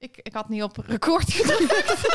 [0.00, 2.06] Ik, ik had niet op record gedrukt.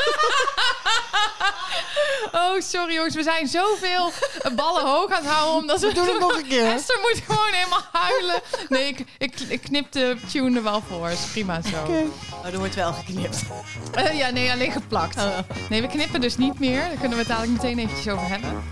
[2.40, 3.14] oh, sorry jongens.
[3.14, 4.10] We zijn zoveel
[4.56, 5.54] ballen hoog aan het houden.
[5.56, 6.66] Omdat we Doe het nog een keer.
[6.66, 8.40] Esther moet gewoon helemaal huilen.
[8.68, 11.10] Nee, ik, ik, ik knip de tune er wel voor.
[11.10, 11.80] Is prima zo.
[11.80, 12.06] Oké.
[12.32, 13.42] Oh, er wordt wel geknipt.
[13.92, 15.16] Eh, ja, nee, alleen geplakt.
[15.68, 16.80] Nee, we knippen dus niet meer.
[16.80, 18.62] Daar kunnen we het dadelijk meteen eventjes over hebben.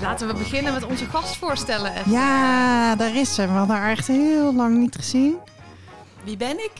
[0.00, 1.92] Laten we beginnen met onze gast voorstellen.
[2.06, 3.46] Ja, daar is ze.
[3.46, 5.36] We hadden haar echt heel lang niet gezien.
[6.24, 6.72] Wie ben ik?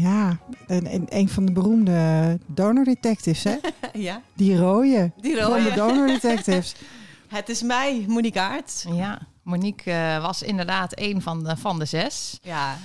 [0.00, 3.56] Ja, en, en een van de beroemde donor detectives, hè?
[3.92, 5.12] ja, Die rode.
[5.20, 6.74] die Van de donor detectives.
[7.28, 8.84] Het is mij, Monique Aerts.
[8.92, 12.38] Ja, Monique eh, was inderdaad een van de, van de zes.
[12.42, 12.76] Ja,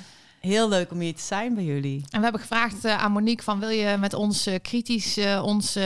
[0.48, 2.04] heel leuk om hier te zijn bij jullie.
[2.10, 5.44] En we hebben gevraagd eh, aan Monique van wil je met ons eh, kritisch eh,
[5.46, 5.82] onze,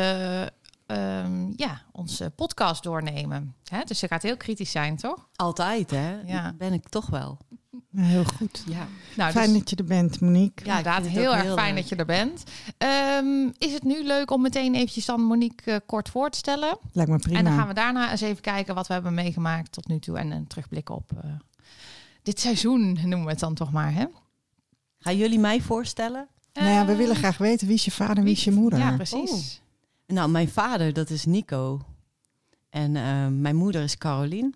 [0.86, 3.56] ehm, ja, onze podcast doornemen.
[3.64, 3.84] Hè?
[3.84, 5.28] Dus ze gaat heel kritisch zijn, toch?
[5.36, 6.22] Altijd, hè?
[6.25, 6.53] Ja.
[6.58, 7.38] Ben ik toch wel.
[7.95, 8.64] Heel goed.
[8.67, 8.88] Ja.
[9.16, 10.66] Nou, Fijn dus dat je er bent, Monique.
[10.66, 11.81] Ja, inderdaad heel ook erg heel fijn leuk.
[11.81, 12.44] dat je er bent.
[12.78, 16.78] Ehm, is het nu leuk om meteen eventjes aan Monique eh, kort voor te stellen?
[16.92, 17.38] Lijkt me prima.
[17.38, 20.17] En dan gaan we daarna eens even kijken wat we hebben meegemaakt tot nu toe.
[20.17, 21.30] En een terugblikken op eh,
[22.23, 23.94] dit seizoen, noemen we het dan toch maar.
[23.94, 24.06] Hè?
[25.00, 26.28] Gaan jullie mij voorstellen?
[26.53, 28.52] Nou ja, we Eh, willen graag weten wie is je vader en wie is je
[28.52, 28.80] moeder.
[28.80, 29.31] Ja, precies.
[29.31, 30.16] Oeh.
[30.17, 31.81] Nou, mijn vader, dat is Nico.
[32.69, 34.56] En eh, mijn moeder is Carolien.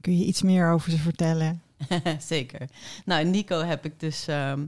[0.00, 1.62] Kun je iets meer over ze vertellen?
[2.18, 2.68] Zeker.
[3.04, 4.66] Nou, Nico heb ik dus, ehm,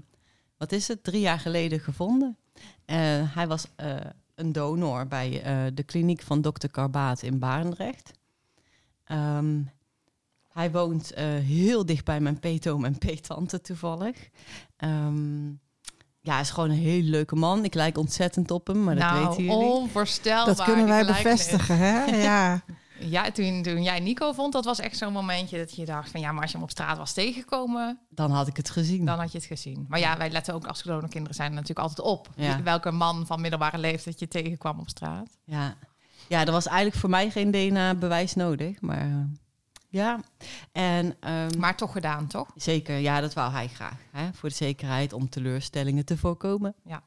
[0.59, 2.37] wat is het, drie jaar geleden gevonden.
[2.85, 3.97] Eh, hij was eh,
[4.35, 8.13] een donor bij eh, de kliniek van dokter Karbaat in Barendrecht.
[9.05, 9.61] Ehm,
[10.53, 14.29] hij woont eh, heel dicht bij mijn peetoom en peetante toevallig.
[14.77, 15.47] Ehm,
[16.21, 17.65] ja, hij is gewoon een hele leuke man.
[17.65, 19.67] Ik lijk ontzettend op hem, maar dat nou, weten jullie.
[19.67, 20.55] onvoorstelbaar.
[20.57, 22.05] Dat kunnen wij bevestigen, hè?
[22.05, 22.63] Ja.
[22.99, 26.21] Ja, toen, toen jij Nico vond, dat was echt zo'n momentje dat je dacht van
[26.21, 29.05] ja, maar als je hem op straat was tegengekomen, Dan had ik het gezien.
[29.05, 29.87] dan had je het gezien.
[29.89, 32.29] Maar ja, wij letten ook als kinderen zijn er natuurlijk altijd op.
[32.37, 32.63] Ja.
[32.63, 35.39] Welke man van middelbare leeftijd je tegenkwam op straat.
[35.45, 35.75] Ja.
[36.29, 38.81] ja, er was eigenlijk voor mij geen DNA-bewijs nodig.
[38.81, 39.25] Maar eh,
[39.89, 40.21] ja,
[40.73, 42.51] en ehm, Maar toch gedaan, toch?
[42.55, 43.99] zeker, ja, dat wou hij graag.
[44.11, 44.33] Hè?
[44.33, 46.75] Voor de zekerheid, om teleurstellingen te voorkomen.
[46.85, 47.03] Ja.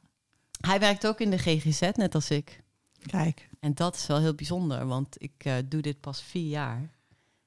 [0.68, 2.62] Hij werkt ook in de GGZ, net als ik.
[3.06, 3.50] Kijk.
[3.60, 6.90] En dat is wel heel bijzonder, want ik eh, doe dit pas vier jaar.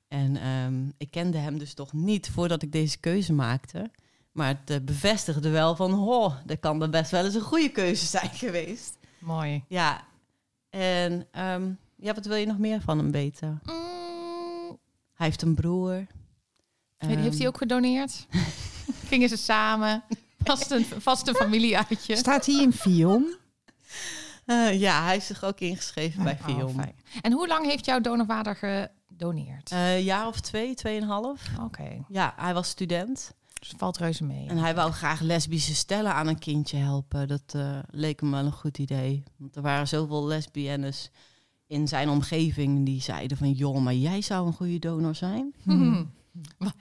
[0.08, 3.90] En ehm, ik kende hem dus toch niet voordat ik deze keuze maakte.
[4.32, 7.70] Maar het eh, bevestigde wel van, oh, dat kan er best wel eens een goede
[7.70, 8.96] keuze zijn geweest.
[9.18, 9.64] Mooi.
[9.68, 10.04] Ja,
[10.70, 13.60] en ehm, ja, wat wil je nog meer van hem weten?
[13.64, 14.78] Mm,
[15.14, 16.06] Hij heeft een broer.
[16.96, 18.26] heeft hij Ehm, ook gedoneerd?
[19.08, 20.02] Gingen ze samen?
[20.38, 22.16] Vast een, vast een familieuitje.
[22.16, 23.34] Staat hij in Vion?
[24.44, 26.80] Eh, ja, hij is zich ook ingeschreven bij Oh, Vion.
[27.22, 29.70] en hoe lang heeft jouw donorvader gedoneerd?
[29.70, 31.42] Eh, een jaar of twee, tweeënhalf.
[31.60, 33.32] Oké, Ja, hij was student.
[33.60, 34.48] dus het valt reuze mee.
[34.48, 37.28] En hij wou graag lesbische stellen aan een kindje helpen.
[37.28, 39.22] Dat eh, leek hem wel een goed idee.
[39.36, 41.10] Want er waren zoveel lesbiennes
[41.66, 43.50] in zijn omgeving die zeiden van...
[43.52, 45.54] joh, maar jij zou een goede donor zijn.
[45.64, 46.10] Hmm.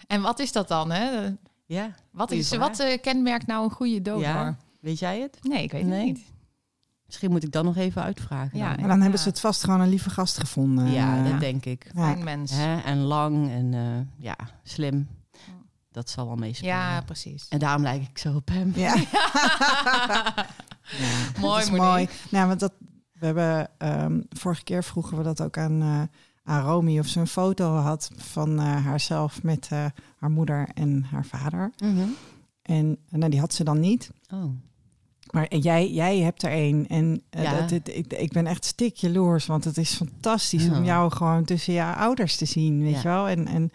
[0.08, 0.92] En wat is dat dan?
[0.92, 1.30] Hè?
[1.66, 4.22] Ja, Wat, is, wat eh, kenmerkt nou een goede donor?
[4.22, 4.58] Ja.
[4.80, 5.38] weet jij het?
[5.42, 6.08] Nee, ik weet Nee.
[6.08, 6.26] het niet.
[7.12, 8.58] Misschien moet ik dan nog even uitvragen.
[8.58, 8.80] Ja, dan.
[8.80, 10.92] Maar dan hebben ze het vast gewoon een lieve gast gevonden.
[10.92, 11.38] ja, dat ja.
[11.38, 11.92] denk ik.
[11.94, 12.14] Ja.
[12.14, 12.52] Fijn mens.
[12.52, 12.80] Hè?
[12.80, 15.08] En lang en eh, ja, slim.
[15.92, 16.74] Dat zal wel meespelen.
[16.74, 17.48] Ja, precies.
[17.48, 18.72] En daarom lijk ik zo op hem.
[18.76, 18.96] Ja.
[21.40, 22.10] Mooi, dat mooi.
[22.30, 22.74] Nou, want dat,
[23.12, 26.02] we hebben ehm, vorige keer vroegen we dat ook aan, eh
[26.44, 29.86] aan Romy of ze een foto had van eh, haarzelf met eh,
[30.18, 31.72] haar moeder en haar vader.
[31.84, 32.08] Mhm.
[32.62, 34.12] En nou, die had ze dan niet.
[34.34, 34.50] Oh.
[35.32, 36.86] Maar en jij, jij hebt er een.
[36.90, 37.60] En eh, Ja.
[37.62, 40.78] dat, ik, ik ben echt stik jaloers, want het is fantastisch Ja.
[40.78, 42.98] om jou gewoon tussen jouw ouders te zien, weet Ja.
[43.02, 43.28] je wel.
[43.28, 43.72] En, en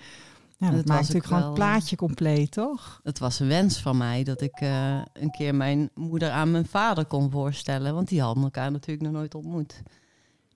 [0.58, 3.00] nou, dat dat maakt was natuurlijk gewoon het plaatje compleet, toch?
[3.04, 6.66] Het was een wens van mij dat ik eh, een keer mijn moeder aan mijn
[6.66, 7.94] vader kon voorstellen.
[7.94, 9.82] Want die hadden elkaar natuurlijk nog nooit ontmoet.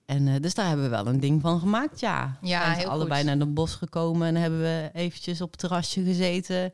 [0.05, 2.37] En eh, dus daar hebben we wel een ding van gemaakt, ja.
[2.41, 3.27] Ja, Zijn heel allebei goed.
[3.29, 6.71] naar de bos gekomen en hebben we eventjes op het terrasje gezeten.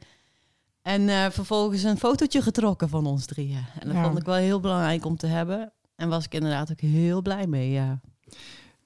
[0.88, 3.66] En eh, vervolgens een fotootje getrokken van ons drieën.
[3.80, 4.04] En dat Ja.
[4.04, 5.72] vond ik wel heel belangrijk om te hebben.
[5.96, 8.00] En was ik inderdaad ook heel blij mee, ja.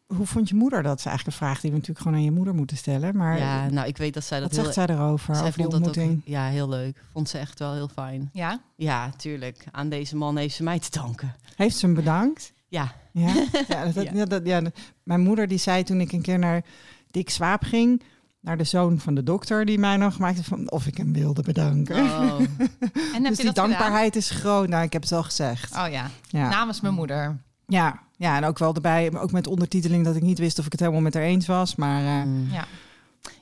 [0.07, 0.89] Hoe vond je moeder dat?
[0.91, 3.15] Dat is eigenlijk een vraag die we natuurlijk gewoon aan je moeder moeten stellen.
[3.17, 4.73] Maar ja, nou, ik weet dat zij dat wat heel...
[4.73, 6.21] zegt zij erover, zij over die vond dat ook, ontmoeting?
[6.25, 7.03] ja, heel leuk.
[7.13, 8.29] Vond ze echt wel heel fijn.
[8.33, 8.61] Ja?
[8.75, 9.65] Ja, tuurlijk.
[9.71, 11.35] Aan deze man heeft ze mij te danken.
[11.55, 12.53] Heeft ze hem bedankt?
[12.67, 13.33] Ja, Ja,
[13.67, 14.11] ja, dat, Ja.
[14.13, 14.25] ja.
[14.25, 16.63] dat, ja, dat- mijn moeder die zei toen ik een keer naar
[17.11, 18.01] Dick Swaap ging,
[18.41, 21.41] naar de zoon van de dokter die mij nog maakte van of ik hem wilde
[21.41, 21.95] bedanken.
[22.03, 22.39] oh,
[23.15, 24.67] En heb dus je die dankbaarheid is groot.
[24.67, 25.75] Nou, ik heb het al gezegd.
[25.75, 26.49] Oh ja, Ja.
[26.49, 27.41] namens mijn moeder.
[27.67, 30.71] Ja, ja, en ook wel erbij, ook met ondertiteling dat ik niet wist of ik
[30.71, 31.75] het helemaal met haar eens was.
[31.75, 32.47] Maar eh, Mm.
[32.51, 32.65] Ja.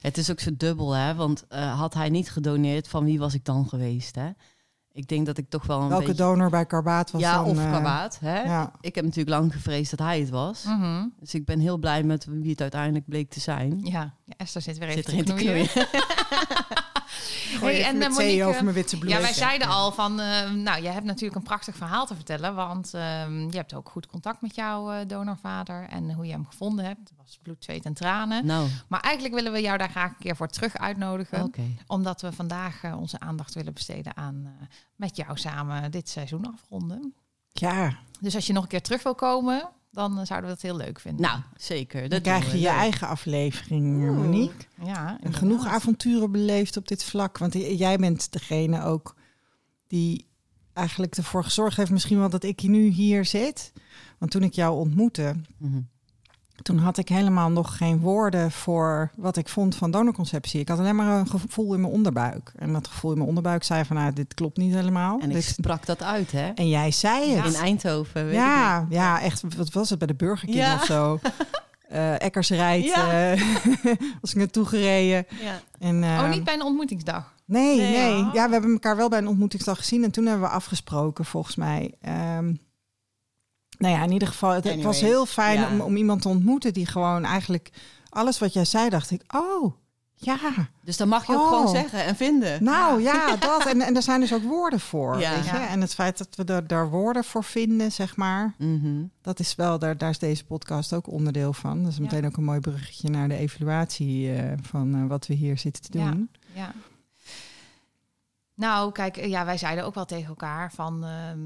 [0.01, 1.15] Het is ook zo dubbel, hè?
[1.15, 4.29] Want eh, had hij niet gedoneerd, van wie was ik dan geweest, hè?
[4.91, 6.23] Ik denk dat ik toch wel een welke beetje...
[6.23, 7.45] donor bij Karbaat was ja, dan?
[7.45, 8.41] of eh, Karbaat, hè?
[8.41, 10.63] Ja, Ik heb natuurlijk lang gevreesd dat hij het was.
[10.63, 11.05] Mhm.
[11.19, 13.79] Dus ik ben heel blij met wie het uiteindelijk bleek te zijn.
[13.83, 14.13] Ja.
[14.29, 15.67] Ja, Esther zit weer even Zit erin te te knoeien.
[15.67, 15.87] knoeien.
[17.59, 19.17] Gooi Hey, even en, eh, Monique, over mijn witte blouse.
[19.17, 22.55] Ja, wij zeiden al van, eh, nou, jij hebt natuurlijk een prachtig verhaal te vertellen,
[22.55, 26.45] want ehm, je hebt ook goed contact met jouw eh, donorvader en hoe je hem
[26.45, 26.99] gevonden hebt.
[26.99, 28.45] Het was bloed, zweet en tranen.
[28.45, 31.61] Nou, Maar eigenlijk willen we jou daar graag een keer voor terug uitnodigen, oké.
[31.87, 37.13] omdat we vandaag onze aandacht willen besteden aan eh, met jou samen dit seizoen afronden.
[37.51, 40.61] Ja, Dus als je nog een keer terug wil komen, dan eh, zouden we dat
[40.63, 41.21] heel leuk vinden.
[41.21, 41.99] Nou, zeker.
[42.01, 42.75] dan Dat krijg doen je je Leuk.
[42.77, 44.17] eigen aflevering, Oeh.
[44.17, 44.65] Monique.
[44.83, 47.37] ja, En genoeg avonturen beleefd op dit vlak.
[47.37, 49.15] Want jij bent degene ook
[49.87, 50.27] die
[50.73, 53.73] eigenlijk ervoor gezorgd heeft, misschien wel dat ik nu hier zit.
[54.17, 55.79] Want toen ik jou ontmoette, Mhm.
[56.61, 60.59] Toen had ik helemaal nog geen woorden voor wat ik vond van donorconceptie.
[60.59, 62.51] Ik had alleen maar een gevoel in mijn onderbuik.
[62.55, 65.19] En dat gevoel in mijn onderbuik zei van, nou, dit klopt niet helemaal.
[65.19, 66.47] En ik Dit- sprak dat uit, hè?
[66.49, 67.45] en jij zei het.
[67.53, 69.43] In Eindhoven, weet ik Ja, ja, echt.
[69.57, 70.73] Wat was het bij de Burger King Ja.
[70.73, 71.19] of zo?
[71.89, 73.31] Eh Eckersrijd Ja.
[73.31, 73.41] eh,
[74.21, 75.25] was ik naartoe gereden.
[75.41, 75.59] Ja.
[75.79, 77.33] En, Oh, eh, niet bij een ontmoetingsdag.
[77.45, 77.91] Nee, Nee.
[77.91, 78.17] nee.
[78.25, 78.33] Oh.
[78.33, 80.03] Ja, we hebben elkaar wel bij een ontmoetingsdag gezien.
[80.03, 81.93] En toen hebben we afgesproken, volgens mij.
[82.01, 82.53] Ehm,
[83.79, 85.69] nou ja, in ieder geval, het, was heel fijn ja.
[85.71, 87.71] om, om iemand te ontmoeten die gewoon eigenlijk
[88.09, 89.73] alles wat jij zei, dacht ik, oh,
[90.21, 90.37] ja,
[90.83, 91.47] Dus dan mag je ook Oh.
[91.47, 92.63] gewoon zeggen en vinden.
[92.63, 93.65] nou ja, dat.
[93.65, 95.19] En, en er zijn dus ook woorden voor.
[95.19, 95.35] Ja.
[95.35, 95.57] Weet je?
[95.57, 99.03] En het feit dat we er, daar woorden voor vinden, zeg maar, Mhm.
[99.21, 101.83] dat is wel, daar, daar is deze podcast ook onderdeel van.
[101.83, 105.33] Dat is meteen ook een mooi bruggetje naar de evaluatie eh, van eh, wat we
[105.33, 106.29] hier zitten te doen.
[106.53, 106.71] Ja.
[108.55, 111.39] Nou, kijk, ja, wij zeiden ook wel tegen elkaar van ehm,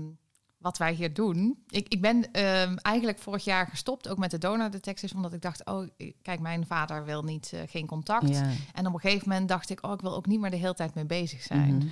[0.63, 1.63] wat wij hier doen.
[1.69, 5.65] Ik, ik ben ehm, eigenlijk vorig jaar gestopt, ook met de donordetecties, omdat ik dacht,
[5.65, 8.29] oh, ik- kijk, mijn vader wil niet, eh, geen contact.
[8.29, 8.49] Ja.
[8.73, 10.73] En op een gegeven moment dacht ik, oh, ik wil ook niet meer de hele
[10.73, 11.91] tijd mee bezig zijn.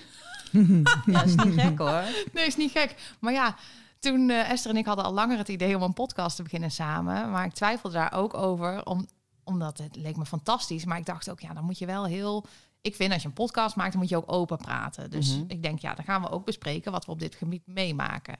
[0.52, 0.84] Mhm.
[1.12, 2.04] ja, is niet gek hoor.
[2.34, 3.16] Nee, is niet gek.
[3.20, 3.56] Maar ja,
[4.00, 6.72] toen eh, Esther en ik hadden al langer het idee om een podcast te beginnen
[6.72, 7.32] samen.
[7.32, 9.08] Maar ik twijfelde daar ook over, om,
[9.44, 10.86] omdat het leek me fantastisch.
[10.86, 12.46] Maar ik dacht ook, ja, dan moet je wel heel...
[12.82, 15.10] Ik vind als je een podcast maakt, dan moet je ook open praten.
[15.10, 15.44] Dus Mhm.
[15.48, 18.36] ik denk, ja, dan gaan we ook bespreken wat we op dit gebied meemaken.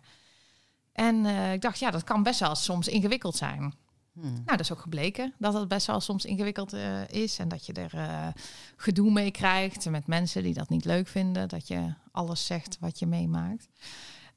[0.94, 3.74] En eh, ik dacht, ja, dat kan best wel soms ingewikkeld zijn.
[4.14, 4.22] Hm.
[4.22, 7.40] Nou, dat is ook gebleken dat het best wel soms ingewikkeld eh, is.
[7.40, 8.28] En dat je er eh,
[8.76, 11.50] gedoe mee krijgt met mensen die dat niet leuk vinden.
[11.50, 13.68] Dat je alles zegt wat je meemaakt.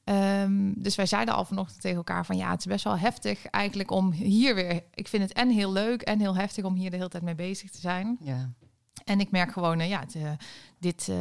[0.03, 3.45] Ehm, dus wij zeiden al vanochtend tegen elkaar van ja, het is best wel heftig
[3.45, 4.83] eigenlijk om hier weer.
[4.93, 7.35] Ik vind het en heel leuk en heel heftig om hier de hele tijd mee
[7.35, 8.17] bezig te zijn.
[8.19, 8.53] Ja.
[9.03, 10.15] En ik merk gewoon, eh, ja, het,
[10.79, 11.11] dit,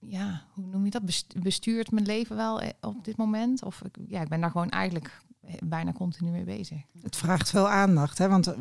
[0.00, 1.04] ja, hoe noem je dat?
[1.04, 3.62] Best- Bestuurt mijn leven wel eh, op dit moment?
[3.62, 6.78] Of ik, ja, ik ben daar gewoon eigenlijk eh, bijna continu mee bezig.
[7.02, 8.28] Het vraagt veel aandacht, hè?
[8.28, 8.54] want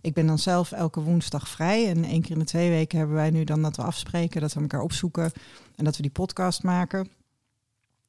[0.00, 1.88] ik ben dan zelf elke woensdag vrij.
[1.88, 4.52] En één keer in de twee weken hebben wij nu dan dat we afspreken, dat
[4.52, 5.32] we elkaar opzoeken
[5.76, 7.08] en dat we die podcast maken.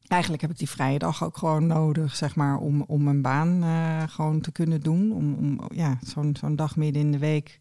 [0.08, 3.64] Eigenlijk heb ik die vrije dag ook gewoon nodig, zeg maar, om, om mijn baan
[3.64, 5.12] eh, gewoon te kunnen doen.
[5.12, 7.60] Om, om ja, zo'n zo'n dag midden in de week,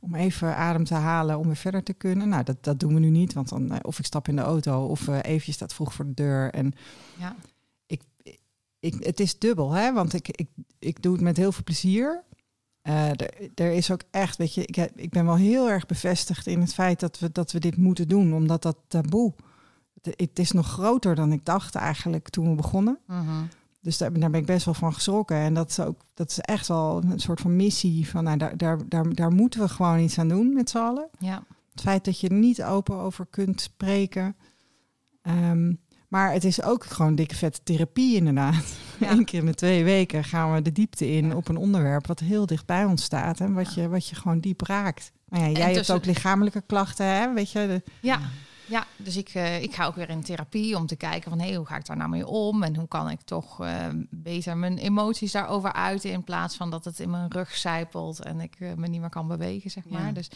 [0.00, 2.28] om even adem te halen, om weer verder te kunnen.
[2.28, 4.42] Nou, dat, dat doen we nu niet, want dan eh, of ik stap in de
[4.42, 6.50] auto of eh eventjes staat vroeg voor de deur.
[6.52, 6.72] En
[7.18, 7.36] Ja.
[7.86, 8.02] ik,
[8.80, 9.92] ik, het is dubbel, hè?
[9.92, 12.22] want ik, ik, ik doe het met heel veel plezier.
[12.82, 13.10] Eh,
[13.54, 16.74] er, is ook echt, weet je, ik, ik ben wel heel erg bevestigd in het
[16.74, 19.34] feit dat we, dat we dit moeten doen, omdat dat taboe,
[20.02, 22.98] het, het is nog groter dan ik dacht eigenlijk toen we begonnen.
[23.06, 23.42] Mhm.
[23.80, 25.36] Dus daar, daar ben ik best wel van geschrokken.
[25.36, 28.56] En dat is, ook, dat is echt wel een soort van missie van, nou, daar,
[28.56, 31.08] daar, daar, daar moeten we gewoon iets aan doen met z'n allen.
[31.18, 31.42] Ja.
[31.72, 34.36] Het feit dat je er niet open over kunt spreken.
[35.22, 35.72] Ehm,
[36.08, 38.76] maar het is ook gewoon dikke vette therapie inderdaad.
[39.00, 39.10] Ja.
[39.10, 42.20] Eén keer in de twee weken gaan we de diepte in op een onderwerp wat
[42.20, 43.40] heel dicht bij ons staat.
[43.40, 45.12] En wat, je, wat je gewoon diep raakt.
[45.28, 47.34] Nou ja, jij hebt tussen- ook lichamelijke klachten, hè?
[47.34, 47.66] Weet je?
[47.66, 48.20] De, Ja,
[48.68, 51.54] ja dus ik, eh, ik ga ook weer in therapie om te kijken van hé,
[51.54, 52.62] hoe ga ik daar nou mee om?
[52.62, 56.84] En hoe kan ik toch eh, beter mijn emoties daarover uiten in plaats van dat
[56.84, 60.06] het in mijn rug zijpelt en ik eh, me niet meer kan bewegen, zeg maar.
[60.06, 60.12] Ja.
[60.12, 60.30] Dus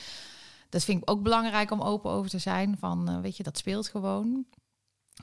[0.68, 2.76] dat vind ik ook belangrijk om open over te zijn.
[2.78, 4.44] Van weet je, dat speelt gewoon.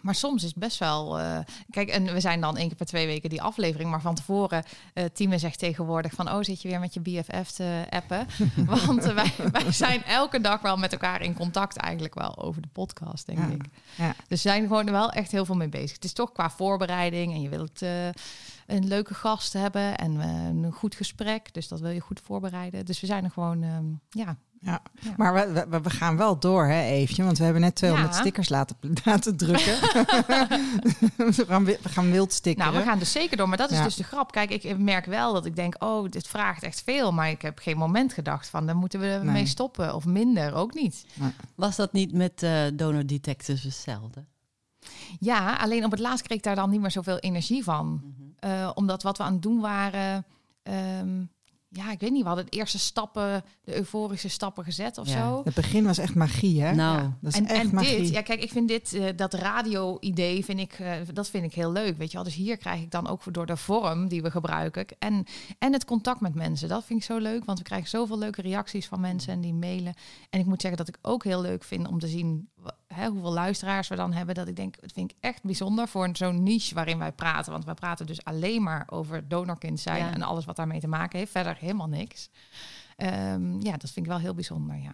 [0.02, 1.20] Maar soms is het best wel.
[1.20, 3.90] eh, kijk, en we zijn dan één keer per twee weken die aflevering.
[3.90, 6.32] Maar van tevoren, eh Time zegt tegenwoordig van...
[6.32, 8.28] oh, zit je weer met je BFF te appen?
[8.86, 12.68] Want wij, wij zijn elke dag wel met elkaar in contact eigenlijk wel over de
[12.68, 13.48] podcast, denk Ja.
[13.48, 13.62] ik.
[13.98, 14.08] Ja.
[14.28, 15.92] Dus we zijn er gewoon wel echt heel veel mee bezig.
[15.94, 18.06] Het is toch qua voorbereiding en je wilt eh,
[18.68, 21.54] een leuke gast hebben en een goed gesprek.
[21.54, 22.86] Dus dat wil je goed voorbereiden.
[22.86, 24.38] Dus we zijn er gewoon, ehm, ja.
[24.62, 24.82] Ja.
[25.02, 25.14] Ja.
[25.18, 27.24] Maar we, we, we gaan wel door, hè, Eefje?
[27.24, 28.20] Want we hebben net 200 Ja.
[28.20, 28.76] stickers laten,
[29.06, 29.74] laten drukken.
[31.18, 32.72] we, gaan, we gaan wild stickeren.
[32.72, 33.48] Nou, we gaan dus zeker door.
[33.50, 33.84] Maar dat is Ja.
[33.84, 34.32] dus de grap.
[34.32, 37.12] Kijk, ik merk wel dat ik denk, oh, dit vraagt echt veel.
[37.12, 39.46] Maar ik heb geen moment gedacht van, dan moeten we ermee Nee.
[39.46, 39.96] stoppen.
[39.96, 41.06] Of minder, ook niet.
[41.56, 44.26] Was dat niet met eh donor detectives hetzelfde?
[45.20, 47.88] Ja, alleen op het laatst kreeg ik daar dan niet meer zoveel energie van.
[48.04, 48.52] Mhm.
[48.52, 50.26] Eh, omdat wat we aan het doen waren...
[50.64, 51.24] ehm,
[51.72, 55.28] ja, ik weet niet, we hadden de eerste stappen, de euforische stappen gezet of Ja.
[55.28, 55.42] zo.
[55.44, 56.74] Het begin was echt magie, hè?
[56.76, 57.18] Nou, Ja.
[57.22, 57.98] Dat is en, echt en magie.
[57.98, 61.54] dit, ja, kijk, ik vind dit, eh, dat radio-idee, vind ik, eh, dat vind ik
[61.54, 61.98] heel leuk.
[61.98, 64.86] Weet je wel, dus hier krijg ik dan ook door de vorm die we gebruiken
[65.00, 65.26] en,
[65.60, 66.70] en het contact met mensen.
[66.70, 69.54] Dat vind ik zo leuk, want we krijgen zoveel leuke reacties van mensen en die
[69.54, 69.94] mailen.
[70.30, 72.50] En ik moet zeggen dat ik ook heel leuk vind om te zien
[73.00, 74.36] hè, hoeveel luisteraars we dan hebben.
[74.36, 77.52] Dat ik denk, dat vind ik echt bijzonder voor zo'n niche waarin wij praten.
[77.52, 80.14] Want wij praten dus alleen maar over donorkind zijn Ja.
[80.14, 81.32] en alles wat daarmee te maken heeft.
[81.32, 82.30] Verder helemaal niks.
[82.96, 84.94] Ehm, ja, dat vind ik wel heel bijzonder, ja.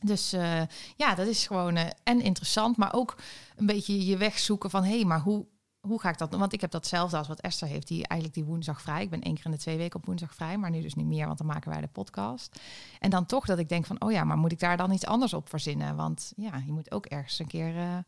[0.00, 0.62] Dus eh,
[0.96, 3.16] ja, dat is gewoon eh, en interessant, maar ook
[3.56, 5.46] een beetje je weg zoeken van hé, hey, maar hoe,
[5.86, 6.40] hoe ga ik dat doen?
[6.40, 9.02] Want ik heb datzelfde als wat Esther heeft, die eigenlijk die woensdag vrij.
[9.02, 11.06] Ik ben één keer in de twee weken op woensdag vrij, maar nu dus niet
[11.06, 12.60] meer, want dan maken wij de podcast.
[13.00, 15.06] En dan toch dat ik denk van, oh ja, maar moet ik daar dan iets
[15.06, 15.96] anders op verzinnen?
[15.96, 17.98] Want ja, je moet ook ergens een keer eh,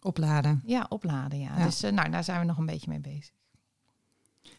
[0.00, 0.62] Opladen.
[0.64, 1.38] ja, opladen.
[1.38, 1.58] Ja.
[1.58, 1.64] Ja.
[1.64, 3.32] Dus eh, nou, daar zijn we nog een beetje mee bezig.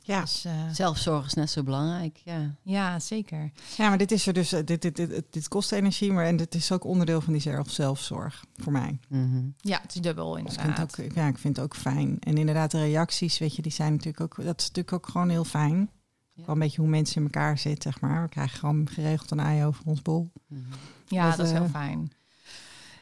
[0.02, 0.22] Ja.
[0.22, 2.56] Dus, eh, Zelfzorg is net zo belangrijk, ja.
[2.62, 3.52] ja, zeker.
[3.78, 4.52] ja, maar dit is er dus.
[4.52, 7.42] eh, Dit, dit, dit, dit kost energie, maar en dit is ook onderdeel van die
[7.42, 9.00] zelf, zelfzorg voor mij.
[9.10, 9.44] Mhm.
[9.58, 10.96] Ja, het is dubbel Dus ik vind, inderdaad.
[10.96, 12.18] het ook, ja, ik vind het ook fijn.
[12.20, 14.36] En inderdaad, de reacties, weet je, die zijn natuurlijk ook.
[14.46, 15.90] Dat is natuurlijk ook gewoon heel fijn.
[16.34, 16.46] Ja.
[16.46, 18.22] Wel een beetje hoe mensen in elkaar zitten, zeg maar.
[18.24, 20.32] We krijgen gewoon geregeld een ei over ons bol.
[20.48, 20.62] Mhm.
[21.08, 22.12] Ja, Dat, dat, is heel eh, fijn.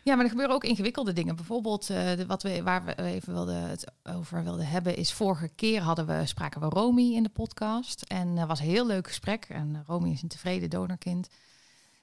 [0.03, 1.35] Ja, maar er gebeuren ook ingewikkelde dingen.
[1.35, 5.49] Bijvoorbeeld, eh, de, wat we, waar we even wilden, het over wilden hebben, is vorige
[5.55, 8.01] keer hadden we, spraken we Romy in de podcast.
[8.01, 9.45] En dat was een heel leuk gesprek.
[9.49, 11.29] En Romy is een tevreden donorkind.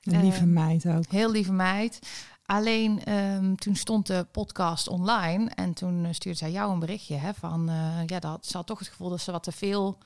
[0.02, 1.06] Een Eh, lieve meid ook.
[1.06, 1.98] Heel lieve meid.
[2.46, 7.16] Alleen ehm, toen stond de podcast online en toen eh, stuurde zij jou een berichtje
[7.16, 9.98] hè, van eh, ja, dat ze had toch het gevoel dat ze wat te veel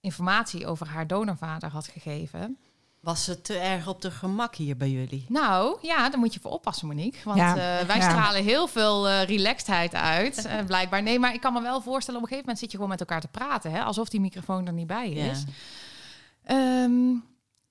[0.00, 2.58] informatie over haar donorvader had gegeven.
[3.00, 5.24] Was het te erg op de gemak hier bij jullie?
[5.28, 7.18] Nou ja, daar moet je voor oppassen, Monique.
[7.24, 8.02] Want Ja, eh, wij ja.
[8.10, 11.02] stralen heel veel eh relaxedheid uit, eh, blijkbaar.
[11.02, 13.00] Nee, maar ik kan me wel voorstellen, op een gegeven moment zit je gewoon met
[13.00, 15.30] elkaar te praten, hè, alsof die microfoon er niet bij Ja.
[15.30, 15.44] is.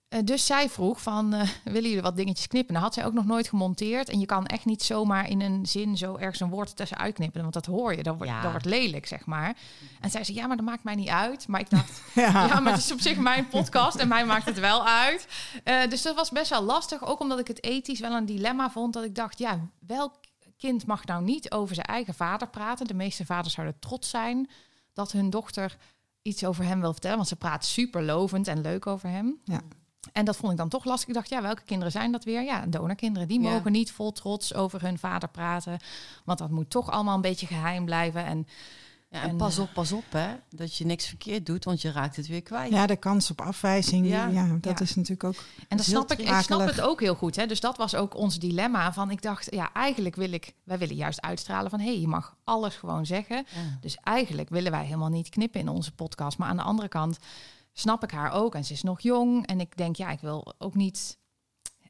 [0.07, 2.73] Eh, dus zij vroeg van, eh, willen jullie wat dingetjes knippen?
[2.73, 4.09] Dat had zij ook nog nooit gemonteerd.
[4.09, 7.41] En je kan echt niet zomaar in een zin zo ergens een woord tussen uitknippen.
[7.41, 8.41] Want dat hoor je, dat wordt, Ja.
[8.41, 9.57] dat wordt lelijk, zeg maar.
[9.99, 11.47] En zij zei, ja, maar dat maakt mij niet uit.
[11.47, 14.45] Maar ik dacht, Ja, ja, maar het is op zich mijn podcast en mij maakt
[14.45, 15.27] het wel uit.
[15.63, 17.05] Eh, dus dat was best wel lastig.
[17.05, 18.93] Ook omdat ik het ethisch wel een dilemma vond.
[18.93, 20.13] Dat ik dacht, ja, welk
[20.57, 22.87] kind mag nou niet over zijn eigen vader praten?
[22.87, 24.49] De meeste vaders zouden trots zijn
[24.93, 25.77] dat hun dochter
[26.21, 27.17] iets over hem wil vertellen.
[27.17, 29.39] Want ze praat super lovend en leuk over hem.
[29.43, 29.59] Ja.
[30.13, 31.07] En dat vond ik dan toch lastig.
[31.07, 32.43] Ik dacht, ja, welke kinderen zijn dat weer?
[32.43, 33.27] Ja, donorkinderen.
[33.27, 33.49] Die Ja.
[33.51, 35.79] mogen niet vol trots over hun vader praten.
[36.25, 38.25] Want dat moet toch allemaal een beetje geheim blijven.
[38.25, 38.47] En
[39.11, 40.27] Ja, en En, pas eh, op, pas op, hè.
[40.49, 42.71] Dat je niks verkeerd doet, want je raakt het weer kwijt.
[42.71, 44.27] ja, de kans op afwijzing, Ja.
[44.27, 44.85] ja, dat Ja.
[44.85, 45.35] is natuurlijk ook.
[45.67, 46.19] En dat snap ik.
[46.19, 47.35] Ik snap het ook heel goed.
[47.35, 47.45] Hè?
[47.45, 48.93] Dus dat was ook ons dilemma.
[48.93, 52.07] Van ik dacht, ja, eigenlijk wil ik, wij willen juist uitstralen van hé, hey, je
[52.07, 53.35] mag alles gewoon zeggen.
[53.35, 53.77] Ja.
[53.81, 56.37] Dus eigenlijk willen wij helemaal niet knippen in onze podcast.
[56.37, 57.17] Maar aan de andere kant
[57.79, 58.55] snap ik haar ook.
[58.55, 59.48] En ze is nog jong.
[59.48, 61.17] En ik denk, ja, ik wil ook niet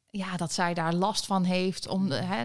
[0.10, 1.88] ja, dat zij daar last van heeft.
[1.88, 2.44] Om, de- hè?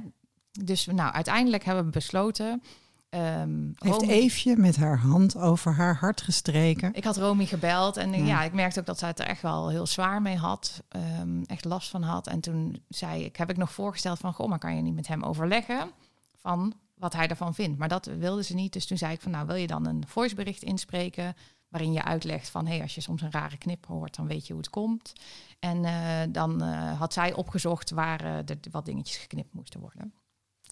[0.65, 2.63] Dus nou, uiteindelijk hebben we besloten.
[3.09, 6.95] ehm, Heeft Romy- Eefje met haar hand over haar hart gestreken.
[6.95, 8.25] ik had Romy gebeld en Ja.
[8.27, 8.43] ja.
[8.43, 10.83] ik merkte ook dat zij het er echt wel heel zwaar mee had.
[10.89, 12.27] ehm, echt last van had.
[12.27, 15.07] En toen zei ik, heb ik nog voorgesteld van, goh, maar kan je niet met
[15.09, 15.91] hem overleggen
[16.39, 17.79] van wat hij ervan vindt?
[17.79, 18.73] Maar dat wilde ze niet.
[18.73, 21.35] Dus toen zei ik van, nou, wil je dan een voicebericht inspreken
[21.73, 24.47] waarin je uitlegt van, hé, hey, als je soms een rare knip hoort, dan weet
[24.47, 25.13] je hoe het komt.
[25.59, 30.13] En eh, dan eh, had zij opgezocht waar eh, er wat dingetjes geknipt moesten worden.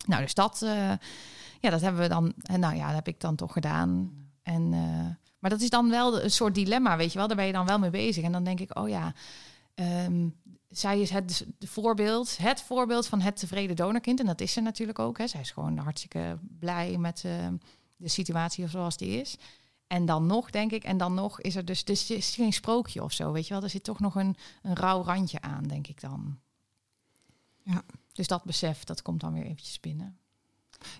[0.06, 0.58] Nou, dus dat,
[1.60, 4.12] ja, dat hebben we dan, nou ja, dat heb ik dan toch gedaan.
[4.42, 4.68] En,
[5.38, 7.26] maar dat is dan wel een soort dilemma, weet je wel.
[7.26, 8.24] Daar ben je dan wel mee bezig.
[8.24, 9.14] En dan denk ik, oh ja,
[9.74, 10.28] ehm,
[10.68, 14.20] zij is het voorbeeld, het voorbeeld van het tevreden donorkind.
[14.20, 15.18] En dat is ze natuurlijk ook.
[15.18, 15.26] Hè.
[15.26, 17.24] Zij is gewoon hartstikke blij met
[17.96, 19.36] de situatie zoals die is.
[19.90, 22.52] En dan nog, denk ik, en dan nog is er dus, dus het is geen
[22.52, 23.62] sprookje of zo, weet je wel.
[23.62, 26.38] Er zit toch nog een, een rauw randje aan, denk ik dan.
[27.62, 27.82] Ja.
[28.12, 30.18] Dus dat besef, dat komt dan weer eventjes binnen.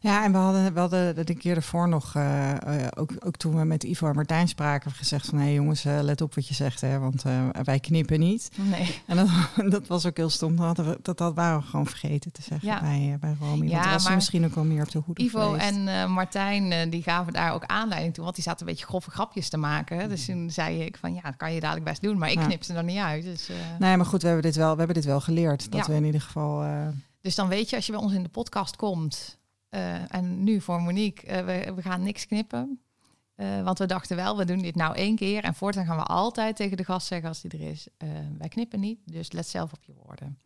[0.00, 2.54] Ja, en we hadden, we hadden de keer ervoor nog, uh,
[2.96, 5.98] ook, ook toen we met Ivo en Martijn spraken, gezegd van hé hey jongens, uh,
[6.02, 7.22] let op wat je zegt, hè, want
[7.62, 8.50] wij knippen niet.
[8.54, 9.02] Nee.
[9.06, 9.28] En dat,
[9.72, 10.56] dat was ook heel stom.
[10.56, 12.80] Dat, hadden we, dat, dat waren we gewoon vergeten te zeggen ja.
[12.80, 13.68] bij, bij Romy.
[13.68, 15.64] Ja, want was maar misschien ook wel meer op de hoede Ivo geweest.
[15.64, 19.48] en Martijn, die gaven daar ook aanleiding toe, want die zaten een beetje grove grapjes
[19.48, 20.08] te maken.
[20.08, 22.62] Dus toen zei ik van ja, dat kan je dadelijk best doen, maar ik knip
[22.62, 23.24] ze er niet uit.
[23.24, 25.72] Dus, Nee, maar goed, we hebben dit wel, we hebben dit wel geleerd.
[25.72, 26.64] Dat we in ieder geval...
[27.22, 29.39] Dus dan weet je, als je bij ons in de podcast komt,
[29.70, 32.80] uh, en nu voor Monique, uh, we, we, gaan niks knippen.
[33.36, 35.44] Uh, want we dachten wel, we doen dit nou één keer.
[35.44, 37.88] En voortaan gaan we altijd tegen de gast zeggen als die er is.
[38.38, 40.38] wij knippen niet, dus let zelf op je woorden.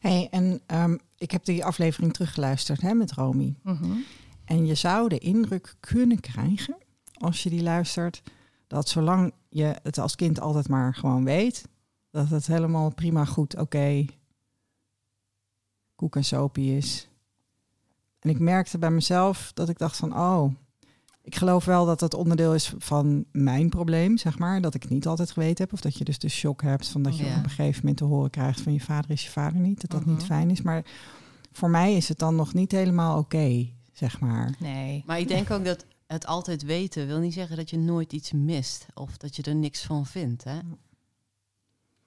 [0.00, 3.54] Hey, en um, ik heb die aflevering teruggeluisterd hè, met Romy.
[3.62, 4.04] Mm -hmm.
[4.44, 6.76] En je zou de indruk kunnen krijgen,
[7.12, 8.22] als je die luistert,
[8.66, 11.68] dat zolang je het als kind altijd maar gewoon weet,
[12.10, 14.08] dat het helemaal prima goed, oké, okay,
[15.94, 17.08] koek en sopie is.
[18.24, 20.54] En ik merkte bij mezelf dat ik dacht van, oh,
[21.22, 24.60] ik geloof wel dat dat onderdeel is van mijn probleem, zeg maar.
[24.60, 25.72] Dat ik het niet altijd geweten heb.
[25.72, 27.36] Of dat je dus de shock hebt van dat je Ja.
[27.38, 29.80] op een gegeven moment te horen krijgt van je vader is je vader niet.
[29.80, 30.24] Dat dat niet Mhm.
[30.26, 30.62] fijn is.
[30.62, 30.84] Maar
[31.52, 34.54] voor mij is het dan nog niet helemaal oké, zeg maar.
[34.58, 35.02] Nee.
[35.06, 38.32] Maar ik denk ook dat het altijd weten wil niet zeggen dat je nooit iets
[38.32, 38.86] mist.
[38.94, 40.44] Of dat je er niks van vindt.
[40.44, 40.58] Hè?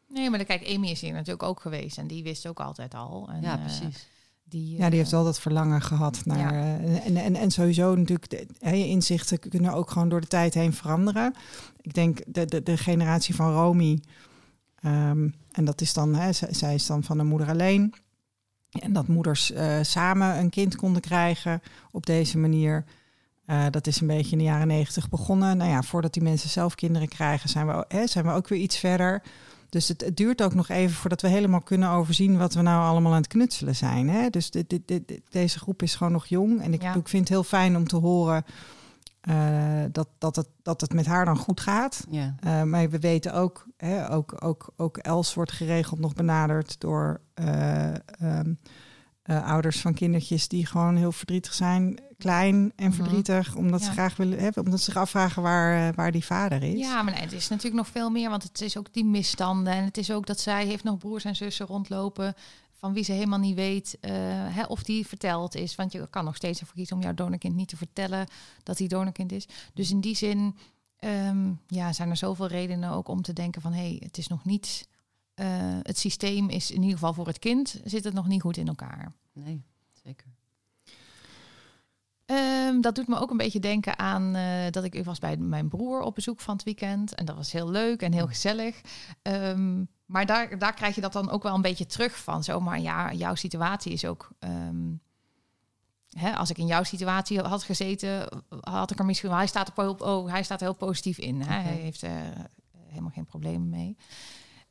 [0.09, 1.97] Nee, maar dan, kijk, Amy is hier natuurlijk ook geweest.
[1.97, 3.29] En die wist ook altijd al.
[3.31, 4.07] En, Ja, eh, precies.
[4.49, 6.53] Die, Ja, die heeft eh, wel dat verlangen gehad naar.
[6.53, 10.53] eh, en, en, en sowieso natuurlijk, de, je inzichten kunnen ook gewoon door de tijd
[10.53, 11.33] heen veranderen.
[11.81, 13.99] Ik denk de, de, de generatie van Romy,
[14.79, 17.93] ehm, en dat is dan, hè, zij, zij is dan van een moeder alleen.
[18.79, 21.61] En dat moeders eh, samen een kind konden krijgen
[21.91, 22.85] op deze manier.
[23.69, 25.57] Dat is een beetje in de jaren negentig begonnen.
[25.57, 28.59] Nou ja, voordat die mensen zelf kinderen krijgen, zijn we, hè, zijn we ook weer
[28.59, 29.21] iets verder.
[29.69, 32.85] Dus het, het duurt ook nog even voordat we helemaal kunnen overzien wat we nou
[32.89, 34.09] allemaal aan het knutselen zijn.
[34.09, 34.29] Hè?
[34.29, 36.61] Dus dit, dit, deze groep is gewoon nog jong.
[36.61, 36.95] En ik, Ja.
[36.95, 38.45] ik vind het heel fijn om te horen
[39.21, 42.05] eh, dat, dat, het, dat het met haar dan goed gaat.
[42.09, 42.35] Ja.
[42.39, 47.21] Eh, maar we weten ook, hè, ook, ook, ook Els wordt geregeld nog benaderd door
[47.33, 48.53] eh, ehm,
[49.21, 52.95] eh, ouders van kindertjes die gewoon heel verdrietig zijn, klein en Mhm.
[52.95, 56.63] verdrietig, omdat ze graag willen hebben, omdat ze zich afvragen waar, eh, waar die vader
[56.63, 56.79] is.
[56.79, 59.73] Ja, maar nee, het is natuurlijk nog veel meer, want het is ook die misstanden.
[59.73, 62.33] En het is ook dat zij heeft nog broers en zussen rondlopen
[62.71, 64.11] van wie ze helemaal niet weet eh,
[64.55, 65.75] hè, of die verteld is.
[65.75, 68.27] Want je kan nog steeds ervoor kiezen om jouw donorkind niet te vertellen
[68.63, 69.47] dat hij donorkind is.
[69.73, 70.55] Dus in die zin
[70.97, 73.73] ehm, ja, zijn er zoveel redenen ook om te denken van...
[73.73, 74.87] hé, hey, het is nog niet...
[75.33, 75.45] eh,
[75.81, 78.67] het systeem is in ieder geval voor het kind zit het nog niet goed in
[78.67, 79.13] elkaar.
[79.33, 79.61] Nee,
[80.03, 80.27] zeker.
[82.27, 85.37] Ehm, dat doet me ook een beetje denken aan eh, dat ik ik was bij
[85.37, 87.15] mijn broer op bezoek van het weekend.
[87.15, 88.81] En dat was heel leuk en heel gezellig.
[89.21, 92.43] Ehm, maar daar, daar krijg je dat dan ook wel een beetje terug van.
[92.43, 94.29] Zo, maar ja, jouw situatie is ook.
[94.39, 94.93] ehm,
[96.09, 98.27] hè, als ik in jouw situatie had gezeten,
[98.61, 99.37] had ik er misschien wel.
[99.37, 101.41] Hij staat er, po- oh, hij staat er heel positief in.
[101.41, 101.53] Hè?
[101.61, 102.11] Hij heeft eh,
[102.87, 103.97] helemaal geen problemen mee.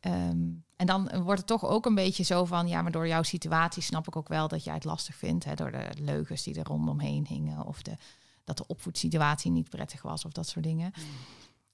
[0.00, 0.38] Ehm,
[0.76, 3.82] en dan wordt het toch ook een beetje zo van, ja, maar door jouw situatie
[3.82, 5.44] snap ik ook wel dat jij het lastig vindt.
[5.44, 7.66] Hè, door de leugens die er rondomheen hingen.
[7.66, 7.96] Of de,
[8.44, 10.92] dat de opvoedsituatie niet prettig was of dat soort dingen.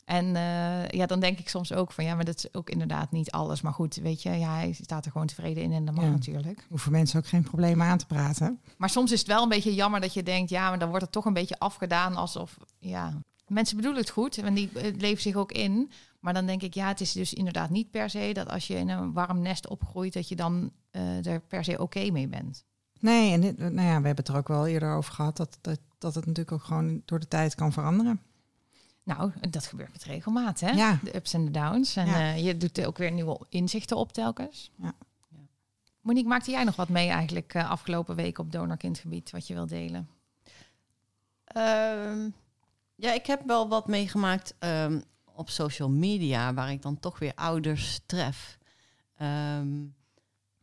[0.05, 3.11] En eh, ja, dan denk ik soms ook van, ja, maar dat is ook inderdaad
[3.11, 3.61] niet alles.
[3.61, 6.11] Maar goed, weet je, ja, hij staat er gewoon tevreden in en mag Ja.
[6.11, 6.67] natuurlijk.
[6.69, 8.61] Hoeven mensen ook geen problemen aan te praten.
[8.77, 11.05] Maar soms is het wel een beetje jammer dat je denkt, ja, maar dan wordt
[11.05, 15.23] het toch een beetje afgedaan alsof, ja, mensen bedoelen het goed en die eh, leven
[15.23, 15.91] zich ook in.
[16.23, 18.75] Maar dan denk ik, ja, het is dus inderdaad niet per se dat als je
[18.75, 22.65] in een warm nest opgroeit, dat je dan eh, er per se oké mee bent.
[23.01, 25.59] Nee, en dit, nou ja, we hebben het er ook wel eerder over gehad dat,
[25.61, 28.21] dat, dat het natuurlijk ook gewoon door de tijd kan veranderen.
[29.03, 30.71] Nou, dat gebeurt met regelmaat, hè?
[30.71, 30.99] Ja.
[31.03, 31.97] De ups en de downs.
[31.97, 32.19] En Ja.
[32.21, 34.71] eh, je doet er ook weer nieuwe inzichten op telkens.
[34.77, 34.93] Ja.
[35.31, 35.39] Ja.
[36.01, 39.67] Monique, maakte jij nog wat mee eigenlijk eh, afgelopen week op donorkindgebied, wat je wil
[39.67, 40.09] delen?
[41.45, 42.29] Ehm,
[42.95, 45.01] ja, ik heb wel wat meegemaakt ehm,
[45.43, 48.59] op social media, waar ik dan toch weer ouders tref.
[49.17, 49.85] Ehm,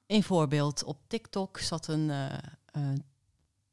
[0.07, 2.33] een voorbeeld, op TikTok zat een eh,
[2.65, 2.99] eh,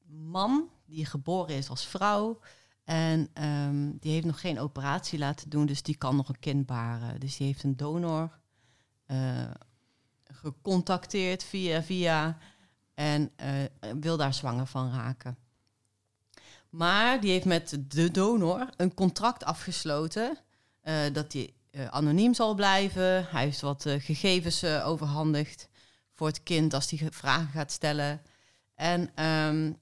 [0.06, 2.40] man die geboren is als vrouw.
[2.84, 6.66] En ehm, die heeft nog geen operatie laten doen, dus die kan nog een kind
[6.66, 7.20] baren.
[7.20, 8.38] Dus die heeft een donor
[9.06, 9.50] eh,
[10.24, 12.38] gecontacteerd via via
[12.94, 13.48] en eh,
[14.00, 15.36] wil daar zwanger van raken.
[16.70, 20.38] Maar die heeft met de donor een contract afgesloten
[21.12, 23.26] dat hij eh, anoniem zal blijven.
[23.30, 25.68] Hij heeft wat eh, gegevens eh, overhandigd
[26.14, 28.20] voor het kind als hij ge- vragen gaat stellen.
[28.74, 29.72] En ehm,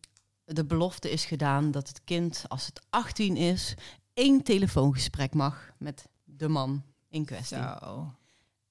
[0.45, 3.75] de belofte is gedaan dat het kind, als het 18 is,
[4.15, 7.57] één telefoongesprek mag met de man in kwestie.
[7.57, 8.13] Zo.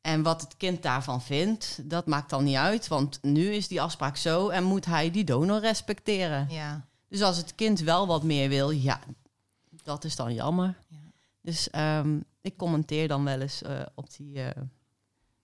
[0.02, 2.88] En wat het kind daarvan vindt, dat maakt dan niet uit.
[2.88, 6.48] Want nu is die afspraak zo en moet hij die donor respecteren.
[6.50, 6.86] Ja.
[7.08, 9.00] Dus als het kind wel wat meer wil, ja,
[9.84, 10.78] dat is dan jammer.
[10.88, 10.98] Ja.
[11.44, 14.62] Dus ehm, ik commenteer dan wel eens eh, op die eh,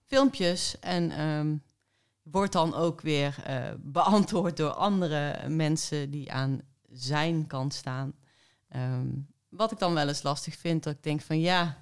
[0.04, 0.78] filmpjes.
[0.78, 1.56] En ehm,
[2.22, 6.60] wordt dan ook weer eh, beantwoord door andere mensen die aan
[6.90, 8.12] zijn kant staan.
[8.68, 9.08] Ehm,
[9.48, 11.76] wat ik dan wel eens lastig vind, dat ik denk van ja,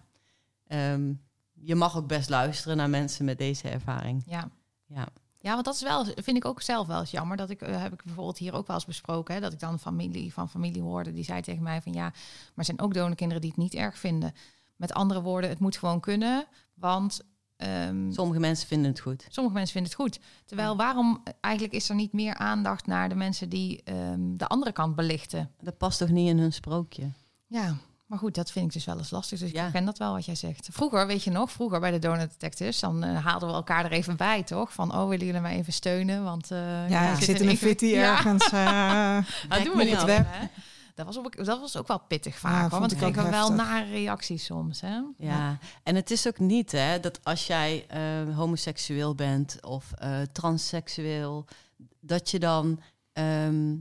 [1.53, 4.23] je mag ook best luisteren naar mensen met deze ervaring.
[4.27, 4.51] Ja.
[4.87, 5.09] Ja,
[5.49, 7.37] Ja, want dat is wel, vind ik ook zelf wel eens jammer.
[7.37, 9.35] Dat ik, eh, heb ik bijvoorbeeld hier ook wel eens besproken.
[9.35, 11.13] Hè, dat ik dan familie van familie hoorde.
[11.13, 13.99] Die zei tegen mij van ja, maar er zijn ook donorkinderen die het niet erg
[13.99, 14.33] vinden.
[14.77, 16.47] Met andere woorden, het moet gewoon kunnen.
[16.75, 17.21] Want
[17.57, 19.27] ehm, sommige mensen vinden het goed.
[19.29, 20.21] sommige mensen vinden het goed.
[20.45, 24.73] Terwijl waarom eigenlijk is er niet meer aandacht naar de mensen die ehm, de andere
[24.73, 25.51] kant belichten?
[25.61, 27.13] Dat past toch niet in hun sprookje?
[27.47, 27.77] Ja,
[28.09, 29.39] maar goed, dat vind ik dus wel eens lastig.
[29.39, 29.67] Dus Ja.
[29.67, 30.69] ik ken dat wel wat jij zegt.
[30.73, 33.93] Vroeger, weet je nog, vroeger bij de Donut Detectives, dan eh, haalden we elkaar er
[33.93, 34.73] even bij, toch?
[34.73, 36.25] Van, oh, willen jullie mij even steunen?
[36.25, 38.11] Want eh, Ja, ik zitten zit in een fitty Ja.
[38.11, 38.51] ergens.
[38.51, 39.19] eh,
[39.57, 40.23] Dat doen we niet hè?
[40.95, 43.25] Dat was, ook, dat was ook wel pittig vaak, Ja, hoor, want ik kreeg wel
[43.25, 43.57] heftig.
[43.57, 44.81] nare reacties soms.
[44.81, 45.01] Hè?
[45.19, 48.01] Ja, en het is ook niet hè, dat als jij eh,
[48.37, 51.45] homoseksueel bent of eh, transseksueel,
[52.01, 52.81] dat je dan
[53.13, 53.77] ehm,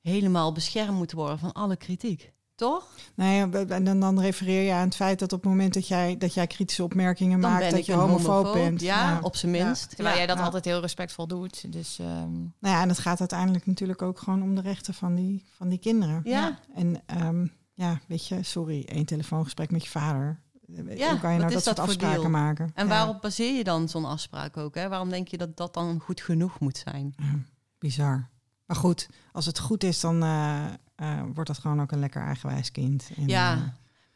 [0.00, 2.32] helemaal beschermd moet worden van alle kritiek.
[2.58, 2.86] Toch?
[3.14, 6.16] Nee, en dan, dan refereer je aan het feit dat op het moment dat jij,
[6.18, 8.80] dat jij kritische opmerkingen Dan maakt, ben dat ik je homofoob, bent.
[8.80, 9.64] Ja, op zijn Ja.
[9.64, 9.88] minst.
[9.88, 10.16] Terwijl Ja.
[10.16, 10.44] jij dat ja.
[10.44, 11.72] altijd heel respectvol doet.
[11.72, 15.14] Dus ehm, Nou ja, en het gaat uiteindelijk natuurlijk ook gewoon om de rechten van
[15.14, 16.20] die, van die kinderen.
[16.24, 16.58] Ja.
[16.74, 20.40] En ehm, ja, weet je, sorry, één telefoongesprek met je vader.
[20.66, 22.30] Ja, Hoe kan je wat nou is dat dat soort voor afspraken deal?
[22.30, 22.70] maken?
[22.74, 24.74] En Ja, waarop baseer je dan zo'n afspraak ook?
[24.74, 24.88] Hè?
[24.88, 27.14] Waarom denk je dat dat dan goed genoeg moet zijn?
[27.16, 27.38] ja,
[27.78, 28.28] bizar.
[28.66, 30.64] Maar goed, als het goed is, dan eh,
[30.98, 33.10] eh, wordt dat gewoon ook een lekker eigenwijs kind.
[33.16, 33.62] En, ja, eh,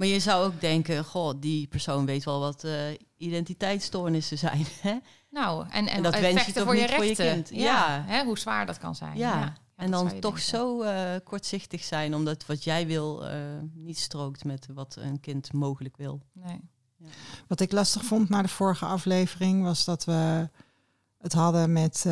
[0.03, 2.75] maar je zou ook denken, goh, die persoon weet wel wat eh,
[3.17, 4.67] identiteitsstoornissen zijn.
[4.81, 4.99] Hè?
[5.31, 7.33] nou, en, en, En dat wens je toch voor je niet voor je rechten.
[7.33, 7.49] kind?
[7.49, 8.05] Ja, Ja.
[8.07, 9.17] Hè, hoe zwaar dat kan zijn.
[9.17, 9.39] Ja.
[9.39, 9.53] Ja.
[9.77, 10.43] En dan toch denken.
[10.43, 13.37] zo eh, kortzichtig zijn, omdat wat jij wil eh,
[13.75, 16.23] niet strookt met wat een kind mogelijk wil.
[16.33, 16.61] Nee.
[17.49, 20.49] Wat ik lastig vond na de vorige aflevering was dat we
[21.19, 22.07] het hadden met,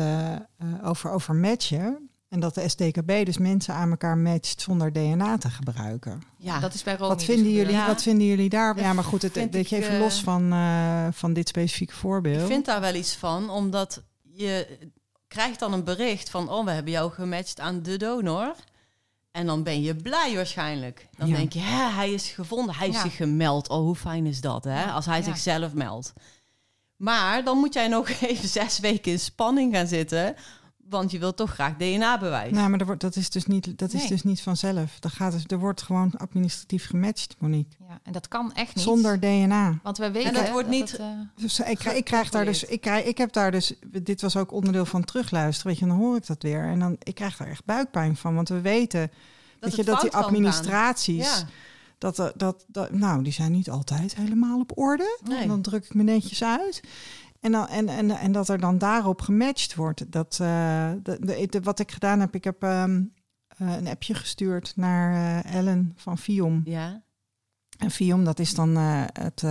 [0.83, 2.10] over, over matchen.
[2.31, 6.21] En dat de SDKB dus mensen aan elkaar matcht zonder DNA te gebruiken.
[6.37, 7.87] Ja, Dat is bij Romy Wat dus vinden, jullie, Ja.
[7.87, 8.75] wat vinden jullie daar?
[8.75, 11.93] Dat Ja, maar goed, het, je, ik, even eh, los van, eh, van dit specifieke
[11.93, 12.41] voorbeeld.
[12.41, 14.77] ik vind daar wel iets van, omdat je
[15.27, 18.55] krijgt dan een bericht van, oh, we hebben jou gematcht aan de donor.
[19.31, 21.07] En dan ben je blij waarschijnlijk.
[21.17, 21.35] Dan Ja.
[21.35, 23.03] denk je, hè, hij is gevonden, hij heeft Ja.
[23.03, 23.69] zich gemeld.
[23.69, 24.83] Oh, hoe fijn is dat, hè?
[24.85, 26.13] Als hij zichzelf meldt.
[26.95, 30.35] Maar dan moet jij nog even zes weken in spanning gaan zitten,
[30.91, 32.51] want je wilt toch graag DNA-bewijs.
[32.51, 34.97] Nou, maar er wordt, dat, is dus niet, dat is dus niet vanzelf.
[34.99, 37.75] Er, gaat dus, er wordt gewoon administratief gematcht, Monique.
[37.87, 38.83] Ja, en dat kan echt niet.
[38.83, 39.79] Zonder DNA.
[39.83, 42.63] Want we weten dat wordt niet- het, eh, Dus ik, krijg- ik krijg daar dus,
[42.63, 43.73] ik, krijg, ik heb daar dus,
[44.03, 46.63] dit was ook onderdeel van terugluisteren, weet je, dan hoor ik dat weer.
[46.63, 48.99] En dan, ik krijg daar echt buikpijn van, want we weten,
[49.59, 51.25] dat weet je, dat die administraties.
[51.25, 51.47] Ja.
[51.97, 55.19] dat, eh, dat, dat, nou, die zijn niet altijd helemaal op orde.
[55.23, 55.37] Nee.
[55.41, 56.81] En dan druk ik me netjes uit.
[57.41, 60.11] En, dan, en, en, en dat er dan daarop gematcht wordt.
[60.11, 63.03] Dat, eh, de, de, de- wat ik gedaan heb, ik heb ehm,
[63.57, 66.61] eh, een appje gestuurd naar eh, Ellen van Fiom.
[66.65, 67.01] ja.
[67.77, 69.43] En FIOM, dat is dan het,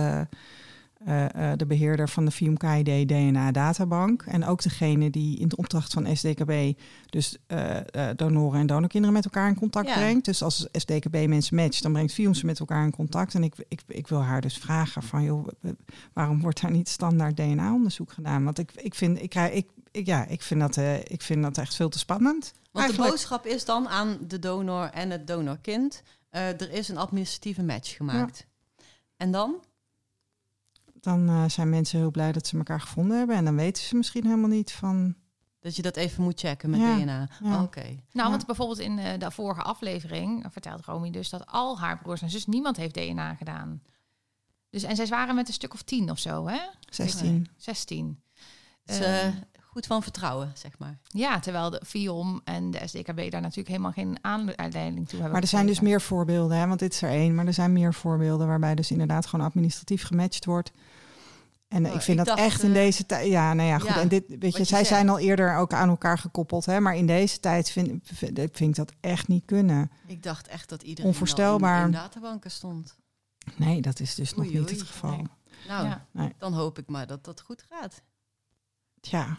[1.05, 4.23] eh, eh, de beheerder van de FIOM KID DNA databank.
[4.27, 6.51] En ook degene die in de opdracht van SDKB
[7.09, 7.77] dus eh,
[8.15, 9.93] donoren en donorkinderen met elkaar in contact Ja.
[9.93, 10.25] brengt.
[10.25, 13.35] Dus als SDKB mensen matcht, dan brengt FIOM ze met elkaar in contact.
[13.35, 15.47] En ik, ik, ik wil haar dus vragen van, joh,
[16.13, 18.43] waarom wordt daar niet standaard DNA-onderzoek gedaan?
[18.43, 21.57] Want ik, ik vind, ik, krijg, ik, ik, ja, ik, vind dat, ik vind dat
[21.57, 22.53] echt veel te spannend.
[22.71, 27.63] Want de boodschap is dan aan de donor en het donorkind: er is een administratieve
[27.63, 28.45] match gemaakt.
[29.17, 29.55] En dan?
[31.01, 33.35] Dan eh, zijn mensen heel blij dat ze elkaar gevonden hebben.
[33.35, 35.15] En dan weten ze misschien helemaal niet van...
[35.59, 37.27] Dat je dat even moet checken met Ja, DNA.
[37.43, 37.61] ja.
[37.63, 37.81] Oké.
[37.83, 38.29] Nou, Ja.
[38.29, 42.29] want bijvoorbeeld in eh, de vorige aflevering vertelt Romy dus dat al haar broers en
[42.29, 43.81] zus niemand heeft DNA gedaan.
[44.69, 46.59] Dus, en zij waren met een stuk of tien of zo, hè?
[46.89, 47.47] 16.
[47.57, 48.21] 16.
[48.85, 49.33] Dus, Eh, eh,
[49.71, 50.97] goed van vertrouwen, zeg maar.
[51.07, 55.31] ja, terwijl de FIOM en de SDKB daar natuurlijk helemaal geen aanleiding toe hebben.
[55.31, 56.67] Maar er zijn dus meer voorbeelden, hè?
[56.67, 57.35] want dit is er één.
[57.35, 60.71] Maar er zijn meer voorbeelden waarbij dus inderdaad gewoon administratief gematcht wordt.
[61.67, 63.27] En Oh, ik vind ik dat dacht, echt in eh, deze tijd.
[63.27, 63.89] Ja, nou ja, goed.
[63.89, 64.87] ja, en dit, weet je, je zij zegt.
[64.87, 66.79] zijn al eerder ook aan elkaar gekoppeld, hè?
[66.79, 69.91] Maar in deze tijd vind, vind, vind ik dat echt niet kunnen.
[70.05, 71.75] Ik dacht echt dat iedereen Onvoorstelbaar.
[71.75, 72.95] al in, in databanken stond.
[73.55, 74.69] Nee, dat is dus nog niet oei.
[74.69, 75.09] het geval.
[75.09, 75.25] Nee.
[75.67, 76.05] Nou, Ja.
[76.11, 76.33] Nee.
[76.37, 78.01] dan hoop ik maar dat dat goed gaat.
[79.01, 79.37] Tja,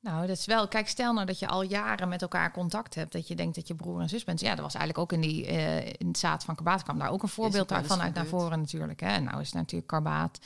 [0.00, 0.68] Nou, dat is wel.
[0.68, 3.68] Kijk, stel nou dat je al jaren met elkaar contact hebt, dat je denkt dat
[3.68, 4.40] je broer en zus bent.
[4.40, 7.10] Ja, dat was eigenlijk ook in die eh, in het zaad van Karbaat kwam daar
[7.10, 9.00] ook een voorbeeld daarvan uit naar voren natuurlijk.
[9.00, 9.08] Hè.
[9.08, 10.38] En nou is natuurlijk Karbaat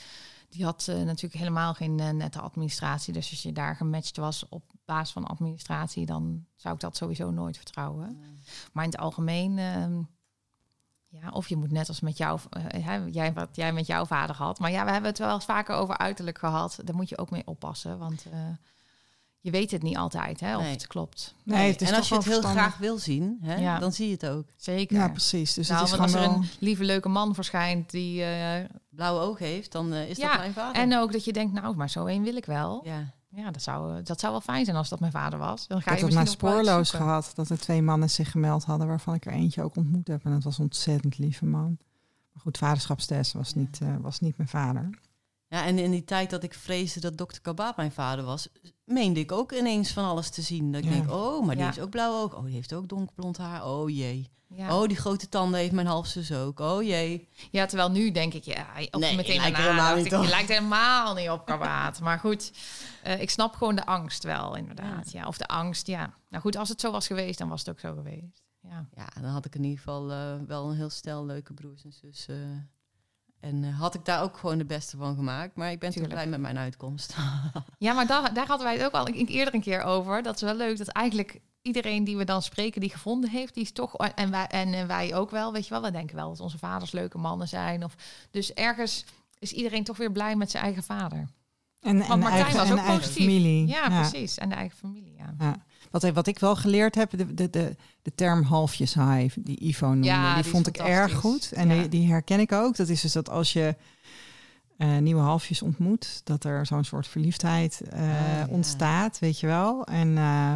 [0.52, 3.12] die had eh, natuurlijk helemaal geen eh, nette administratie.
[3.12, 7.30] Dus als je daar gematcht was op basis van administratie, dan zou ik dat sowieso
[7.30, 8.18] nooit vertrouwen.
[8.72, 10.02] Maar in het algemeen, ehm,
[11.08, 14.36] ja, of je moet net als met jou, hè, jij, wat jij met jouw vader
[14.36, 14.58] had.
[14.58, 16.78] Maar ja, we hebben het wel eens vaker over uiterlijk gehad.
[16.84, 18.26] Daar moet je ook mee oppassen, want
[19.44, 20.72] je weet het niet altijd hè, of Nee.
[20.72, 21.34] het klopt.
[21.44, 22.62] Nee, het is en als je het heel verstandig.
[22.62, 23.78] graag wil zien, hè, Ja.
[23.78, 24.44] dan zie je het ook.
[24.56, 24.96] Zeker.
[24.96, 25.54] Ja, precies.
[25.54, 26.48] Dus nou, het is want gewoon als er wel...
[26.50, 30.38] een lieve leuke man verschijnt die eh, Blauwe oog heeft, dan eh, is Ja, dat
[30.38, 30.82] mijn vader.
[30.82, 32.80] en ook dat je denkt, nou, maar zo één wil ik wel.
[32.84, 33.10] ja.
[33.34, 35.66] Ja, dat zou, eh, dat zou wel fijn zijn als dat mijn vader was.
[35.66, 37.32] Dan Ik ga heb je dat maar wel spoorloos gehad.
[37.34, 40.24] Dat er twee mannen zich gemeld hadden, waarvan ik er eentje ook ontmoet heb.
[40.24, 41.78] En dat was een ontzettend lieve man.
[42.32, 43.60] Maar goed, vaderschapstest was, Ja.
[43.60, 44.90] niet, eh, was niet mijn vader.
[45.52, 48.48] Ja, en in die tijd dat ik vreesde dat dokter Kabaat mijn vader was,
[48.84, 50.72] meende ik ook ineens van alles te zien.
[50.72, 50.94] Dat ik Ja.
[50.96, 51.70] denk, oh, maar die Ja.
[51.70, 52.34] heeft ook blauw oog.
[52.36, 53.66] Oh, die heeft ook donkerblond haar.
[53.66, 54.30] Oh jee.
[54.54, 54.78] Ja.
[54.80, 56.60] Oh, die grote tanden heeft mijn halfzus ook.
[56.60, 57.28] Oh jee.
[57.50, 60.12] ja, terwijl nu denk ik, ja, of Nee, meteen lijkt daarna helemaal dacht niet ik,
[60.12, 60.24] je op.
[60.30, 62.00] lijkt helemaal niet op Kabaat.
[62.00, 62.52] maar goed,
[63.02, 65.12] eh, ik snap gewoon de angst wel, inderdaad.
[65.12, 65.26] Ja.
[65.26, 66.14] Of de angst, ja.
[66.28, 68.42] Nou goed, als het zo was geweest, dan was het ook zo geweest.
[68.62, 68.86] Ja.
[68.96, 71.92] Ja, dan had ik in ieder geval eh, wel een heel stel leuke broers en
[71.92, 72.70] zussen.
[73.42, 75.56] En eh, had ik daar ook gewoon de beste van gemaakt.
[75.56, 76.14] Maar ik ben toch Tuurlijk.
[76.20, 77.16] blij met mijn uitkomst.
[77.78, 80.22] Ja, maar daar, daar hadden wij het ook al een- eerder een keer over.
[80.22, 83.62] Dat is wel leuk dat eigenlijk iedereen die we dan spreken, die gevonden heeft, die
[83.62, 83.96] is toch.
[83.96, 85.82] En wij, en wij ook wel, weet je wel.
[85.82, 87.84] We denken wel dat onze vaders leuke mannen zijn.
[87.84, 87.94] Of,
[88.30, 89.04] dus ergens
[89.38, 91.28] is iedereen toch weer blij met zijn eigen vader.
[91.80, 93.24] En, en Martijn eigen, was en ook eigen positief.
[93.24, 93.66] familie.
[93.66, 94.38] Ja, precies.
[94.38, 95.34] En de eigen familie, ja.
[95.38, 95.56] Ja.
[95.92, 99.86] Wat, wat ik wel geleerd heb, de, de, de, de term halfjes high, die Ivo
[99.88, 101.52] noemde, Ja, die, vond ik erg goed.
[101.52, 101.74] En Ja.
[101.80, 102.76] die, die herken ik ook.
[102.76, 103.76] Dat is dus dat als je
[104.76, 108.46] eh, nieuwe halfjes ontmoet, dat er zo'n soort verliefdheid eh, Ah, ja.
[108.48, 109.84] ontstaat, weet je wel.
[109.84, 110.52] En eh,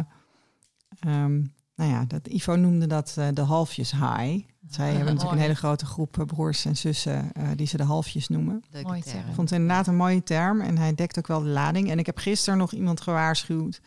[0.99, 1.35] ehm,
[1.75, 4.45] nou ja, dat, Ivo noemde dat eh, de halfjes high.
[4.69, 8.27] Zij hebben natuurlijk een hele grote groep broers en zussen eh, die ze de halfjes
[8.27, 8.63] noemen.
[8.71, 9.13] Leuke Mooi term.
[9.15, 9.27] term.
[9.29, 11.89] Ik vond het inderdaad een mooie term en hij dekt ook wel de lading.
[11.91, 13.81] En ik heb gisteren nog iemand gewaarschuwd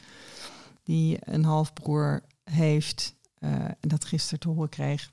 [0.83, 5.11] die een halfbroer heeft eh, en dat gisteren te horen kreeg.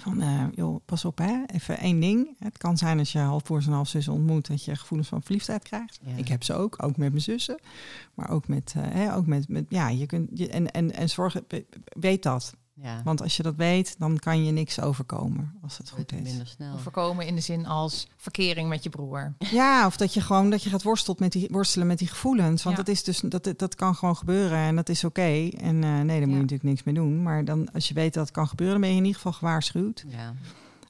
[0.00, 2.36] Van, eh, joh, pas op hè, even één ding.
[2.38, 6.00] Het kan zijn als je halfbroers en halfzussen ontmoet dat je gevoelens van verliefdheid krijgt.
[6.02, 6.16] Ja.
[6.16, 7.58] Ik heb ze ook, ook met mijn zussen.
[8.14, 11.08] Maar ook met, eh, hè, ook met, met ja, je kunt, je, en, en, en
[11.08, 11.36] zorg,
[11.86, 12.54] weet dat.
[12.82, 16.20] Ja, Want als je dat weet, dan kan je niks overkomen als het goed is.
[16.22, 16.74] minder snel.
[16.74, 19.34] Of voorkomen in de zin als verkering met je broer.
[19.38, 22.62] Ja, of dat je gewoon dat je gaat worstelt met die, worstelen met die gevoelens.
[22.62, 22.82] Want Ja.
[22.82, 25.48] dat is dus dat, dat kan gewoon gebeuren en dat is oké.
[25.48, 26.40] En eh, nee, daar moet je Ja.
[26.40, 27.22] natuurlijk niks mee doen.
[27.22, 29.38] Maar dan als je weet dat het kan gebeuren, dan ben je in ieder geval
[29.38, 30.04] gewaarschuwd.
[30.08, 30.34] Ja.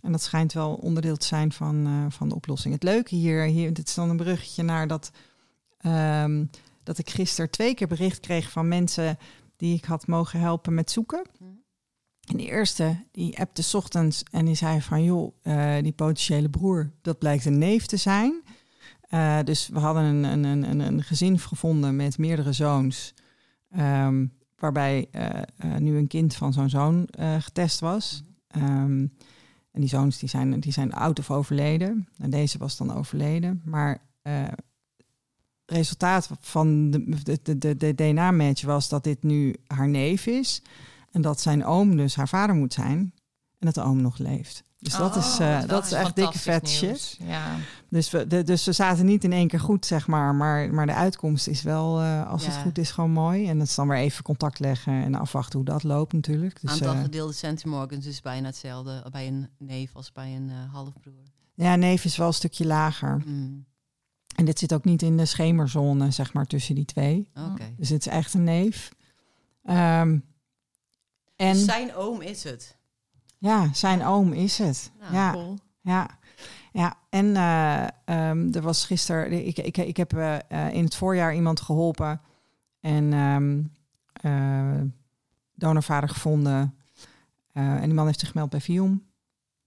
[0.02, 2.74] En dat schijnt wel onderdeel te zijn van, eh, van de oplossing.
[2.74, 5.10] Het leuke hier, hier, dit is dan een bruggetje naar dat,
[5.78, 6.44] ehm,
[6.82, 9.18] dat ik gisteren twee keer bericht kreeg van mensen
[9.56, 11.22] die ik had mogen helpen met zoeken.
[11.38, 11.44] Hm.
[12.26, 15.04] En de eerste, die appte 's ochtends en die zei van...
[15.04, 18.42] joh, eh, die potentiële broer, dat blijkt een neef te zijn.
[19.00, 23.14] Eh, dus we hadden een, een, een, een- gezin gevonden met meerdere zoons...
[23.70, 27.08] ehm, waarbij eh, nu een kind van zo'n zoon
[27.38, 28.22] getest was.
[28.48, 29.06] Ehm,
[29.70, 32.08] en die zoons die zijn, die zijn oud of overleden.
[32.18, 33.62] En deze was dan overleden.
[33.64, 34.02] Maar
[35.66, 40.62] resultaat van de, de, de DNA-match was dat dit nu haar neef is...
[41.16, 42.98] En dat zijn oom dus haar vader moet zijn.
[43.58, 44.64] En dat de oom nog leeft.
[44.78, 47.16] Dus dat is, eh, Oh, dat is echt dikke vet shit.
[47.20, 47.56] Ja.
[47.88, 50.34] Dus we, de, dus we zaten niet in één keer goed, zeg maar.
[50.34, 53.48] Maar, maar de uitkomst is wel, eh, als het goed is, gewoon mooi.
[53.48, 56.60] En dat is dan weer even contact leggen en afwachten hoe dat loopt natuurlijk.
[56.60, 60.72] Dus, Aantal eh, gedeelde centimorgans is bijna hetzelfde bij een neef als bij een eh,
[60.72, 61.22] halfbroer.
[61.54, 63.22] ja, neef is wel een stukje lager.
[63.26, 63.64] Mm,
[64.34, 67.30] En dit zit ook niet in de schemerzone, zeg maar, tussen die twee.
[67.76, 68.90] Dus het is echt een neef.
[69.62, 70.18] Ehm,
[71.36, 72.76] en zijn oom is het.
[73.38, 74.90] ja, zijn oom is het.
[75.00, 75.32] Nou, ja.
[75.32, 75.58] Cool.
[75.80, 76.08] Ja,
[76.72, 76.94] ja.
[77.10, 81.34] en eh, ehm, er was gisteren, ik, ik, ik heb eh, eh, in het voorjaar
[81.34, 82.20] iemand geholpen
[82.80, 83.62] en ehm
[84.26, 84.80] eh,
[85.54, 86.74] donorvader gevonden.
[87.52, 89.05] Eh, en die man heeft zich gemeld bij Vium.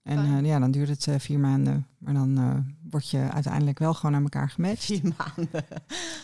[0.09, 3.79] En eh, ja, dan duurt het eh, vier maanden, maar dan eh, word je uiteindelijk
[3.79, 4.83] wel gewoon aan elkaar gematcht.
[4.85, 5.65] Vier maanden.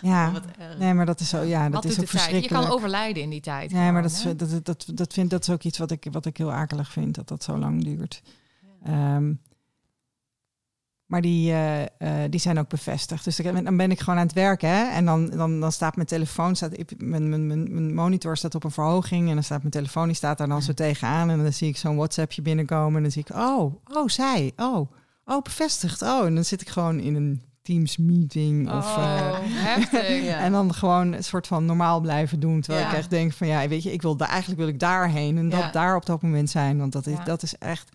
[0.01, 2.11] Ja, Oh, nee, maar dat is zo, ja, dat is ook tijd?
[2.11, 2.63] Je verschrikkelijk.
[2.63, 3.71] kan overlijden in die tijd.
[3.71, 6.25] Nee, maar dat, is, dat, dat, dat, vind, dat is ook iets wat ik, wat
[6.25, 8.21] ik heel akelig vind, dat dat zo lang duurt.
[8.83, 9.33] Ehm,
[11.15, 13.23] maar die, eh, eh, die zijn ook bevestigd.
[13.23, 14.69] Dus dan ben ik gewoon aan het werken.
[14.69, 14.83] Hè?
[14.91, 18.63] En dan, dan, dan staat mijn telefoon, staat, ik- mijn, mijn, mijn, monitor staat op
[18.63, 19.27] een verhoging.
[19.27, 21.29] En dan staat mijn telefoon, die staat daar dan zo tegenaan.
[21.29, 22.95] En dan zie ik zo'n WhatsAppje binnenkomen.
[22.95, 24.91] En dan zie ik, oh, oh, zij, oh,
[25.25, 26.01] oh, bevestigd.
[26.01, 28.71] Oh, en dan zit ik gewoon in een Teams meeting.
[28.71, 30.23] Of, oh, eh, heftig.
[30.23, 30.39] Ja.
[30.39, 32.61] en dan gewoon een soort van normaal blijven doen.
[32.61, 32.91] Terwijl Ja.
[32.91, 35.49] ik echt denk van ja, weet je, ik wil daar eigenlijk wil ik daarheen en
[35.49, 35.71] dat Ja.
[35.71, 36.77] daar op dat moment zijn.
[36.77, 37.89] Want dat is, dat is echt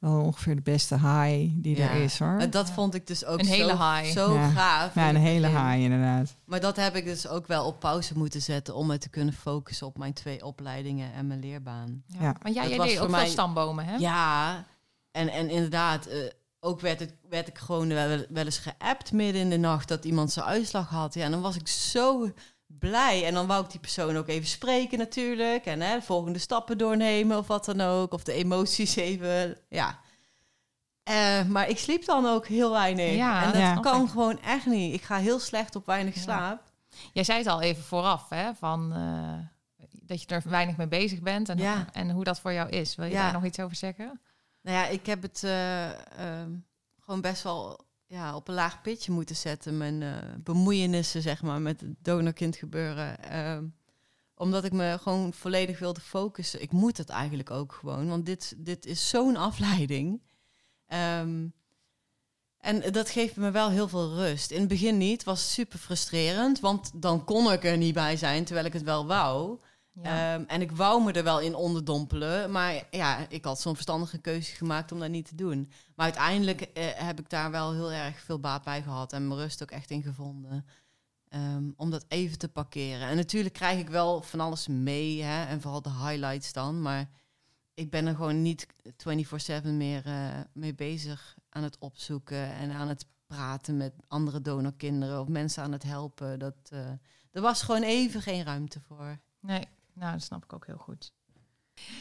[0.00, 1.90] wel ongeveer de beste high die Ja.
[1.90, 2.50] er is hoor.
[2.50, 4.04] Dat vond ik dus ook Een zo, hele high.
[4.18, 4.48] zo Ja.
[4.50, 4.94] gaaf.
[4.94, 6.36] Ja, een hele high inderdaad.
[6.44, 9.34] Maar dat heb ik dus ook wel op pauze moeten zetten om me te kunnen
[9.34, 12.02] focussen op mijn twee opleidingen en mijn leerbaan.
[12.06, 12.22] Ja.
[12.22, 12.34] Ja.
[12.42, 13.96] Maar jij, deed ook mij- veel stambomen, hè?
[13.96, 14.66] Ja,
[15.10, 16.18] en, en inderdaad, eh,
[16.60, 20.04] ook werd, het, werd ik gewoon wel, wel eens geappt midden in de nacht dat
[20.04, 21.14] iemand zijn uitslag had.
[21.14, 22.30] Ja, en dan was ik zo
[22.78, 23.26] blij.
[23.26, 25.64] En dan wou ik die persoon ook even spreken natuurlijk.
[25.66, 28.12] En hè, de volgende stappen doornemen of wat dan ook.
[28.12, 29.98] Of de emoties even, ja.
[31.02, 33.14] Eh, maar ik sliep dan ook heel weinig.
[33.14, 33.74] Ja, en dat Ja.
[33.74, 34.94] kan gewoon echt niet.
[34.94, 36.20] Ik ga heel slecht op weinig Ja.
[36.20, 36.62] slaap.
[37.12, 38.54] Jij zei het al even vooraf, hè?
[38.54, 41.86] Van, eh, dat je er weinig mee bezig bent en, Ja.
[41.92, 42.94] en hoe dat voor jou is.
[42.94, 44.20] Wil je daar nog iets over zeggen?
[44.62, 46.50] Nou ja, ik heb het eh, ehm,
[47.00, 47.80] gewoon best wel
[48.10, 49.76] ja, op een laag pitje moeten zetten.
[49.76, 53.22] Mijn eh, bemoeienissen, zeg maar, met het donorkind gebeuren.
[53.22, 53.64] Ehm,
[54.34, 56.62] omdat ik me gewoon volledig wilde focussen.
[56.62, 60.22] Ik moet het eigenlijk ook gewoon, want dit, dit is zo'n afleiding.
[60.86, 61.46] Ehm,
[62.58, 64.50] en dat geeft me wel heel veel rust.
[64.50, 68.44] In het begin niet, was super frustrerend, want dan kon ik er niet bij zijn,
[68.44, 69.60] terwijl ik het wel wou.
[69.92, 70.34] Ja.
[70.34, 72.50] Ehm, en ik wou me er wel in onderdompelen.
[72.50, 75.70] Maar ja, ik had zo'n verstandige keuze gemaakt om dat niet te doen.
[75.94, 79.12] Maar uiteindelijk eh, heb ik daar wel heel erg veel baat bij gehad.
[79.12, 80.66] En mijn rust ook echt in gevonden.
[81.28, 83.08] Ehm, om dat even te parkeren.
[83.08, 85.22] En natuurlijk krijg ik wel van alles mee.
[85.22, 86.82] Hè, en vooral de highlights dan.
[86.82, 87.08] Maar
[87.74, 92.52] ik ben er gewoon niet 24-7 meer eh, mee bezig aan het opzoeken.
[92.52, 95.20] En aan het praten met andere donorkinderen.
[95.20, 96.38] Of mensen aan het helpen.
[96.38, 96.88] Dat, eh,
[97.30, 99.18] er was gewoon even geen ruimte voor.
[99.40, 101.12] Nee, nou, dat snap ik ook heel goed.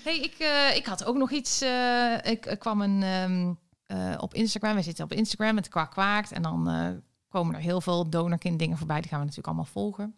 [0.04, 1.62] hey, ik, eh, ik had ook nog iets.
[1.62, 3.54] eh, ik, ik kwam een, ehm,
[3.86, 4.76] eh, op Instagram.
[4.76, 6.32] We zitten op Instagram met Kwak Kwaakt.
[6.32, 6.64] En dan
[7.30, 9.00] komen er heel veel donorkind dingen voorbij.
[9.02, 10.16] Die gaan we natuurlijk allemaal volgen.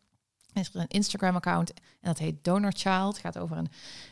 [0.54, 3.08] Er is een Instagram-account en dat heet Donor Child.
[3.08, 3.68] Het gaat over een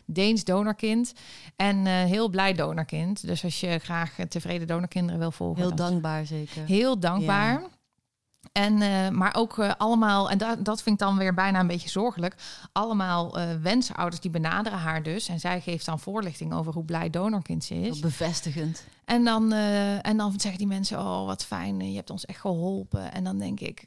[0.05, 1.13] Deens donorkind.
[1.55, 3.27] En heel blij donorkind.
[3.27, 5.61] Dus als je graag tevreden donorkinderen wil volgen.
[5.61, 6.65] Heel dan- dankbaar zeker.
[6.65, 7.63] Heel dankbaar.
[8.51, 11.67] En, eh, maar ook eh, allemaal, en dat, dat vind ik dan weer bijna een
[11.67, 12.35] beetje zorgelijk.
[12.71, 15.27] Allemaal eh wensouders die benaderen haar dus.
[15.27, 17.99] En zij geeft dan voorlichting over hoe blij donorkind ze is.
[17.99, 18.83] Bevestigend.
[19.05, 19.51] En dan,
[20.01, 23.11] en dan zeggen die mensen: Oh, wat fijn, je hebt ons echt geholpen.
[23.11, 23.85] En dan denk ik: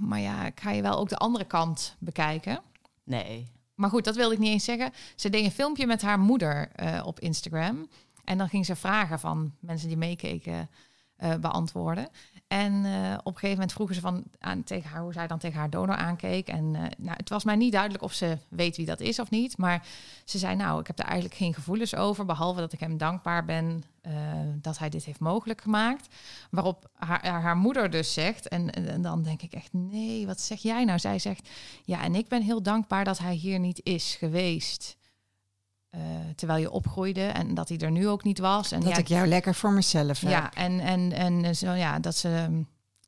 [0.00, 2.60] Maar ja, ik ga je wel ook de andere kant bekijken.
[3.04, 3.50] Nee.
[3.74, 4.92] Maar goed, dat wilde ik niet eens zeggen.
[5.14, 6.70] Ze deed een filmpje met haar moeder
[7.04, 7.88] op Instagram.
[8.24, 10.68] En dan ging ze vragen van mensen die meekeken
[11.40, 12.08] beantwoorden.
[12.48, 15.38] En eh, op een gegeven moment vroegen ze van, aan, tegen haar hoe zij dan
[15.38, 16.48] tegen haar donor aankeek.
[16.48, 19.30] En eh, nou, het was mij niet duidelijk of ze weet wie dat is of
[19.30, 19.58] niet.
[19.58, 19.86] Maar
[20.24, 22.24] ze zei, nou, ik heb er eigenlijk geen gevoelens over.
[22.24, 24.12] Behalve dat ik hem dankbaar ben eh,
[24.54, 26.14] dat hij dit heeft mogelijk gemaakt.
[26.50, 30.40] Waarop haar, haar moeder dus zegt, en, en, en dan denk ik echt, nee, wat
[30.40, 30.98] zeg jij nou?
[30.98, 31.48] Zij zegt,
[31.84, 34.96] ja, en ik ben heel dankbaar dat hij hier niet is geweest.
[35.96, 36.02] Eh,
[36.34, 38.72] terwijl je opgroeide en dat hij er nu ook niet was.
[38.72, 40.30] En dat ja, ik jou lekker voor mezelf heb.
[40.30, 42.62] ja, en, en, en zo, ja, dat ze.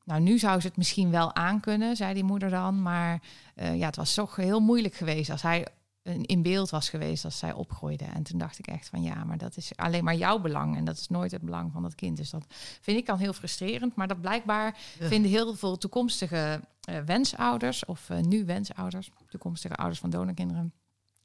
[0.05, 2.83] Nou, nu zou ze het misschien wel aankunnen, zei die moeder dan.
[2.83, 3.23] Maar
[3.55, 5.67] eh, ja, het was toch heel moeilijk geweest als hij
[6.03, 8.05] in in beeld was geweest als zij opgroeide.
[8.05, 10.77] En toen dacht ik echt van ja, maar dat is alleen maar jouw belang.
[10.77, 12.17] En dat is nooit het belang van dat kind.
[12.17, 12.45] Dus dat
[12.81, 13.95] vind ik dan heel frustrerend.
[13.95, 15.07] Maar dat blijkbaar Ja.
[15.09, 20.73] vinden heel veel toekomstige eh, wensouders, of nu wensouders, toekomstige ouders van donorkinderen,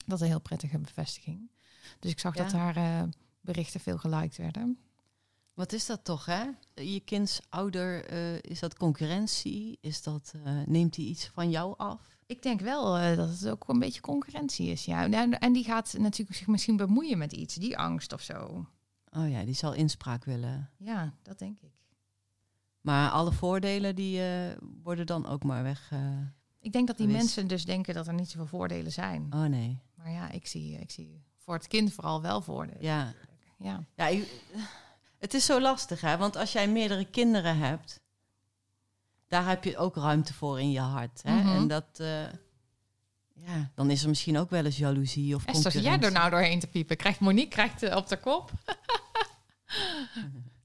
[0.06, 1.52] dat een heel prettige bevestiging.
[2.00, 2.44] Dus ik zag Ja.
[2.44, 3.04] dat daar eh,
[3.42, 4.78] berichten veel geliked werden.
[5.54, 6.44] Wat is dat toch, hè?
[6.76, 9.78] Je kinds ouder, eh, is dat concurrentie?
[9.82, 12.18] Is dat, eh, neemt hij iets van jou af?
[12.26, 14.86] Ik denk wel dat het ook een beetje concurrentie is.
[14.86, 15.04] Ja.
[15.12, 18.66] En, en die gaat natuurlijk zich misschien bemoeien met iets, die angst of zo.
[19.12, 20.70] Oh ja, die zal inspraak willen.
[20.78, 21.72] Ja, dat denk ik.
[22.82, 24.22] Maar alle voordelen die
[24.84, 25.92] worden dan ook maar weg.
[26.60, 27.24] Ik denk dat die Gewist.
[27.24, 29.28] mensen dus denken dat er niet zoveel voordelen zijn.
[29.34, 29.80] oh nee.
[30.04, 32.82] Maar ja, ik zie, ik zie voor het kind vooral wel voordelen.
[32.84, 33.13] Ja,
[33.58, 33.84] Ja.
[33.96, 34.42] ja ik-
[35.20, 36.18] het is zo lastig, hè?
[36.18, 38.00] Want als jij meerdere kinderen hebt,
[39.28, 41.22] daar heb je ook ruimte voor in je hart.
[41.24, 41.34] Hè?
[41.36, 41.48] Mhm.
[41.56, 42.24] En dat, eh,
[43.36, 46.60] ja, dan is er misschien ook wel eens jaloezie of Esther, jij er nou doorheen
[46.60, 46.98] te piepen?
[46.98, 48.52] Krijgt Monique krijgt, eh, op de kop?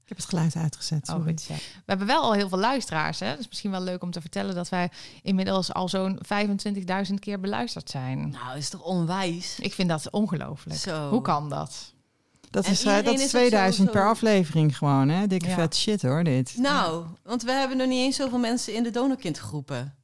[0.09, 1.09] Ik heb het geluid uitgezet.
[1.09, 1.23] Oh.
[1.25, 1.33] We
[1.85, 3.19] hebben wel al heel veel luisteraars.
[3.19, 3.35] Hè?
[3.35, 4.89] Dus misschien wel leuk om te vertellen dat wij
[5.23, 6.19] inmiddels al zo'n
[7.07, 8.29] 25.000 keer beluisterd zijn.
[8.29, 9.59] Nou, is toch onwijs?
[9.59, 10.79] Ik vind dat ongelooflijk.
[10.79, 11.09] Zo.
[11.09, 11.93] Hoe kan dat?
[12.49, 15.27] Dat En is, eh, dat is is ook 2000 zo- per aflevering gewoon, hè?
[15.27, 15.55] Dikke Ja.
[15.55, 16.53] vet shit hoor, dit.
[16.57, 19.95] Nou, want we hebben nog niet eens zoveel mensen in de donorkindgroepen.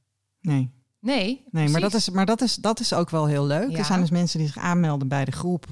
[0.41, 3.70] Nee, Nee, nee maar, dat is, maar dat, is, dat is ook wel heel leuk.
[3.72, 3.78] Ja.
[3.78, 5.65] Er zijn dus mensen die zich aanmelden bij de groep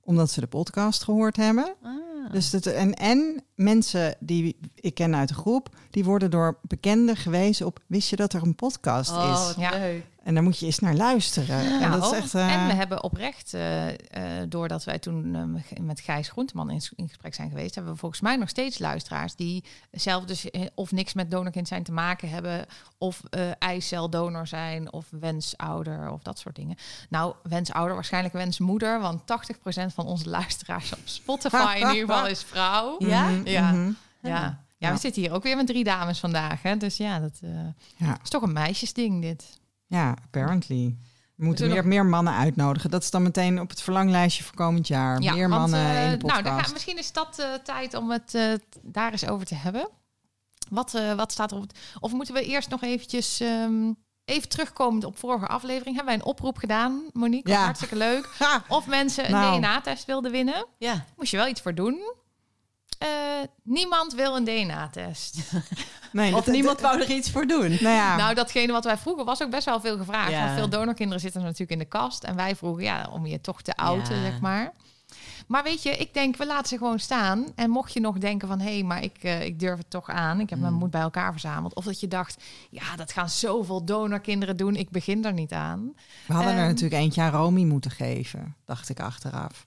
[0.00, 1.74] omdat ze de podcast gehoord hebben.
[1.82, 1.90] Ah.
[2.32, 7.16] Dus dat, en, en mensen die ik ken uit de groep, die worden door bekenden
[7.16, 7.80] gewezen op.
[7.86, 9.46] Wist je dat er een podcast Oh, is?
[9.46, 9.78] wat Ja.
[9.78, 10.04] leuk.
[10.26, 11.62] En daar moet je eens naar luisteren.
[11.64, 12.16] Ja, en dat is oh.
[12.16, 12.34] echt.
[12.34, 13.96] eh, En we hebben oprecht, eh, eh,
[14.48, 18.20] doordat wij toen eh, met Gijs Groenteman in, in gesprek zijn geweest, hebben we volgens
[18.20, 22.28] mij nog steeds luisteraars die zelf dus eh, of niks met donorkind zijn te maken
[22.28, 22.66] hebben,
[22.98, 26.76] of eh eiceldonor zijn, of wensouder, of dat soort dingen.
[27.08, 29.24] Nou, wensouder, waarschijnlijk wensmoeder, want 80%
[29.94, 32.96] van onze luisteraars op Spotify in ieder geval is vrouw.
[33.08, 33.28] Ja?
[33.28, 33.70] mhm, Ja.
[33.72, 33.90] mhm.
[34.22, 34.30] Ja.
[34.30, 34.92] Ja, Ja.
[34.92, 36.62] we zitten hier ook weer met drie dames vandaag.
[36.62, 36.76] Hè?
[36.76, 37.50] Dus ja, dat eh,
[37.96, 38.18] Ja.
[38.22, 39.58] is toch een meisjesding dit.
[39.86, 40.96] Ja, apparently.
[41.36, 42.90] We moeten zullen meer, meer mannen uitnodigen.
[42.90, 45.20] Dat is dan meteen op het verlanglijstje voor komend jaar.
[45.20, 46.42] Ja, meer want, mannen eh, in de podcast.
[46.42, 49.54] Nou, daar ga- misschien is dat eh, tijd om het eh, daar eens over te
[49.54, 49.88] hebben.
[50.70, 51.78] Wat, eh, wat staat er op het...
[52.00, 53.40] Of moeten we eerst nog eventjes...
[53.40, 53.92] ehm,
[54.24, 55.96] even terugkomend op vorige aflevering...
[55.96, 57.52] hebben wij een oproep gedaan, Monique.
[57.52, 57.64] Ja.
[57.64, 58.30] Hartstikke leuk.
[58.38, 58.64] Ha!
[58.68, 59.58] Of mensen een Nou.
[59.58, 60.66] DNA-test wilden winnen.
[60.78, 61.04] Ja.
[61.16, 62.14] Moest je wel iets voor doen.
[62.98, 63.08] Eh,
[63.62, 65.38] niemand wil een DNA-test.
[66.12, 67.68] Nee, Of dat- niemand wou er iets voor doen.
[67.68, 70.30] Nou ja, Nou, datgene wat wij vroegen was ook best wel veel gevraagd.
[70.30, 70.44] Ja.
[70.44, 72.24] Want veel donorkinderen zitten natuurlijk in de kast.
[72.24, 74.22] En wij vroegen, ja, om je toch te outen, Ja.
[74.22, 74.72] zeg maar.
[75.46, 77.46] Maar weet je, ik denk, we laten ze gewoon staan.
[77.54, 80.08] En mocht je nog denken van, hé, hey, maar ik, eh, ik durf het toch
[80.08, 80.40] aan.
[80.40, 80.78] Ik heb mijn Mm.
[80.78, 81.74] moed bij elkaar verzameld.
[81.74, 84.76] Of dat je dacht, ja, dat gaan zoveel donorkinderen doen.
[84.76, 85.92] Ik begin er niet aan.
[86.26, 89.66] we hadden er ehm, natuurlijk eentje aan Romy moeten geven, dacht ik achteraf.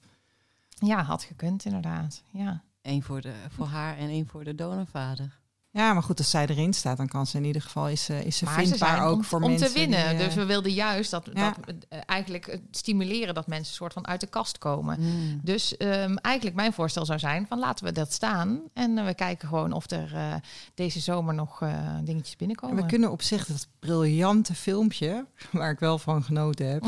[0.78, 2.22] Ja, had gekund inderdaad.
[2.30, 2.62] Ja.
[2.82, 5.39] Eén voor, de, voor haar en één voor de donorvader.
[5.72, 8.36] Ja, maar goed, als zij erin staat, dan kan ze in ieder geval is is
[8.36, 9.66] ze Maar vindbaar ook om, voor om mensen.
[9.66, 10.08] te winnen.
[10.08, 11.54] die, eh, Dus we wilden juist dat, Ja.
[11.66, 14.96] dat eh, eigenlijk eh, stimuleren dat mensen soort van uit de kast komen.
[15.00, 15.40] Mm.
[15.42, 18.60] Dus ehm, eigenlijk mijn voorstel zou zijn van laten we dat staan.
[18.74, 20.34] En we kijken gewoon of er eh,
[20.74, 21.68] deze zomer nog eh,
[22.04, 22.76] dingetjes en binnenkomen.
[22.76, 26.84] we kunnen op zich dat briljante filmpje, waar ik wel van genoten heb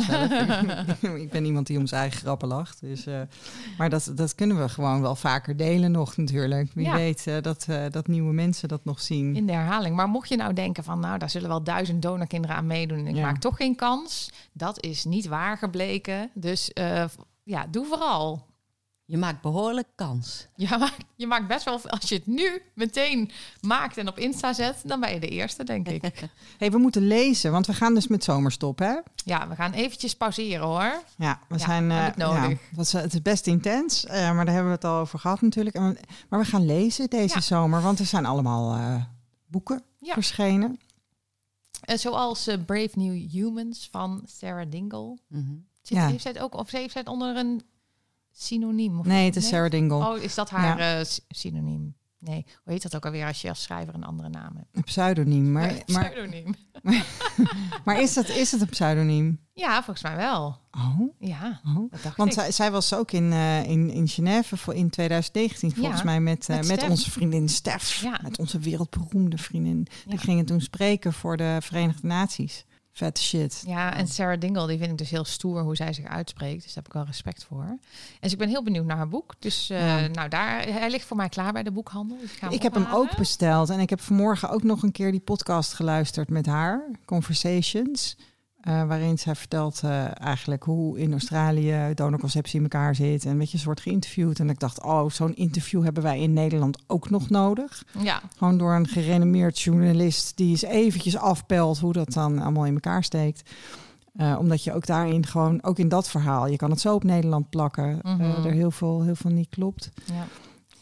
[1.24, 2.80] ik ben iemand die om zijn eigen grappen lacht.
[2.80, 3.20] Dus, eh,
[3.78, 6.70] maar dat, dat kunnen we gewoon wel vaker delen nog natuurlijk.
[6.74, 6.94] Wie Ja.
[6.94, 9.36] weet dat, eh, dat nieuwe mensen dat nog zien.
[9.36, 9.96] In de herhaling.
[9.96, 13.06] Maar mocht je nou denken van nou, daar zullen wel duizend donorkinderen aan meedoen en
[13.06, 13.22] ik Ja.
[13.22, 14.30] maak toch geen kans.
[14.52, 16.30] Dat is niet waar gebleken.
[16.34, 17.04] Dus eh,
[17.42, 18.46] ja, doe vooral.
[19.12, 20.46] Je maakt behoorlijk kans.
[20.56, 24.52] Ja, maar je maakt best wel, als je het nu meteen maakt en op Insta
[24.52, 26.02] zet, dan ben je de eerste, denk ik.
[26.58, 28.94] hey, we moeten lezen, want we gaan dus met zomerstop, hè?
[29.24, 31.02] Ja, we gaan eventjes pauzeren hoor.
[31.16, 31.90] Ja, we Ja, zijn.
[31.90, 32.50] eh, ik nodig.
[32.50, 35.18] ja, dat is, het is best intens, eh, maar daar hebben we het al over
[35.18, 35.76] gehad natuurlijk.
[36.28, 37.40] Maar we gaan lezen deze Ja.
[37.40, 39.02] zomer, want er zijn allemaal eh,
[39.46, 40.12] boeken Ja.
[40.12, 40.80] verschenen.
[41.80, 45.18] Eh, zoals Brave New Humans van Sarah Dingle.
[45.28, 45.42] Mhm.
[45.82, 46.06] Zit, Ja.
[46.08, 47.62] Heeft zij het ook, of heeft zij het onder een
[48.32, 48.98] synoniem?
[48.98, 50.06] Of Nee, het is Sarah Dingle.
[50.08, 51.94] Oh, is dat haar eh, sy- synoniem?
[52.18, 54.68] Nee, hoe heet dat ook alweer als je als schrijver een andere naam hebt?
[54.72, 55.52] Een pseudoniem.
[55.52, 56.54] Maar, Nee, maar, pseudoniem.
[57.84, 59.40] maar is, het, is het een pseudoniem?
[59.52, 60.58] Ja, volgens mij wel.
[60.70, 61.90] Oh, Ja, oh.
[61.90, 62.38] dat dacht Want ik.
[62.38, 66.20] zij, zij was ook in, eh, in, in Genève voor in 2019, volgens Ja, mij,
[66.20, 67.94] met, eh, met onze vriendin Stef.
[68.02, 68.18] Ja.
[68.22, 69.86] Met onze wereldberoemde vriendin.
[70.06, 72.64] Die gingen toen spreken voor de Verenigde Naties.
[72.94, 73.62] Vet shit.
[73.66, 76.62] Ja, en Sarah Dingle, die vind ik dus heel stoer hoe zij zich uitspreekt.
[76.62, 77.62] Dus daar heb ik wel respect voor.
[77.62, 77.80] En
[78.20, 79.34] dus ik ben heel benieuwd naar haar boek.
[79.38, 80.06] Dus eh, Ja.
[80.08, 82.18] nou, daar, hij ligt voor mij klaar bij de boekhandel.
[82.20, 84.82] Dus ik ga hem Ik heb hem ook besteld en ik heb vanmorgen ook nog
[84.82, 88.16] een keer die podcast geluisterd met haar, Conversations.
[88.62, 93.24] Eh, waarin zij vertelt eh, eigenlijk hoe in Australië donorconceptie in elkaar zit.
[93.24, 94.38] En weet je, ze wordt geïnterviewd.
[94.38, 97.84] En ik dacht, oh, zo'n interview hebben wij in Nederland ook nog nodig.
[97.98, 102.74] Ja, Gewoon door een gerenommeerd journalist die eens eventjes afpelt hoe dat dan allemaal in
[102.74, 103.50] elkaar steekt.
[104.16, 107.04] Eh, omdat je ook daarin gewoon, ook in dat verhaal, je kan het zo op
[107.04, 107.98] Nederland plakken.
[108.02, 108.46] Mhm.
[108.46, 109.90] er heel veel, heel veel niet klopt.
[110.04, 110.26] ja.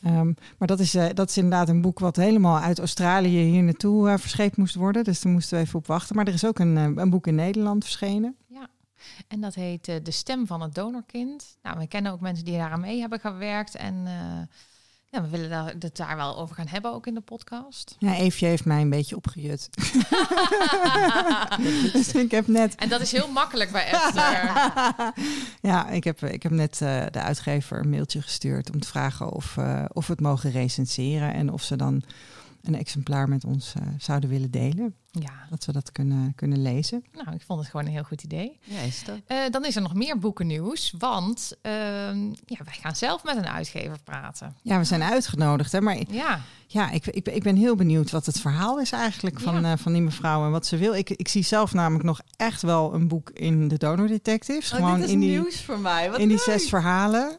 [0.03, 3.63] Ehm, maar dat is, eh, dat is inderdaad een boek wat helemaal uit Australië hier
[3.63, 5.05] naartoe eh, verscheept moest worden.
[5.05, 6.17] Dus daar moesten we even op wachten.
[6.17, 8.35] Maar er is ook een, eh, een boek in Nederland verschenen.
[9.29, 11.59] En dat heet De Stem van het Donorkind.
[11.63, 13.77] Nou, we kennen ook mensen die daaraan mee hebben gewerkt.
[13.77, 14.07] En
[15.11, 17.97] ja, we willen daar, het daar wel over gaan hebben, ook in de podcast.
[17.99, 19.69] Ja, Eefje heeft mij een beetje opgejut.
[21.93, 24.53] dus ik heb net, en dat is heel makkelijk bij Esther.
[25.71, 29.33] ja, ik heb, ik heb net eh, de uitgever een mailtje gestuurd om te vragen
[29.33, 31.35] of, eh, of we het mogen recenseren.
[31.35, 32.03] En of ze dan
[32.63, 34.95] een exemplaar met ons eh, zouden willen delen.
[35.11, 37.05] Ja, Dat we dat kunnen, kunnen lezen.
[37.13, 38.59] nou, ik vond het gewoon een heel goed idee.
[38.63, 39.19] Ja, is dat?
[39.27, 43.49] Eh, dan is er nog meer boekennieuws, want ehm, ja, wij gaan zelf met een
[43.49, 44.57] uitgever praten.
[44.63, 45.73] Ja, we zijn uitgenodigd.
[45.73, 45.81] Hè?
[45.81, 49.61] Maar Ja, Ja, ik, ik, ik ben heel benieuwd wat het verhaal is eigenlijk van,
[49.61, 49.73] Ja.
[49.73, 50.95] eh, van die mevrouw en wat ze wil.
[50.95, 54.71] Ik, ik zie zelf namelijk nog echt wel een boek in de Donor Detectives.
[54.71, 56.11] gewoon Oh, dit is in die, nieuws voor mij.
[56.11, 57.39] Wat in die zes verhalen.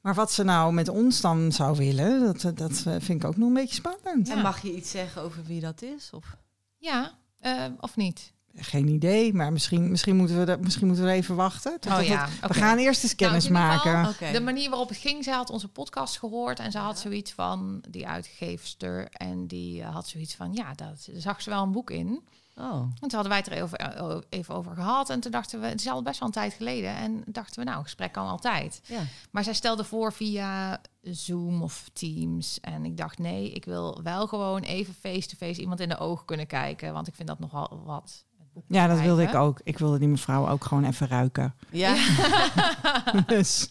[0.00, 3.36] Maar wat ze nou met ons dan zou willen, dat, dat eh, vind ik ook
[3.36, 4.26] nog een beetje spannend.
[4.28, 4.34] Ja.
[4.36, 6.10] En mag je iets zeggen over wie dat is?
[6.12, 6.36] Of?
[6.76, 8.32] ja eh, of niet?
[8.54, 11.80] Geen idee, maar misschien, misschien, moeten, we dat, misschien moeten we even wachten.
[11.80, 13.90] tot Oh ja, We gaan eerst eens kennis in ieder maken.
[14.06, 14.38] geval, Oké.
[14.38, 17.00] De manier waarop het ging, zij had onze podcast gehoord en ze had Ja.
[17.02, 21.62] zoiets van, die uitgeefster, en die eh, had zoiets van, ja, daar zag ze wel
[21.62, 22.22] een boek in.
[22.56, 22.66] Oh.
[22.74, 25.66] En toen hadden wij het er even, eh, even over gehad en toen dachten we,
[25.66, 28.26] het is al best wel een tijd geleden, en dachten we, nou, een gesprek kan
[28.26, 28.80] altijd.
[28.86, 29.00] Ja.
[29.30, 32.60] Maar zij stelde voor via Zoom of Teams.
[32.60, 36.46] En ik dacht, nee, ik wil wel gewoon even face-to-face iemand in de ogen kunnen
[36.46, 36.92] kijken.
[36.92, 38.24] Want ik vind dat nogal wat.
[38.66, 39.60] Ja, dat wilde ik ook.
[39.64, 41.54] Ik wilde die mevrouw ook gewoon even ruiken.
[41.70, 41.94] Ja.
[43.26, 43.70] dus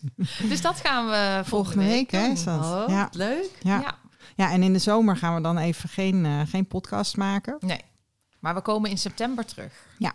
[0.50, 2.32] Dus dat gaan we volgende week, hè, doen.
[2.32, 2.64] is dat?
[2.66, 3.08] Oh, Ja.
[3.12, 3.50] leuk.
[3.62, 3.80] Ja.
[3.80, 3.96] Ja.
[4.36, 7.58] ja, en in de zomer gaan we dan even geen, eh, geen podcast maken.
[7.60, 7.82] Nee.
[8.40, 9.74] Maar we komen in september terug.
[9.98, 10.14] Ja.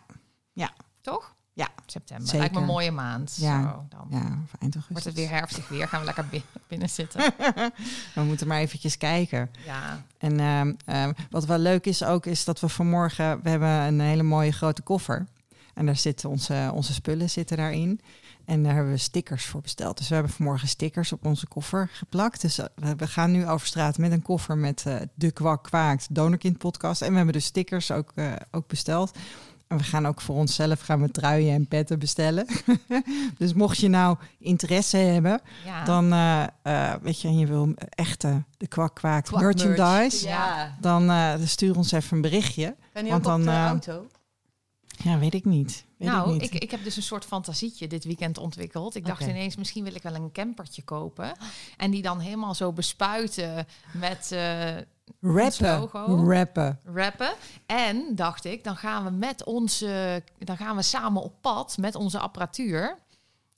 [0.52, 0.72] Ja.
[1.00, 1.34] Toch?
[1.52, 1.68] Ja.
[1.86, 2.24] September.
[2.26, 2.38] Zeker.
[2.40, 3.36] Lijkt me een mooie maand.
[3.40, 3.62] Ja.
[3.62, 4.86] Zo, dan Ja, of eind augustus.
[4.88, 5.88] wordt het weer herfstig weer.
[5.88, 7.34] Gaan we lekker bi- binnen zitten.
[8.14, 9.50] We moeten maar eventjes kijken.
[9.64, 10.02] Ja.
[10.18, 13.42] En ehm, ehm, wat wel leuk is ook, is dat we vanmorgen...
[13.42, 15.26] We hebben een hele mooie grote koffer.
[15.74, 18.00] En daar zitten onze, onze spullen zitten daarin.
[18.44, 19.98] En daar hebben we stickers voor besteld.
[19.98, 22.40] Dus we hebben vanmorgen stickers op onze koffer geplakt.
[22.40, 22.66] Dus eh,
[22.96, 27.02] we- gaan nu over straat met een koffer met eh, de Kwak Kwaakt Donorkind podcast.
[27.02, 29.10] En we hebben dus stickers ook, eh, ook besteld.
[29.66, 32.46] En we gaan ook voor onszelf gaan we truien en petten bestellen.
[33.38, 35.84] dus mocht je nou interesse hebben, ja.
[35.84, 36.08] dan
[37.02, 40.26] weet je, en je wil echte de Kwak Kwaakt Kwak merchandise.
[40.26, 40.76] Ja.
[40.80, 41.10] dan
[41.46, 42.76] stuur ons even een berichtje.
[42.92, 44.06] Kan je Want ook op dan, de auto?
[45.02, 45.84] Ja, weet ik niet.
[46.04, 48.94] Weet nou, ik, ik, ik heb dus een soort fantasietje dit weekend ontwikkeld.
[48.94, 51.32] Ik dacht ineens, misschien wil ik wel een campertje kopen.
[51.76, 54.76] En die dan helemaal zo bespuiten met eh,
[55.20, 56.24] rappen, logo.
[56.28, 56.80] rappen.
[56.84, 57.32] rappen.
[57.66, 61.94] En dacht ik, dan gaan we met onze, dan gaan we samen op pad met
[61.94, 62.98] onze apparatuur.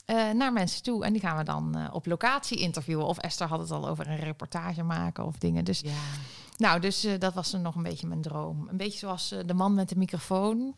[0.04, 1.04] eh, naar mensen toe.
[1.04, 3.06] En die gaan we dan eh, op locatie interviewen.
[3.06, 5.64] Of Esther had het al over een reportage maken of dingen.
[5.64, 5.90] Dus, Ja.
[6.56, 8.66] nou, dus dat was nog een beetje mijn droom.
[8.70, 10.74] Een beetje zoals de man met de microfoon.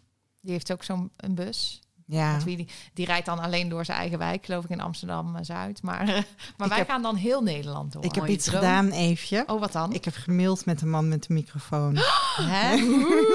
[0.49, 1.81] Die heeft ook zo'n een bus.
[2.07, 5.83] Ja, wie die, die rijdt dan alleen door zijn eigen wijk, geloof ik, in Amsterdam-Zuid.
[5.83, 6.15] Maar, eh, maar
[6.59, 8.05] Ik wij heb- gaan dan heel Nederland door.
[8.05, 8.61] ik heb iets droom.
[8.61, 9.45] gedaan, Eefje.
[9.47, 9.93] Oh, wat dan?
[9.93, 11.97] Ik heb gemaild met de man met de microfoon.
[12.41, 12.77] Hè?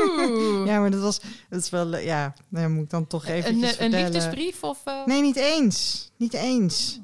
[0.69, 3.53] Ja, maar dat was, dat is wel, eh, ja, dan moet ik dan toch even
[3.63, 4.81] een, een liefdesbrief of...
[4.85, 6.09] eh, Nee, niet eens.
[6.17, 6.99] Niet eens.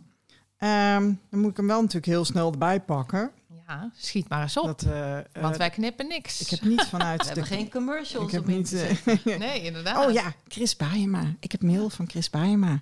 [0.58, 3.32] Ehm, dan moet ik hem wel natuurlijk heel snel erbij pakken.
[3.70, 4.66] Ja, schiet maar eens op.
[4.66, 6.42] Dat, eh, eh, want wij knippen niks.
[6.42, 7.50] Ik heb niet vanuit We hebben de...
[7.50, 9.26] geen commercials ik heb in niet, eh.
[9.40, 10.06] Nee, inderdaad.
[10.06, 11.36] Oh ja, Chris Baaiema.
[11.40, 12.82] Ik heb mail van Chris Baaiema.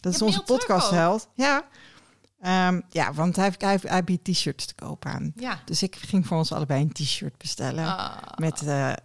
[0.00, 1.28] Dat is onze podcastheld.
[1.34, 1.64] Ja.
[2.40, 5.32] Ehm, ja, want hij, heeft- hij, heeft- hij biedt t-shirts te koop aan.
[5.36, 5.58] Ja.
[5.64, 7.84] Dus ik ging voor ons allebei een t-shirt bestellen.
[7.96, 8.10] Ah.
[8.36, 8.96] Met eh, eh,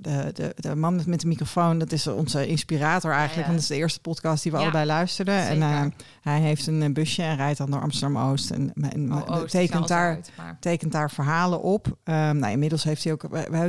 [0.00, 1.78] de, de, de man met, de microfoon.
[1.78, 3.34] Dat is onze inspirator eigenlijk.
[3.34, 3.46] Ja, ja.
[3.46, 5.34] Want dat is de eerste podcast die we Ja, allebei luisterden.
[5.38, 5.82] En eh,
[6.22, 8.50] hij heeft een busje en rijdt dan door Amsterdam-Oost.
[8.50, 11.96] En, en Oh, Oost, tekent, daar, uit, maar- tekent daar verhalen op.
[12.04, 13.22] Ehm, nou, inmiddels heeft hij ook,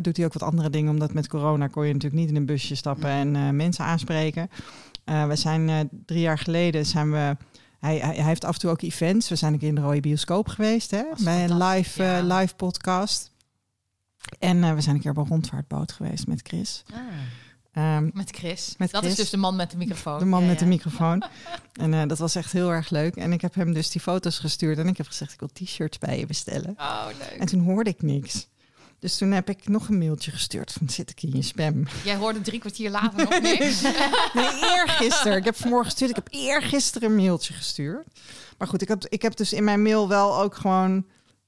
[0.03, 0.91] doet hij ook wat andere dingen.
[0.91, 4.49] Omdat met corona kon je natuurlijk niet in een busje stappen en mensen aanspreken.
[5.05, 7.37] We zijn drie jaar geleden zijn we.
[7.79, 9.29] Hij, hij, hij heeft af en toe ook events.
[9.29, 11.03] We zijn een keer in de Rode Bioscoop geweest, hè?
[11.23, 12.17] Bij een live, ja.
[12.17, 13.31] eh, live podcast.
[14.39, 16.83] En eh, we zijn een keer op een rondvaartboot geweest met Chris.
[16.93, 16.99] Ah.
[17.71, 18.75] Ehm, Met Chris.
[18.77, 19.11] Met dat Chris.
[19.11, 20.19] is dus de man met de microfoon.
[20.19, 21.23] de man ja, met de microfoon.
[21.73, 23.15] en eh, dat was echt heel erg leuk.
[23.15, 24.77] En ik heb hem dus die foto's gestuurd.
[24.77, 26.73] En ik heb gezegd, ik wil t-shirts bij je bestellen.
[26.77, 27.39] Oh, leuk.
[27.39, 28.47] En toen hoorde ik niks.
[29.05, 30.71] Dus toen heb ik nog een mailtje gestuurd.
[30.71, 31.83] Van, zit ik in je spam?
[32.03, 33.81] Jij hoorde drie kwartier later nog niks.
[34.33, 35.37] Nee, eergisteren.
[35.37, 36.09] Ik heb vanmorgen gestuurd.
[36.09, 38.07] Ik heb eergisteren een mailtje gestuurd.
[38.57, 41.05] Maar goed, ik heb, ik heb dus in mijn mail wel ook gewoon...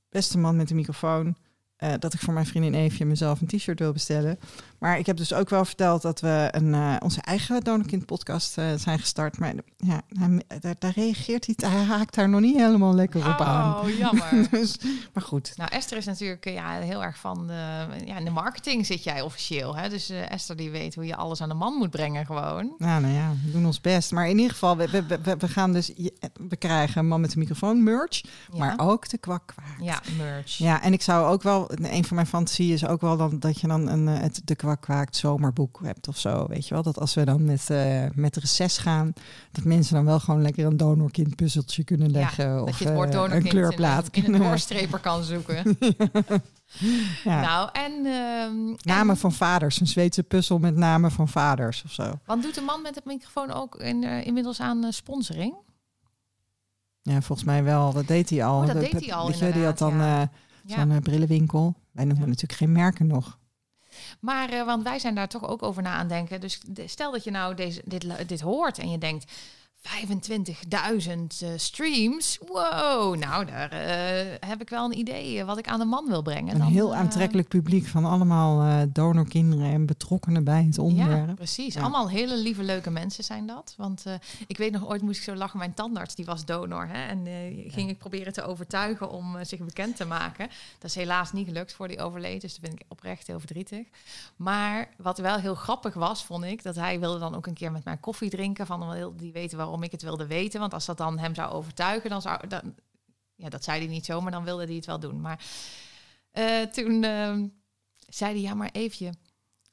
[0.09, 1.35] Beste man met de microfoon.
[1.77, 4.39] eh, dat ik voor mijn vriendin Eefje mezelf een t-shirt wil bestellen.
[4.79, 8.57] Maar ik heb dus ook wel verteld dat we een, eh, onze eigen Donorkind podcast
[8.57, 9.39] eh, zijn gestart.
[9.39, 13.41] Maar ja, hij, daar, daar reageert hij, hij haakt daar nog niet helemaal lekker op
[13.41, 13.75] aan.
[13.75, 14.25] Oh, jammer.
[14.51, 14.77] Dus,
[15.13, 18.31] maar goed, Nou, Esther is natuurlijk eh, ja, heel erg van de, ja, in de
[18.31, 19.75] marketing zit jij officieel.
[19.75, 19.89] Hè?
[19.89, 22.75] Dus Esther die weet hoe je alles aan de man moet brengen gewoon.
[22.77, 24.11] Nou, nou ja, we doen ons best.
[24.11, 25.91] Maar in ieder geval, we, we, we, we gaan dus,
[26.49, 30.57] we krijgen een man met de microfoon merch, Ja, maar ook de kwak ja merch.
[30.57, 33.59] Ja, en ik zou ook wel, een van mijn fantasieën is ook wel dan, dat
[33.61, 36.45] je dan een, het de kwak zomerboek hebt of zo.
[36.47, 39.13] Weet je wel, dat als we dan met, eh met reces gaan,
[39.51, 42.45] dat mensen dan wel gewoon lekker een donorkind puzzeltje kunnen leggen.
[42.45, 44.07] Ja, of je het woord eh, donorkind een kleurplaat.
[44.11, 45.77] in, een- in een doorstreper kan zoeken.
[47.23, 47.41] ja.
[47.41, 47.91] Nou, en...
[48.05, 52.19] ehm, Namen en- van vaders, een Zweedse puzzel met namen van vaders of zo.
[52.25, 55.53] Want doet de man met het microfoon ook in, eh, inmiddels aan sponsoring?
[57.01, 57.93] Ja, volgens mij wel.
[57.93, 58.59] Dat deed hij al.
[58.59, 60.29] Oh, dat De- deed hij al je, Die had dan ja.
[60.65, 61.75] zo'n brillenwinkel.
[61.91, 63.37] Wij noemen natuurlijk geen merken nog.
[64.19, 66.41] Maar, eh, want wij zijn daar toch ook over na aan denken.
[66.41, 69.31] Dus stel dat je nou deze, dit, dit hoort en je denkt...
[69.87, 72.39] 25.000 uh, streams.
[72.47, 73.79] Wow, nou, daar uh,
[74.39, 76.53] heb ik wel een idee wat ik aan de man wil brengen.
[76.53, 81.27] Een dan, heel uh, aantrekkelijk publiek van allemaal donorkinderen en betrokkenen bij het onderwerp.
[81.27, 81.73] Ja, precies.
[81.73, 81.81] Ja.
[81.81, 83.73] Allemaal hele lieve, leuke mensen zijn dat.
[83.77, 84.05] Want
[84.47, 86.87] ik weet nog ooit moest ik zo lachen, mijn tandarts die was donor.
[86.87, 87.25] Hè, en
[87.67, 87.87] ging ja.
[87.87, 90.49] ik proberen te overtuigen om zich bekend te maken.
[90.79, 93.87] Dat is helaas niet gelukt voor die overleden, dus daar ben ik oprecht heel verdrietig.
[94.35, 97.71] Maar wat wel heel grappig was, vond ik, dat hij wilde dan ook een keer
[97.71, 98.65] met mij koffie drinken.
[98.65, 100.59] Van die weten waarom ik het wilde weten.
[100.59, 102.75] Want als dat dan hem zou overtuigen, dan zou dan,
[103.35, 105.21] ja, dat zei hij niet zo, maar dan wilde hij het wel doen.
[105.21, 105.45] Maar
[106.33, 107.37] uh, toen uh,
[108.07, 109.19] zei hij, ja, maar even,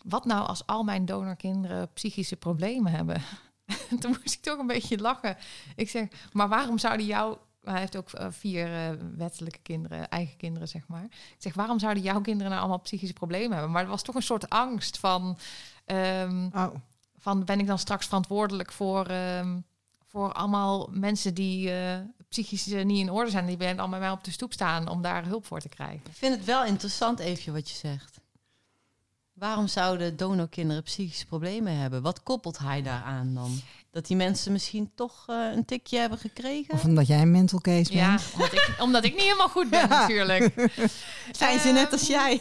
[0.05, 3.23] wat nou als al mijn donorkinderen psychische problemen hebben?
[4.01, 5.37] toen moest ik toch een beetje lachen.
[5.77, 10.37] Ik zeg, maar waarom zouden jou hij heeft ook uh, vier uh, wettelijke kinderen, eigen
[10.37, 11.05] kinderen, zeg maar.
[11.05, 13.71] Ik zeg, waarom zouden jouw kinderen nou allemaal psychische problemen hebben?
[13.71, 15.39] Maar er was toch een soort angst van...
[15.87, 16.75] Um, oh.
[17.17, 19.65] van ben ik dan straks verantwoordelijk voor, um,
[20.15, 21.97] voor allemaal mensen die uh,
[22.29, 23.47] psychisch niet in orde zijn...
[23.47, 26.01] die bij allemaal bij mij op de stoep staan om daar hulp voor te krijgen.
[26.07, 28.21] Ik vind het wel interessant, even wat je zegt.
[29.33, 32.03] Waarom zouden donorkinderen psychische problemen hebben?
[32.03, 33.61] Wat koppelt hij daaraan dan?
[33.91, 36.75] Dat die mensen misschien toch uh, een tikje hebben gekregen?
[36.75, 37.93] Of omdat jij een mental case bent?
[37.93, 40.01] Ja, omdat ik, omdat ik niet helemaal goed ben ja.
[40.01, 40.71] natuurlijk.
[41.33, 42.41] Zijn ze net als jij?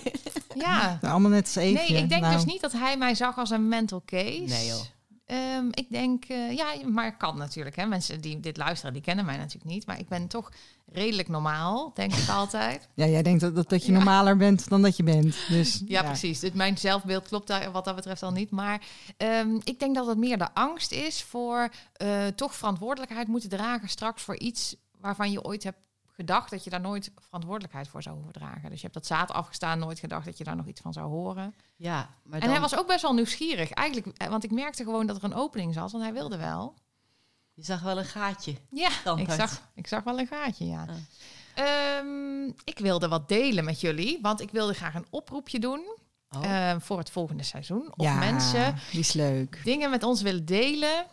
[0.56, 0.98] Ja.
[1.02, 1.94] Nou, allemaal net als Eefje.
[1.94, 2.34] Nee, ik denk nou.
[2.34, 4.44] dus niet dat hij mij zag als een mental case.
[4.48, 4.82] Nee joh.
[5.28, 7.76] Um, ik denk, uh, ja, maar kan natuurlijk.
[7.76, 7.86] Hè.
[7.86, 9.86] Mensen die dit luisteren, die kennen mij natuurlijk niet.
[9.86, 10.52] Maar ik ben toch
[10.86, 12.88] redelijk normaal, denk ik altijd.
[12.96, 13.98] Ja, jij denkt dat, dat, dat je ja.
[13.98, 15.36] normaler bent dan dat je bent.
[15.48, 16.04] Dus, ja, ja.
[16.04, 16.40] precies.
[16.40, 18.52] Dus mijn zelfbeeld klopt daar wat dat betreft al niet.
[18.52, 18.82] Maar
[19.18, 21.70] um, ik denk dat het meer de angst is voor
[22.02, 25.78] uh, toch verantwoordelijkheid moeten dragen straks voor iets waarvan je ooit hebt
[26.16, 28.70] gedacht dat je daar nooit verantwoordelijkheid voor zou hoeven dragen.
[28.70, 31.08] Dus je hebt dat zaad afgestaan, nooit gedacht dat je daar nog iets van zou
[31.08, 31.56] horen.
[31.76, 32.50] Ja, maar En dan...
[32.50, 35.74] hij was ook best wel nieuwsgierig, eigenlijk, want ik merkte gewoon dat er een opening
[35.74, 36.74] zat, want hij wilde wel.
[37.54, 38.56] Je zag wel een gaatje.
[38.70, 40.86] Ja, ik zag, ik zag wel een gaatje, ja.
[41.56, 41.98] Ah.
[42.00, 45.96] Um, ik wilde wat delen met jullie, want ik wilde graag een oproepje doen.
[46.30, 46.44] Oh.
[46.44, 47.94] Uh, voor het volgende seizoen.
[47.96, 49.62] Of ja, mensen die is leuk.
[49.64, 51.06] dingen met ons willen delen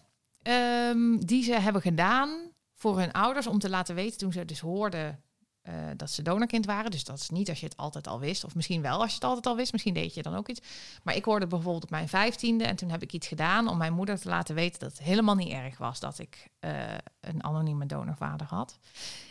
[0.43, 2.50] um, die ze hebben gedaan
[2.81, 5.23] voor hun ouders om te laten weten toen ze dus hoorden
[5.69, 6.91] uh, dat ze donorkind waren.
[6.91, 8.45] Dus dat is niet als je het altijd al wist.
[8.45, 9.73] Of misschien wel als je het altijd al wist.
[9.73, 10.61] Misschien deed je dan ook iets.
[11.03, 12.65] Maar ik hoorde bijvoorbeeld op mijn vijftiende.
[12.65, 15.35] En toen heb ik iets gedaan om mijn moeder te laten weten dat het helemaal
[15.35, 16.73] niet erg was dat ik uh,
[17.21, 18.79] een anonieme donorvader had.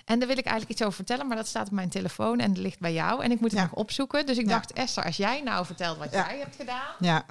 [0.06, 1.28] En daar wil ik eigenlijk iets over vertellen.
[1.28, 3.24] Maar dat staat op mijn telefoon en het ligt bij jou.
[3.24, 3.66] En ik moet het ja.
[3.66, 4.26] nog opzoeken.
[4.26, 4.52] Dus ik ja.
[4.52, 6.28] dacht, Esther, als jij nou vertelt wat ja.
[6.28, 6.96] jij hebt gedaan.
[7.00, 7.26] Ja.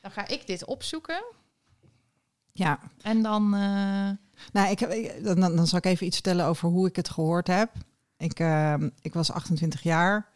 [0.00, 1.24] Dan ga ik dit opzoeken.
[2.52, 2.78] Ja.
[3.02, 3.54] En dan...
[3.54, 4.10] Uh,
[4.52, 4.78] nou, ik
[5.24, 7.70] dan, dan zal ik even iets vertellen over hoe ik het gehoord heb.
[8.16, 10.28] Ik, uh, ik was 28 jaar,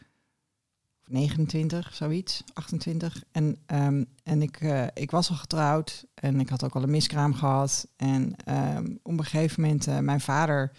[1.02, 3.22] of 29, zoiets, 28.
[3.32, 6.90] En, um, en ik, uh, ik was al getrouwd en ik had ook al een
[6.90, 7.88] miskraam gehad.
[7.96, 8.34] En
[8.76, 10.72] um, op een gegeven moment, uh, mijn vader,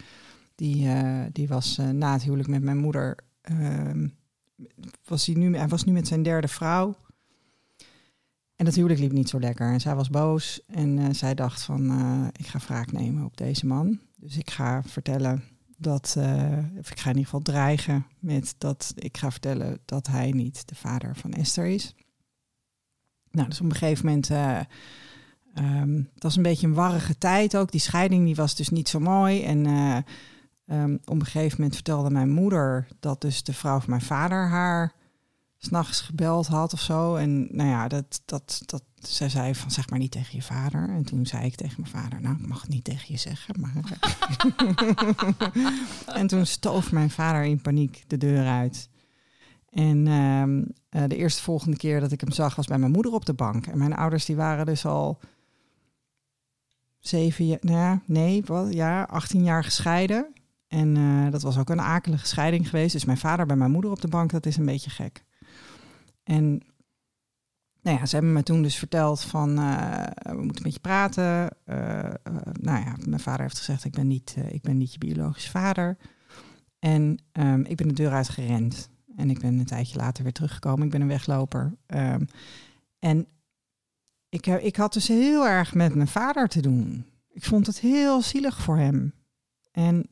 [0.54, 0.88] die,
[1.32, 3.18] die was na het huwelijk met mijn moeder,
[5.04, 6.96] was hij, nu, hij was nu met zijn derde vrouw.
[8.56, 9.72] En dat huwelijk liep niet zo lekker.
[9.72, 13.36] En zij was boos en uh, zij dacht van, uh, ik ga wraak nemen op
[13.36, 13.98] deze man.
[14.16, 15.42] Dus ik ga vertellen
[15.76, 20.06] dat, uh, of ik ga in ieder geval dreigen met dat ik ga vertellen dat
[20.06, 21.94] hij niet de vader van Esther is.
[23.30, 27.70] Nou, dus op een gegeven moment, um, het was een beetje een warrige tijd ook.
[27.70, 29.42] Die scheiding die was dus niet zo mooi.
[29.42, 29.66] En
[30.66, 34.48] um, op een gegeven moment vertelde mijn moeder dat dus de vrouw van mijn vader
[34.48, 34.94] haar
[35.58, 37.14] s'nachts gebeld had of zo.
[37.14, 40.88] En nou ja, dat, dat, dat, zij zei van zeg maar niet tegen je vader.
[40.88, 43.54] En toen zei ik tegen mijn vader, nou ik mag het niet tegen je zeggen.
[43.60, 43.98] Maar...
[46.20, 48.88] en toen stoof mijn vader in paniek de deur uit.
[49.70, 53.24] En uh, de eerste volgende keer dat ik hem zag was bij mijn moeder op
[53.24, 53.66] de bank.
[53.66, 55.20] En mijn ouders die waren dus al
[56.98, 60.32] zeven jaar, nou ja, nee, wat, ja, 18 jaar gescheiden.
[60.68, 62.92] En uh, dat was ook een akelige scheiding geweest.
[62.92, 65.24] Dus mijn vader bij mijn moeder op de bank, dat is een beetje gek.
[66.26, 66.62] En
[67.82, 71.56] nou ja, ze hebben me toen dus verteld van uh, we moeten met je praten.
[71.66, 74.98] Uh, uh, nou ja, mijn vader heeft gezegd ik ben niet, ik ben niet je
[74.98, 75.96] biologische vader.
[76.78, 78.90] En um, ik ben de deur uitgerend.
[79.16, 80.84] En ik ben een tijdje later weer teruggekomen.
[80.84, 81.76] Ik ben een wegloper.
[81.86, 82.26] Um,
[82.98, 83.26] en
[84.28, 87.06] ik, ik had dus heel erg met mijn vader te doen.
[87.28, 89.14] Ik vond het heel zielig voor hem.
[89.72, 90.08] En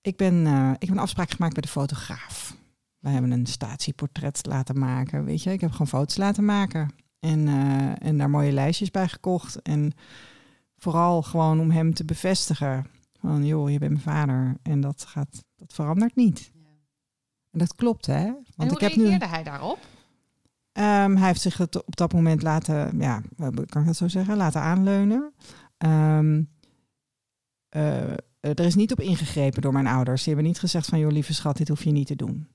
[0.00, 0.46] ik ben,
[0.78, 2.58] ik heb een afspraak gemaakt bij de fotograaf.
[3.00, 5.24] Wij hebben een statieportret laten maken.
[5.24, 6.88] Weet je, ik heb gewoon foto's laten maken.
[7.18, 9.62] En, uh, en daar mooie lijstjes bij gekocht.
[9.62, 9.92] En
[10.76, 12.86] vooral gewoon om hem te bevestigen.
[13.18, 14.56] Van joh, je bent mijn vader.
[14.62, 16.50] En dat, gaat, dat verandert niet.
[16.54, 16.60] Ja.
[17.50, 18.24] En dat klopt, hè?
[18.24, 19.78] Want en hoe ik heb reageerde nu, hij daarop?
[20.72, 23.22] Um, hij heeft zich het op dat moment laten, ja,
[23.66, 25.32] kan ik dat zo zeggen, laten aanleunen.
[25.78, 26.50] Um,
[27.68, 30.22] eh, er is niet op ingegrepen door mijn ouders.
[30.22, 32.48] Die hebben niet gezegd van, joh, lieve schat, dit hoef je niet te doen.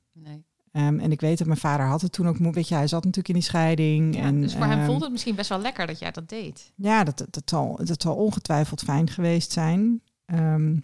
[0.76, 2.88] Ehm, en ik weet dat mijn vader had het toen ook, mo- weet je, hij
[2.88, 4.15] zat natuurlijk in die scheiding.
[4.15, 6.30] Ja, en, dus voor hem ehm, voelde het misschien best wel lekker dat jij dat
[6.30, 6.71] deed.
[6.76, 10.01] Ja, dat, dat, zal, dat zal ongetwijfeld fijn geweest zijn.
[10.26, 10.78] Ehm,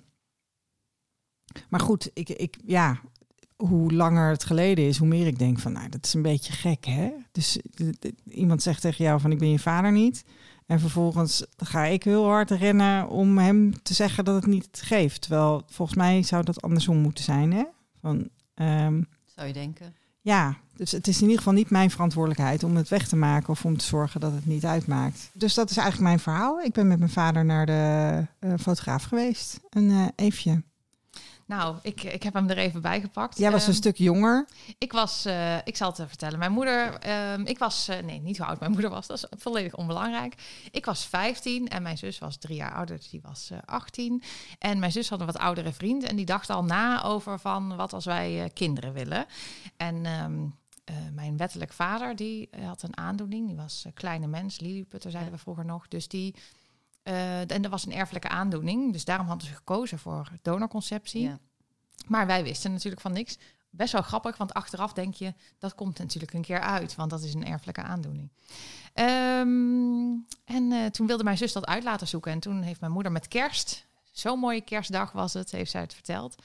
[1.70, 3.00] maar goed, ik, ik, ja,
[3.56, 6.54] hoe langer het geleden is, hoe meer ik denk van, nou, dat is een beetje
[6.54, 7.12] gek, hè?
[7.32, 7.60] Dus
[8.24, 10.24] iemand zegt tegen jou van, ik ben je vader niet.
[10.66, 15.22] En vervolgens ga ik heel hard rennen om hem te zeggen dat het niet geeft.
[15.22, 17.64] Terwijl volgens mij zou dat andersom moeten zijn, hè?
[18.02, 18.30] Van,
[19.54, 19.96] Denken?
[20.22, 23.50] ja, dus het is in ieder geval niet mijn verantwoordelijkheid om het weg te maken
[23.50, 25.30] of om te zorgen dat het niet uitmaakt.
[25.34, 26.62] Dus dat is eigenlijk mijn verhaal.
[26.62, 29.60] Ik ben met mijn vader naar de eh, fotograaf geweest.
[29.70, 30.64] Een eh Eefje.
[31.52, 33.38] Nou, ik, ik heb hem er even bij gepakt.
[33.38, 34.48] Jij was Ehm, een stuk jonger.
[34.78, 36.40] Ik was, eh, ik zal het even vertellen.
[36.40, 39.40] Mijn moeder, ehm, ik was, eh, nee, niet hoe oud mijn moeder was, dat is
[39.40, 40.36] volledig onbelangrijk.
[40.72, 44.24] Ik was 15 en mijn zus was drie jaar ouder, dus die was eh 18.
[44.60, 47.76] En mijn zus had een wat oudere vriend en die dacht al na over van
[47.76, 49.26] wat als wij eh, kinderen willen.
[49.78, 50.46] En ehm,
[50.84, 55.34] eh, mijn wettelijk vader, die eh, had een aandoening, die was kleine mens, Lilliputter zeiden
[55.34, 55.88] we vroeger nog.
[55.88, 56.36] Dus die,
[57.04, 61.22] eh, en dat was een erfelijke aandoening, dus daarom hadden ze gekozen voor donorconceptie.
[61.22, 61.40] Ja.
[62.08, 63.38] Maar wij wisten natuurlijk van niks.
[63.70, 67.24] Best wel grappig, want achteraf denk je, dat komt natuurlijk een keer uit, want dat
[67.24, 68.32] is een erfelijke aandoening.
[68.94, 70.12] Ehm,
[70.46, 72.32] en eh, toen wilde mijn zus dat uit laten zoeken.
[72.32, 75.94] En toen heeft mijn moeder met kerst, zo'n mooie kerstdag was het, heeft zij het
[75.94, 76.36] verteld.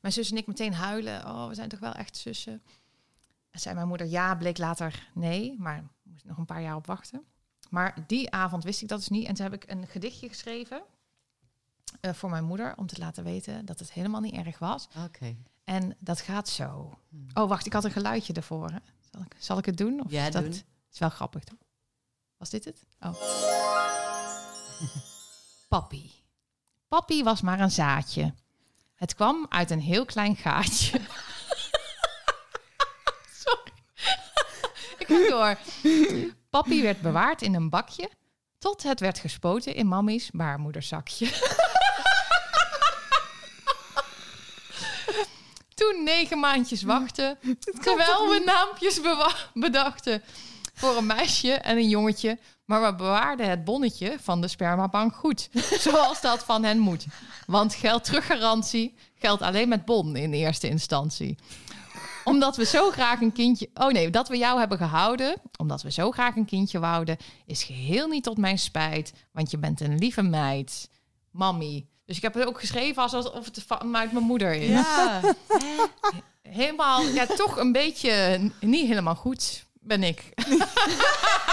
[0.00, 1.24] Mijn zus en ik meteen huilen.
[1.24, 2.62] Oh, we zijn toch wel echt zussen.
[3.50, 6.86] En zei mijn moeder, ja, bleek later nee, maar moest nog een paar jaar op
[6.86, 7.24] wachten.
[7.70, 9.26] Maar die avond wist ik dat dus niet.
[9.26, 10.82] En toen heb ik een gedichtje geschreven
[12.00, 14.88] eh, voor mijn moeder om te laten weten dat het helemaal niet erg was.
[15.04, 15.36] Oké.
[15.64, 16.98] En dat gaat zo.
[17.08, 17.26] Hmm.
[17.34, 18.70] Oh, wacht, ik had een geluidje ervoor.
[18.70, 18.78] Hè?
[19.10, 20.04] Zal, ik, zal ik het doen?
[20.04, 20.52] Of Ja, is dat doen.
[20.92, 21.58] is wel grappig, toch?
[22.36, 22.84] Was dit het?
[23.00, 23.14] Oh.
[25.68, 26.10] Papi.
[26.88, 28.34] Papi was maar een zaadje.
[28.94, 31.00] Het kwam uit een heel klein gaatje.
[33.44, 33.72] Sorry.
[34.98, 35.58] ik ga door.
[36.56, 38.10] Papi werd bewaard in een bakje...
[38.58, 41.26] tot het werd gespoten in mammy's baarmoederzakje.
[45.74, 47.38] Toen negen maandjes wachten...
[47.82, 49.00] terwijl we naampjes
[49.54, 50.22] bedachten...
[50.74, 52.38] voor een meisje en een jongetje...
[52.64, 55.48] maar we bewaarden het bonnetje van de spermabank goed.
[55.86, 57.06] Zoals dat van hen moet.
[57.46, 61.38] Want geld teruggarantie geldt alleen met bon in eerste instantie
[62.26, 63.70] omdat we zo graag een kindje.
[63.74, 65.36] Oh nee, dat we jou hebben gehouden.
[65.56, 67.16] Omdat we zo graag een kindje wouden.
[67.46, 69.12] Is geheel niet tot mijn spijt.
[69.32, 70.90] Want je bent een lieve meid.
[71.30, 71.86] Mammy.
[72.06, 74.68] Dus ik heb het ook geschreven alsof het vanuit mijn moeder is.
[74.68, 75.20] Ja.
[76.42, 80.22] Helemaal, ja, toch een beetje niet helemaal goed ben ik.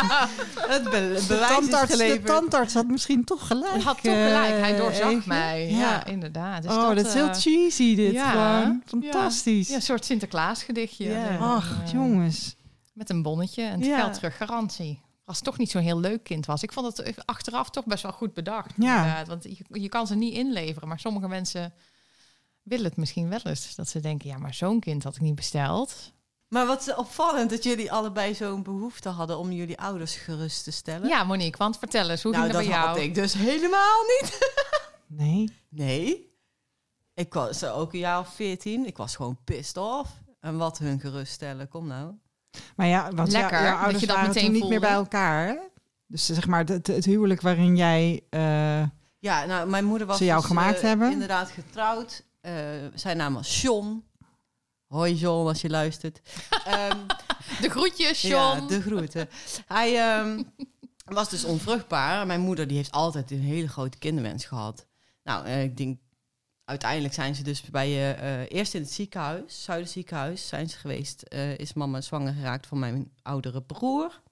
[0.74, 3.72] het be- De bewijs is tandarts, de tandarts had misschien toch gelijk.
[3.72, 4.58] Hij had toch gelijk.
[4.58, 5.70] Hij eh, doorzag mij.
[5.70, 6.62] Ja, inderdaad.
[6.62, 8.82] Dus oh, dat, is heel eh, cheesy dit ja, gewoon.
[8.86, 9.68] Fantastisch.
[9.68, 11.38] Ja, een soort Sinterklaas gedichtje.
[11.40, 12.56] Ach, jongens.
[12.92, 15.04] Met een bonnetje en het geld terug garantie.
[15.24, 16.62] Als het toch niet zo'n heel leuk kind was.
[16.62, 18.72] Ik vond het achteraf toch best wel goed bedacht.
[18.76, 19.24] Ja.
[19.26, 20.88] Want je, je kan ze niet inleveren.
[20.88, 21.72] Maar sommige mensen
[22.62, 23.74] willen het misschien wel eens.
[23.74, 26.12] Dat ze denken, ja, maar zo'n kind had ik niet besteld.
[26.48, 30.70] Maar wat is opvallend dat jullie allebei zo'n behoefte hadden om jullie ouders gerust te
[30.70, 31.08] stellen.
[31.08, 32.96] Ja, Monique, want vertel eens, hoe nou, ging dat dat bij jou?
[32.96, 34.38] had ik dus helemaal niet.
[35.08, 35.50] Nee.
[35.68, 36.34] Nee.
[37.14, 38.86] Ik was ook een jaar of veertien.
[38.86, 40.10] Ik was gewoon pissed off.
[40.40, 42.12] En wat hun geruststellen, kom nou.
[42.76, 44.90] Maar ja, want Lekker, jouw dat ouders je dat waren meteen toen niet meer bij
[44.90, 45.46] elkaar.
[45.48, 45.54] Hè?
[46.06, 48.22] Dus zeg maar het, het huwelijk waarin jij...
[48.30, 48.82] eh,
[49.18, 51.12] Ja, nou, mijn moeder was Ze jou dus, gemaakt eh, hebben?
[51.12, 52.24] inderdaad getrouwd.
[52.40, 52.52] Eh,
[52.94, 54.04] zijn naam was John.
[54.86, 56.20] Hoi John, als je luistert.
[56.64, 56.98] Ehm,
[57.60, 58.60] De groetjes, John.
[58.60, 59.28] Ja, de groeten.
[59.66, 60.42] Hij ehm,
[61.04, 62.26] was dus onvruchtbaar.
[62.26, 64.86] Mijn moeder die heeft altijd een hele grote kinderwens gehad.
[65.22, 65.98] Nou, eh, ik denk...
[66.64, 71.22] Uiteindelijk zijn ze dus bij je eh, eerst in het ziekenhuis, Zuiderziekenhuis, zijn ze geweest.
[71.22, 74.22] eh, is mama zwanger geraakt van mijn oudere broer.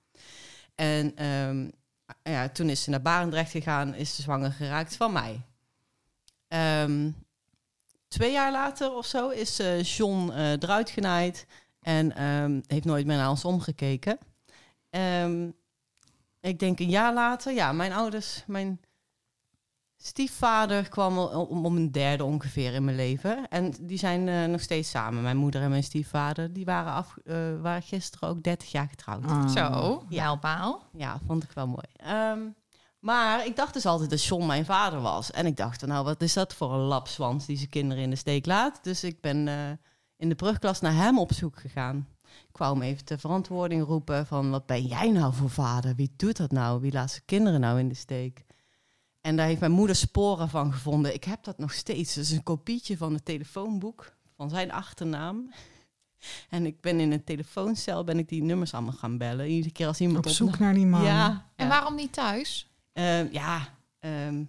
[0.74, 1.68] En ehm,
[2.22, 5.40] ja, toen is ze naar Barendrecht gegaan, is ze zwanger geraakt van mij.
[6.48, 7.10] Ehm,
[8.14, 11.46] twee jaar later of zo is eh, John eh, eruit genaaid
[11.80, 14.18] en ehm, heeft nooit meer naar ons omgekeken.
[14.90, 15.48] Ehm,
[16.40, 18.80] ik denk een jaar later, ja, mijn ouders, mijn
[19.96, 23.48] stiefvader kwam al om, om een derde ongeveer in mijn leven.
[23.48, 25.22] En die zijn eh, nog steeds samen.
[25.22, 29.24] Mijn moeder en mijn stiefvader, die waren, af, eh, waren gisteren ook 30 jaar getrouwd.
[29.24, 29.48] ah.
[29.48, 30.22] Zo, Ja.
[30.22, 30.82] mijlpaal.
[30.92, 31.86] Ja, vond ik wel mooi.
[31.96, 32.40] Ehm,
[33.04, 35.30] maar ik dacht dus altijd dat John mijn vader was.
[35.30, 38.16] En ik dacht, nou, wat is dat voor een lapswans die zijn kinderen in de
[38.16, 38.78] steek laat?
[38.82, 39.70] Dus ik ben eh,
[40.16, 42.08] in de brugklas naar hem op zoek gegaan.
[42.24, 45.94] Ik hem even de verantwoording roepen van, wat ben jij nou voor vader?
[45.94, 46.80] Wie doet dat nou?
[46.80, 48.44] Wie laat zijn kinderen nou in de steek?
[49.20, 51.14] En daar heeft mijn moeder sporen van gevonden.
[51.14, 52.16] Ik heb dat nog steeds.
[52.16, 55.36] Is een kopietje van het telefoonboek van zijn achternaam.
[56.50, 59.48] En ik ben in een telefooncel, ben ik die nummers allemaal gaan bellen.
[59.48, 61.02] Iedere keer als iemand Op zoek naar die man.
[61.02, 61.50] Ja.
[61.56, 61.70] En ja.
[61.70, 62.73] waarom niet thuis?
[62.94, 64.44] Ehm, ja, ehm,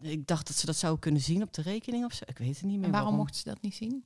[0.00, 2.24] ik dacht dat ze dat zou kunnen zien op de rekening of zo.
[2.26, 2.84] Ik weet het niet meer.
[2.84, 4.02] En waarom mochten ze dat niet zien?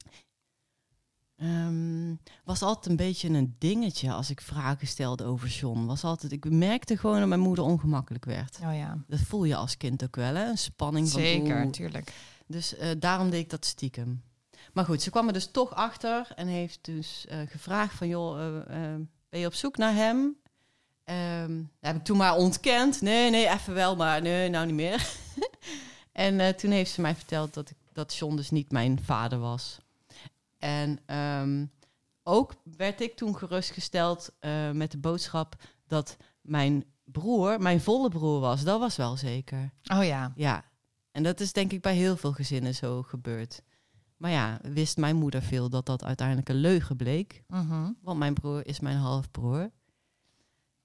[1.36, 5.84] Ehm, was altijd een beetje een dingetje als ik vragen stelde over John.
[5.84, 8.59] Was altijd, ik merkte gewoon dat mijn moeder ongemakkelijk werd.
[8.62, 10.48] Oh ja, Dat voel je als kind ook wel, hè?
[10.48, 11.64] Een spanning van zeker, oeh.
[11.64, 12.12] natuurlijk.
[12.46, 14.22] Dus eh, daarom deed ik dat stiekem.
[14.72, 18.09] Maar goed, ze kwam er dus toch achter en heeft dus eh, gevraagd van...
[18.09, 18.94] joh, eh,
[19.28, 20.36] ben je op zoek naar hem?
[21.05, 23.00] Dat heb ik toen maar ontkend.
[23.00, 25.09] Nee, nee, even wel, maar nee, nou niet meer.
[26.12, 29.38] en eh, toen heeft ze mij verteld dat, ik, dat John dus niet mijn vader
[29.38, 29.78] was.
[30.59, 31.66] En ehm,
[32.22, 35.55] ook werd ik toen gerustgesteld eh, met de boodschap...
[35.86, 38.62] dat mijn broer mijn volle broer was.
[38.62, 39.70] Dat was wel zeker.
[39.92, 40.64] Oh ja, Ja,
[41.11, 43.62] en dat is denk ik bij heel veel gezinnen zo gebeurd.
[44.16, 47.42] Maar ja, wist mijn moeder veel dat dat uiteindelijk een leugen bleek.
[47.48, 47.90] Mhm.
[48.02, 49.70] Want mijn broer is mijn halfbroer.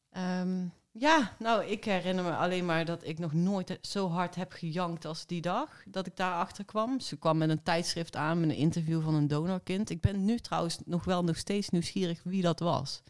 [0.10, 4.52] Ehm, ja, nou, ik herinner me alleen maar dat ik nog nooit zo hard heb
[4.52, 7.00] gejankt als die dag dat ik daarachter kwam.
[7.00, 9.90] Ze kwam met een tijdschrift aan met een interview van een donorkind.
[9.90, 13.02] Ik ben nu trouwens nog wel nog steeds nieuwsgierig wie dat was.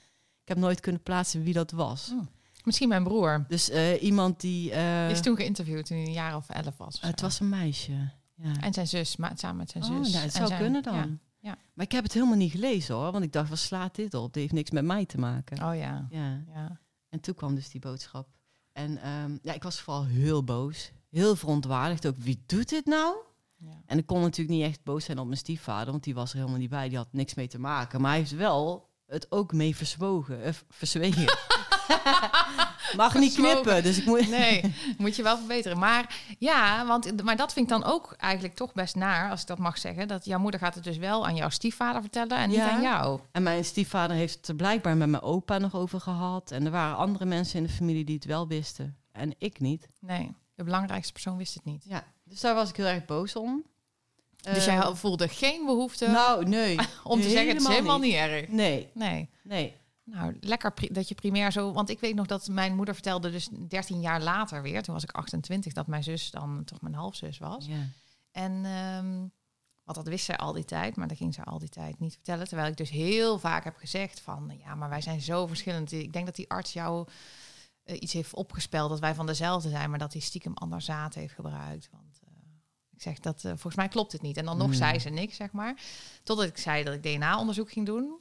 [0.41, 2.11] Ik heb nooit kunnen plaatsen wie dat was.
[2.13, 2.25] Oh.
[2.63, 3.45] misschien mijn broer.
[3.47, 4.71] Dus eh, iemand die...
[4.71, 6.95] eh, is toen geïnterviewd toen hij een jaar of elf was.
[6.95, 8.11] of het was een meisje.
[8.35, 8.51] Ja.
[8.61, 10.11] En zijn zus, maar samen met zijn Oh, zus.
[10.11, 10.95] nou, het zou zijn- kunnen dan.
[10.95, 11.07] ja.
[11.39, 11.57] ja.
[11.73, 13.11] Maar ik heb het helemaal niet gelezen hoor.
[13.11, 14.33] Want ik dacht, wat slaat dit op?
[14.33, 15.63] Dit heeft niks met mij te maken.
[15.69, 16.07] Oh ja.
[16.09, 16.43] Ja.
[16.53, 16.79] ja.
[17.09, 18.27] En toen kwam dus die boodschap.
[18.71, 20.91] En ehm, ja, ik was vooral heel boos.
[21.09, 22.15] Heel verontwaardigd ook.
[22.17, 23.15] Wie doet dit nou?
[23.57, 23.81] ja.
[23.85, 25.91] En ik kon natuurlijk niet echt boos zijn op mijn stiefvader.
[25.91, 26.89] Want die was er helemaal niet bij.
[26.89, 28.01] Die had niks mee te maken.
[28.01, 30.43] Maar hij heeft wel het ook mee verzwogen.
[30.43, 31.25] eh, verzwegen.
[32.95, 33.83] Mag niet knippen.
[33.83, 34.29] Dus ik moet...
[34.29, 35.79] Nee, moet je wel verbeteren.
[35.79, 39.47] Maar ja, want, maar dat vind ik dan ook eigenlijk toch best naar, als ik
[39.47, 40.07] dat mag zeggen.
[40.07, 43.19] Dat jouw moeder gaat het dus wel aan jouw stiefvader vertellen en niet aan jou.
[43.31, 46.51] En mijn stiefvader heeft het er blijkbaar met mijn opa nog over gehad.
[46.51, 48.97] En er waren andere mensen in de familie die het wel wisten.
[49.11, 49.87] En ik niet.
[49.99, 51.83] Nee, de belangrijkste persoon wist het niet.
[51.87, 53.63] Ja, dus daar was ik heel erg boos om.
[54.41, 56.77] Dus jij voelde geen behoefte Nou, nee.
[57.03, 58.11] om te zeggen, het is helemaal niet.
[58.11, 58.47] niet erg.
[58.47, 59.29] Nee, Nee.
[59.43, 59.75] nee.
[60.11, 61.73] Nou, lekker dat je primair zo...
[61.73, 64.83] Want ik weet nog dat mijn moeder vertelde dus 13 jaar later weer...
[64.83, 67.65] toen was ik 28, dat mijn zus dan toch mijn halfzus was.
[67.65, 67.87] Ja.
[68.31, 69.27] En ehm,
[69.89, 72.13] want dat wist zij al die tijd, maar dat ging ze al die tijd niet
[72.13, 72.47] vertellen.
[72.47, 75.91] Terwijl ik dus heel vaak heb gezegd van, ja, maar wij zijn zo verschillend.
[75.91, 77.07] Ik denk dat die arts jou
[77.83, 81.13] eh, iets heeft opgespeld dat wij van dezelfde zijn, maar dat hij stiekem ander zaad
[81.13, 81.89] heeft gebruikt.
[81.91, 82.31] Want eh,
[82.91, 84.37] ik zeg dat, eh, volgens mij klopt het niet.
[84.37, 84.75] En dan nog Hmm.
[84.75, 85.81] zei ze niks, zeg maar.
[86.23, 88.19] Totdat ik zei dat ik DNA-onderzoek ging doen.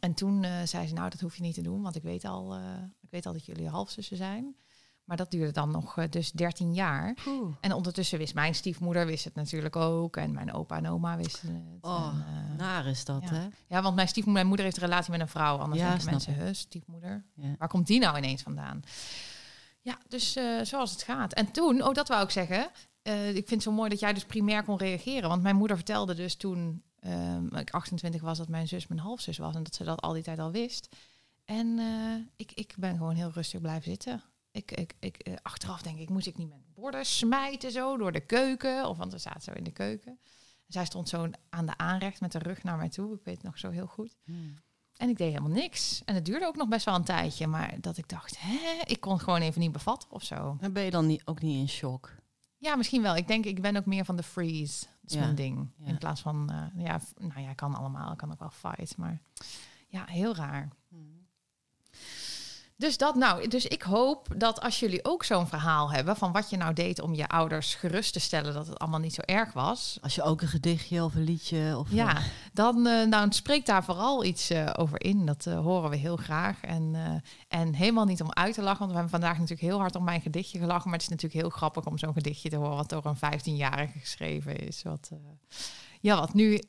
[0.00, 2.24] En toen eh, zei ze, nou, dat hoef je niet te doen, want ik weet
[2.24, 2.60] al, eh,
[3.00, 4.56] ik weet al dat jullie halfzussen zijn.
[5.04, 7.16] Maar dat duurde dan nog eh, dus 13 jaar.
[7.26, 7.54] Oeh.
[7.60, 10.16] En ondertussen wist mijn stiefmoeder wist het natuurlijk ook.
[10.16, 11.84] En mijn opa en oma wisten het.
[11.84, 13.34] Oh, en, Naar is dat, ja.
[13.34, 13.48] hè?
[13.66, 15.56] ja, want mijn stiefmoeder, mijn moeder heeft een relatie met een vrouw.
[15.56, 17.24] Anders Ja, denken mensen, huh, stiefmoeder.
[17.34, 17.54] Ja.
[17.58, 18.82] Waar komt die nou ineens vandaan?
[19.80, 21.32] Ja, dus zoals het gaat.
[21.32, 22.70] En toen, oh, dat wou ik zeggen.
[23.02, 25.28] ik vind het zo mooi dat jij dus primair kon reageren.
[25.28, 28.38] Want mijn moeder vertelde dus toen ehm, ik 28 was...
[28.38, 29.54] dat mijn zus mijn halfzus was.
[29.54, 30.96] En dat ze dat al die tijd al wist.
[31.44, 34.22] En eh, ik, ik ben gewoon heel rustig blijven zitten.
[34.50, 38.12] Ik, ik, ik, eh, achteraf denk ik, moest ik niet met borden smijten zo door
[38.12, 38.88] de keuken.
[38.88, 40.18] Of want we zaten zo in de keuken.
[40.66, 43.14] Zij stond zo aan de aanrecht met de rug naar mij toe.
[43.14, 44.16] Ik weet het nog zo heel goed.
[44.24, 44.54] Hmm.
[44.96, 46.02] En ik deed helemaal niks.
[46.04, 47.46] En het duurde ook nog best wel een tijdje.
[47.46, 50.56] Maar dat ik dacht, hè, ik kon het gewoon even niet bevatten of zo.
[50.60, 52.14] Dan ben je dan niet, ook niet in shock?
[52.56, 53.16] Ja, misschien wel.
[53.16, 54.86] Ik denk, ik ben ook meer van de freeze.
[55.04, 55.70] Dat is Ja, mijn ding.
[55.76, 55.86] ja.
[55.86, 58.16] In plaats van, eh, ja, nou ja, kan allemaal.
[58.16, 58.96] Kan ook wel fight.
[58.96, 59.20] Maar
[59.88, 60.68] ja, heel raar.
[62.84, 66.50] Dus dat nou, dus ik hoop dat als jullie ook zo'n verhaal hebben van wat
[66.50, 69.52] je nou deed om je ouders gerust te stellen dat het allemaal niet zo erg
[69.52, 71.90] was, Als je ook een gedichtje of een liedje of...
[71.90, 75.26] ja, eh, dan eh, nou, spreek daar vooral iets eh, over in.
[75.26, 76.60] Dat horen we heel graag.
[76.60, 79.96] En, en helemaal niet om uit te lachen, want we hebben vandaag natuurlijk heel hard
[79.96, 80.84] om mijn gedichtje gelachen.
[80.84, 83.98] Maar het is natuurlijk heel grappig om zo'n gedichtje te horen wat door een 15-jarige
[83.98, 84.82] geschreven is.
[84.82, 85.10] Wat,
[86.00, 86.62] ja, wat nu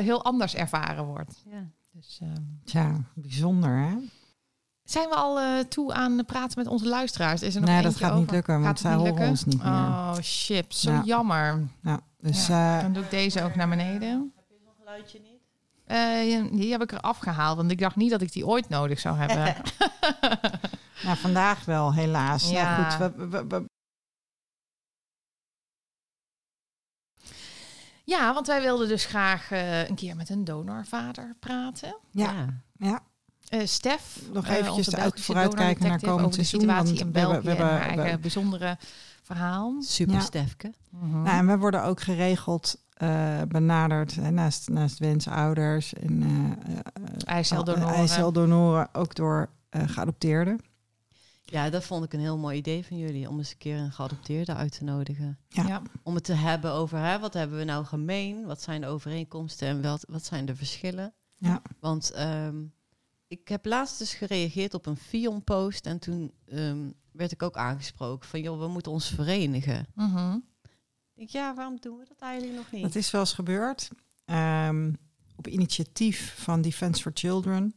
[0.00, 1.42] heel anders ervaren wordt.
[1.50, 1.70] ja.
[1.92, 3.96] Dus, ehm, Tja, bijzonder hè?
[4.90, 7.42] Zijn we al eh, toe aan praten met onze luisteraars?
[7.42, 9.30] Is er nog Nee, dat gaat niet lukken, want Gaat zij niet horen lukken?
[9.30, 9.72] ons niet meer.
[9.72, 10.74] Oh, shit.
[10.74, 11.02] Zo Ja.
[11.04, 11.68] jammer.
[11.82, 14.32] Ja, dus Ja, eh, Dan doe ik deze ook naar beneden.
[14.78, 15.40] Geluidje niet?
[15.86, 19.00] Eh, die heb ik er afgehaald, want ik dacht niet dat ik die ooit nodig
[19.00, 19.54] zou hebben.
[21.04, 22.50] nou, vandaag wel, helaas.
[22.50, 22.76] Ja.
[22.78, 23.64] Nou goed, we, we, we-
[28.04, 31.96] ja, want wij wilden dus graag eh, een keer met een donorvader praten.
[32.10, 32.46] ja,
[32.78, 33.00] ja.
[33.48, 37.00] Eh, Stef, Nog eh, eventjes uit- Belgische vooruitkijken naar komend over de seizoen, situatie want
[37.00, 38.76] in we hebben- België we en hebben- we- eigen bijzondere
[39.22, 39.82] verhaal.
[39.82, 40.20] Super Ja.
[40.20, 40.72] Stefke.
[40.90, 47.96] Nou, en we worden ook geregeld eh, benaderd hè, naast, naast wensouders en eh, eh,
[47.96, 48.88] Eiceldonoren.
[48.94, 50.60] ook door eh, geadopteerden.
[51.44, 53.28] Ja, dat vond ik een heel mooi idee van jullie.
[53.28, 55.38] Om eens een keer een geadopteerde uit te nodigen.
[55.48, 55.66] Ja.
[55.66, 55.82] Ja.
[56.02, 58.46] Om het te hebben over hè, wat hebben we nou gemeen?
[58.46, 61.14] Wat zijn de overeenkomsten en wat, wat zijn de verschillen?
[61.36, 61.62] Ja.
[61.80, 62.56] Want ehm,
[63.28, 65.86] ik heb laatst dus gereageerd op een Fion-post.
[65.86, 68.40] En toen ehm, werd ik ook aangesproken van...
[68.40, 69.86] joh, we moeten ons verenigen.
[69.94, 70.34] Mhm.
[70.34, 72.82] Ik denk, ja, waarom doen we dat eigenlijk nog niet?
[72.82, 73.90] Dat is wel eens gebeurd.
[74.24, 74.92] Ehm,
[75.36, 77.74] op initiatief van Defence for Children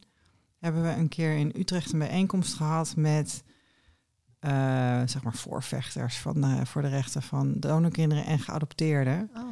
[0.58, 3.42] hebben we een keer in Utrecht een bijeenkomst gehad met
[4.38, 9.30] eh, zeg maar voorvechters van voor de rechten van donorkinderen en geadopteerden.
[9.34, 9.48] Oh.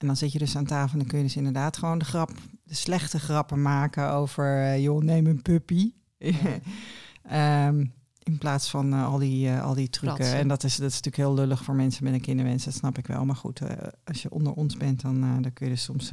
[0.00, 2.04] En dan zit je dus aan tafel en dan kun je dus inderdaad gewoon de
[2.04, 2.30] grap,
[2.64, 5.92] de slechte grappen maken over, eh, joh, neem een puppy.
[7.22, 7.84] Ehm,
[8.30, 10.34] in plaats van eh, al, die, eh, al die trucken.
[10.34, 12.98] En dat is, dat is natuurlijk heel lullig voor mensen met een kinderwens, dat snap
[12.98, 13.24] ik wel.
[13.24, 16.10] Maar goed, eh, als je onder ons bent, dan, dan kun je dus soms...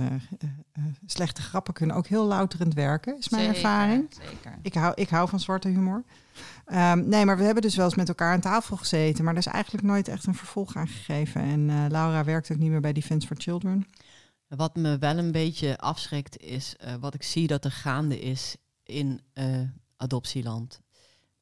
[1.06, 4.08] slechte grappen kunnen ook heel louterend werken, is mijn Zeker, ervaring.
[4.10, 4.60] Zeker.
[4.62, 6.04] Ik hou, ik hou van zwarte humor.
[6.66, 9.24] Ehm, nee, maar we hebben dus wel eens met elkaar aan tafel gezeten.
[9.24, 11.42] Maar er is eigenlijk nooit echt een vervolg aan gegeven.
[11.42, 13.88] En Laura werkt ook niet meer bij Defence for Children.
[14.48, 19.22] Wat me wel een beetje afschrikt is wat ik zie dat er gaande is in
[19.98, 20.82] adoptieland.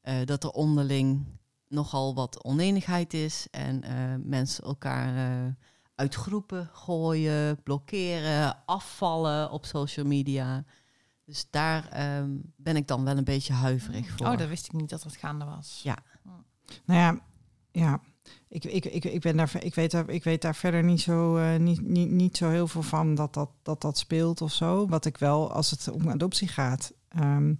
[0.06, 1.26] Eh, dat er onderling
[1.68, 3.94] nogal wat oneenigheid is en eh,
[4.24, 5.52] mensen elkaar eh,
[5.96, 10.64] uit groepen gooien, blokkeren, afvallen op social media.
[11.24, 14.28] Dus daar ehm, ben ik dan wel een beetje huiverig voor.
[14.28, 15.80] Oh, dat wist ik niet dat dat gaande was.
[15.84, 15.98] Ja.
[16.86, 17.20] Nou ja,
[17.72, 18.02] ja.
[18.48, 21.38] Ik, ik, ik, ik, ben daar, ik, weet daar, ik weet daar verder niet zo,
[21.38, 24.88] eh, niet, niet, niet zo heel veel van dat dat, dat dat speelt of zo.
[24.88, 27.54] Wat ik wel, als het om adoptie gaat, ehm,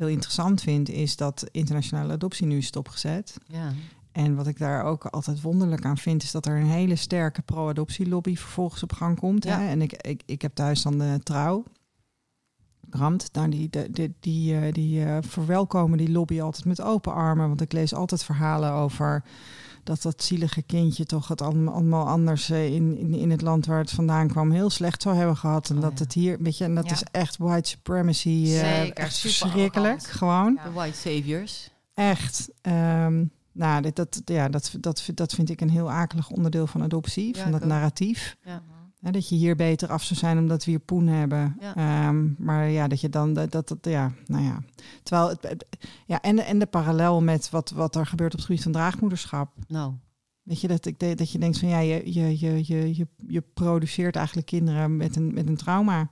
[0.00, 3.36] heel interessant vind, is dat internationale adoptie nu is stopgezet.
[3.46, 3.72] Ja.
[4.12, 7.42] En wat ik daar ook altijd wonderlijk aan vind, is dat er een hele sterke
[7.42, 9.44] pro-adoptielobby vervolgens op gang komt.
[9.44, 9.58] Ja.
[9.58, 9.68] Hè?
[9.68, 11.64] En ik, ik, ik heb thuis dan de trouw.
[12.80, 17.14] Brand, nou die, die, die, die, eh, die eh, verwelkomen die lobby altijd met open
[17.14, 17.48] armen.
[17.48, 19.24] Want ik lees altijd verhalen over
[19.82, 23.78] dat dat zielige kindje toch het allemaal, anders eh, in, in, in het land waar
[23.78, 25.70] het vandaan kwam heel slecht zou hebben gehad.
[25.70, 26.04] En Oh, dat ja.
[26.04, 26.92] het hier, weet je, en dat Ja.
[26.92, 28.44] is echt white supremacy.
[28.46, 29.76] eh, Zeker, echt super verschrikkelijk.
[29.94, 30.06] arrogant.
[30.16, 30.58] Gewoon.
[30.64, 31.70] De White Saviors.
[31.94, 32.48] Echt.
[32.60, 36.82] ehm, nou, dit, dat, ja, dat, dat, dat vind ik een heel akelig onderdeel van
[36.82, 37.68] adoptie, Ja, van dat ook.
[37.68, 38.36] narratief.
[38.44, 38.62] Ja.
[39.00, 41.56] Hè, dat je hier beter af zou zijn omdat we hier poen hebben.
[41.60, 41.76] Ja.
[41.76, 44.62] Ehm, maar ja, dat je dan dat, dat, dat ja, nou ja.
[45.02, 45.66] Terwijl het,
[46.06, 48.72] ja, en, de- en de parallel met wat, wat er gebeurt op het gebied van
[48.72, 49.52] draagmoederschap.
[49.68, 49.94] Nou,
[50.42, 53.40] Weet je, dat, ik, dat je denkt van ja, je, je, je, je, je, je
[53.54, 56.10] produceert eigenlijk kinderen met een, met een trauma.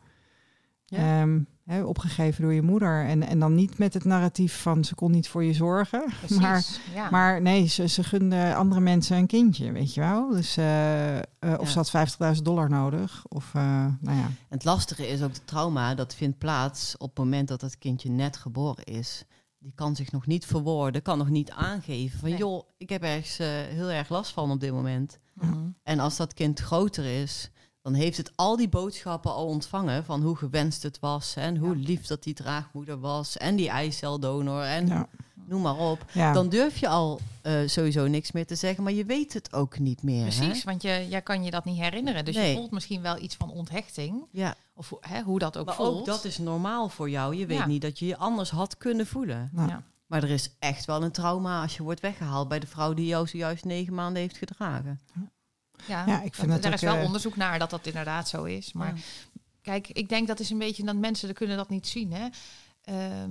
[0.84, 1.20] Ja.
[1.20, 3.04] Ehm, hè, opgegeven door je moeder.
[3.04, 6.04] En, en dan niet met het narratief van ze kon niet voor je zorgen.
[6.18, 6.38] Precies.
[6.38, 6.64] Maar,
[6.94, 7.10] ja.
[7.10, 10.28] maar nee, ze, ze gunde andere mensen een kindje, weet je wel.
[10.30, 11.66] Dus, eh, eh, of Ja.
[11.66, 13.24] ze had 50.000 dollar nodig.
[13.28, 14.30] Of, eh, nou ja.
[14.48, 18.10] Het lastige is ook de trauma, dat vindt plaats op het moment dat het kindje
[18.10, 19.24] net geboren is.
[19.58, 22.38] Die kan zich nog niet verwoorden, kan nog niet aangeven van Nee.
[22.38, 23.36] joh, ik heb ergens
[23.74, 25.18] heel erg last van op dit moment.
[25.34, 25.58] Mhm.
[25.82, 27.50] En als dat kind groter is,
[27.88, 31.76] dan heeft het al die boodschappen al ontvangen van hoe gewenst het was en hoe
[31.78, 31.86] Ja.
[31.86, 35.08] lief dat die draagmoeder was en die eiceldonor en ja,
[35.46, 36.04] noem maar op.
[36.12, 36.32] ja.
[36.32, 39.78] Dan durf je al eh, sowieso niks meer te zeggen, maar je weet het ook
[39.78, 40.22] niet meer.
[40.22, 40.64] Precies, Hè?
[40.64, 42.24] want je, jij kan je dat niet herinneren.
[42.24, 42.50] Dus Nee.
[42.50, 44.24] je voelt misschien wel iets van onthechting.
[44.30, 45.98] Ja, Of hoe- hè, hoe dat ook maar voelt.
[45.98, 47.34] ook dat is normaal voor jou.
[47.36, 49.50] Je weet niet dat je je anders had kunnen voelen.
[49.56, 49.82] Ja.
[50.06, 53.06] Maar er is echt wel een trauma als je wordt weggehaald bij de vrouw die
[53.06, 55.00] jou zojuist negen maanden heeft gedragen.
[55.14, 55.20] Ja,
[55.86, 58.44] Ja, ik vind dat, dat daar is wel eh, onderzoek naar dat dat inderdaad zo
[58.44, 58.72] is.
[58.72, 59.02] Maar Ja.
[59.62, 62.12] kijk, ik denk dat is een beetje dat mensen kunnen dat niet zien.
[62.12, 62.26] Hè?
[62.82, 63.30] Ehm,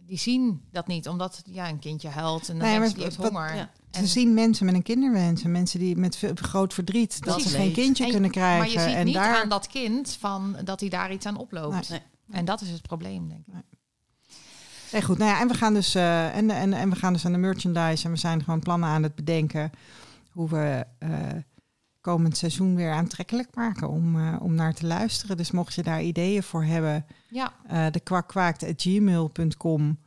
[0.00, 3.30] die zien dat niet, omdat ja, een kindje huilt en dan Nee, die heeft wat-
[3.32, 3.54] honger.
[3.54, 3.70] ja.
[3.90, 7.42] En- Ze zien mensen met een kinderwens en mensen die met veel, groot verdriet dat
[7.42, 8.58] ze geen kindje En- kunnen krijgen.
[8.58, 11.36] maar je ziet en niet daar, aan dat kind van dat hij daar iets aan
[11.36, 11.88] oploopt.
[11.88, 12.00] Nee.
[12.30, 13.54] En dat is het probleem, denk ik.
[14.92, 15.18] Nee, goed.
[15.18, 17.38] Nou ja, en we gaan dus eh, en, en, en we gaan dus aan de
[17.38, 19.70] merchandise en we zijn gewoon plannen aan het bedenken
[20.30, 21.08] hoe we eh,
[22.06, 25.36] komend seizoen weer aantrekkelijk maken om, eh, om naar te luisteren.
[25.36, 29.98] Dus mocht je daar ideeën voor hebben, Ja, eh de kwakkwaakt@gmail.com,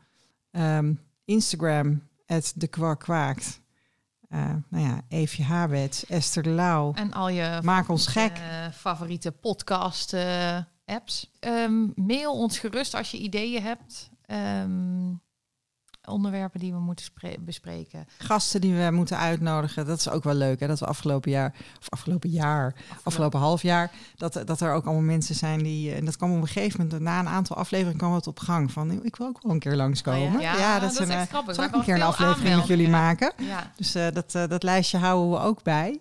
[0.51, 0.93] ehm,
[1.25, 3.61] Instagram at de kwakkwaakt.
[4.29, 6.93] Eh, nou ja, Eefje Habets, Esther de Lauw.
[6.93, 8.37] en al je Maak ons gek.
[8.73, 10.15] favoriete podcast
[10.85, 11.31] apps.
[11.39, 14.09] Ehm, mail ons gerust als je ideeën hebt.
[14.25, 15.09] Ehm,
[16.09, 18.07] onderwerpen die we moeten spre- bespreken.
[18.17, 19.85] Gasten die we moeten uitnodigen.
[19.85, 20.59] Dat is ook wel leuk.
[20.59, 20.67] Hè?
[20.67, 25.03] Dat we afgelopen jaar, of afgelopen jaar, afgelopen half jaar, dat, dat er ook allemaal
[25.03, 25.93] mensen zijn die.
[25.93, 28.71] En dat kwam op een gegeven moment, na een aantal afleveringen, kwam het op gang
[28.71, 29.03] van.
[29.03, 30.35] Ik wil ook wel een keer langskomen.
[30.35, 30.57] Oh ja?
[30.57, 31.55] Ja, dat is zijn, echt eh, grappig.
[31.55, 33.31] Zal ik een keer een aflevering met jullie maken?
[33.37, 35.99] Ja, Dus eh, dat, eh, dat lijstje houden we ook bij.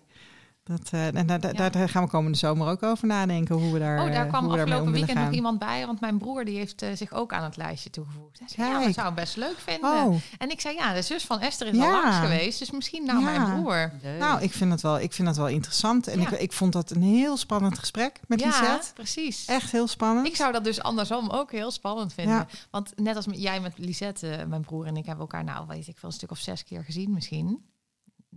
[0.77, 1.69] Dat, eh, en daar, daar- Ja.
[1.69, 4.49] daar gaan we komende zomer ook over nadenken hoe we daar, Oh, daar eh, kwam
[4.51, 7.57] afgelopen weekend nog iemand bij, want mijn broer die heeft eh, zich ook aan het
[7.57, 8.39] lijstje toegevoegd.
[8.39, 9.89] Hij zei, ja, dat zou best leuk vinden.
[10.05, 12.01] Oh, En ik zei, ja, de zus van Esther is al Ja.
[12.01, 13.25] langs geweest, dus misschien nou Ja.
[13.25, 13.91] mijn broer.
[14.01, 14.19] Leuk.
[14.19, 16.07] nou, ik vind het wel, ik vind het wel interessant.
[16.07, 16.31] En Ja.
[16.31, 18.93] ik, ik vond dat een heel spannend gesprek met ja, Lisette.
[18.93, 19.45] precies.
[19.45, 20.27] Echt heel spannend.
[20.27, 22.35] Ik zou dat dus andersom ook heel spannend vinden.
[22.35, 22.47] Ja.
[22.71, 25.87] Want net als met- jij met Lisette, mijn broer en ik hebben elkaar, nou weet
[25.87, 27.63] ik veel, een stuk of zes keer gezien misschien.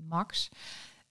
[0.09, 0.49] Max.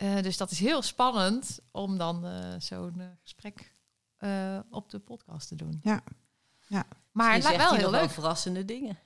[0.01, 3.71] Eh, dus dat is heel spannend om dan eh, zo'n eh, gesprek
[4.17, 5.79] eh, op de podcast te doen.
[5.83, 6.03] Ja.
[6.67, 6.83] Ja.
[7.11, 8.09] Maar het Misschien lijkt wel heel nog wel leuk.
[8.11, 8.97] verrassende dingen.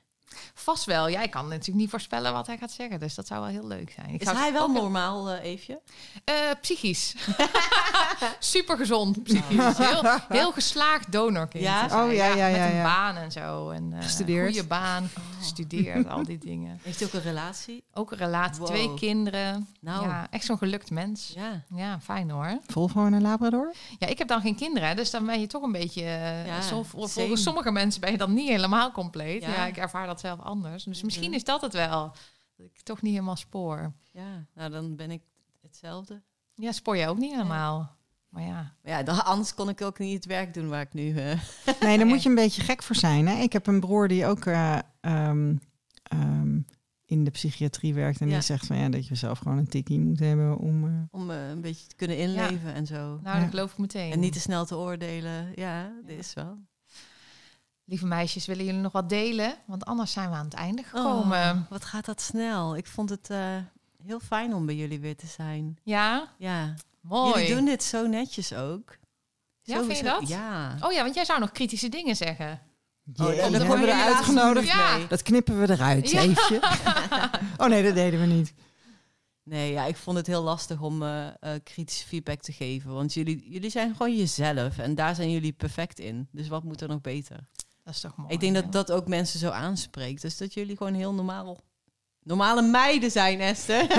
[0.53, 1.09] Vast wel.
[1.09, 2.99] Jij kan natuurlijk niet voorspellen wat hij gaat zeggen.
[2.99, 4.09] Dus dat zou wel heel leuk zijn.
[4.09, 5.81] Ik Is hij wel normaal, eh Eefje?
[6.23, 7.15] Eh, psychisch.
[8.39, 9.77] Super gezond psychisch.
[9.77, 11.63] Heel, heel geslaagd donorkind.
[11.63, 11.85] Ja?
[12.05, 12.83] Oh, ja, ja, ja, Met een ja.
[12.83, 13.69] baan en zo.
[13.69, 14.45] En, eh, Gestudeerd.
[14.53, 15.09] Goede baan,
[15.39, 16.79] gestudeerd, al die dingen.
[16.83, 17.83] Heeft hij ook een relatie?
[17.93, 18.67] Ook een relatie, Wow.
[18.67, 19.67] twee kinderen.
[19.81, 21.31] Nou, Ja, echt zo'n gelukt mens.
[21.35, 21.61] ja.
[21.75, 22.57] Ja, fijn hoor.
[22.67, 23.73] Volvo en een Labrador?
[23.99, 26.03] Ja, ik heb dan geen kinderen, dus dan ben je toch een beetje...
[26.45, 29.41] Ja, zo- vol- volgens sommige mensen ben je dan niet helemaal compleet.
[29.43, 29.65] Ja, Ja.
[29.65, 30.83] ik ervaar dat zelf anders.
[30.83, 31.35] Dus misschien Mhm.
[31.35, 32.11] is dat het wel.
[32.57, 33.93] Dat ik toch niet helemaal spoor.
[34.11, 35.21] ja, nou dan ben ik
[35.61, 36.21] hetzelfde.
[36.55, 37.95] Ja, spoor je ook niet helemaal.
[38.29, 40.93] Maar ja, Maar ja, dan, anders kon ik ook niet het werk doen waar ik
[40.93, 41.15] nu...
[41.17, 41.39] eh,
[41.81, 43.27] Nee, daar moet je een beetje gek voor zijn.
[43.27, 43.41] Hè?
[43.41, 45.55] Ik heb een broer die ook eh, ehm,
[46.03, 46.59] ehm,
[47.05, 48.21] in de psychiatrie werkt.
[48.21, 48.33] En Ja.
[48.33, 50.87] die zegt van ja, dat je zelf gewoon een tikkie moet hebben om.
[50.87, 52.95] eh, om een beetje te kunnen inleven en zo.
[52.95, 53.39] nou, Ja.
[53.39, 54.11] dat geloof ik meteen.
[54.11, 55.51] En niet te snel te oordelen.
[55.55, 56.57] Ja, dit is wel.
[57.85, 59.55] Lieve meisjes, willen jullie nog wat delen?
[59.65, 61.51] Want anders zijn we aan het einde gekomen.
[61.55, 62.75] Oh, wat gaat dat snel.
[62.77, 63.55] Ik vond het eh,
[64.03, 65.77] heel fijn om bij jullie weer te zijn.
[65.83, 67.33] Ja, Ja, mooi.
[67.41, 68.97] jullie doen dit zo netjes ook.
[69.61, 70.27] Ja, vind je dat?
[70.27, 70.75] Ja.
[70.81, 72.59] Oh ja, want jij zou nog kritische dingen zeggen.
[73.15, 74.67] Oh, dat hebben we je eruit genodigd.
[74.67, 74.97] Ja.
[75.09, 76.23] Dat knippen we eruit, Ja.
[77.57, 78.53] Oh nee, dat deden we niet.
[79.43, 81.33] Nee, ja, ik vond het heel lastig om eh, eh,
[81.63, 82.93] kritische feedback te geven.
[82.93, 84.77] Want jullie, jullie zijn gewoon jezelf.
[84.77, 86.27] En daar zijn jullie perfect in.
[86.31, 87.39] Dus wat moet er nog beter?
[87.85, 88.33] Dat is toch mooi.
[88.33, 90.21] ik denk dat dat ook mensen zo aanspreekt.
[90.21, 91.57] Dus dat jullie gewoon heel normaal...
[92.23, 93.81] Normale meiden zijn, Esther.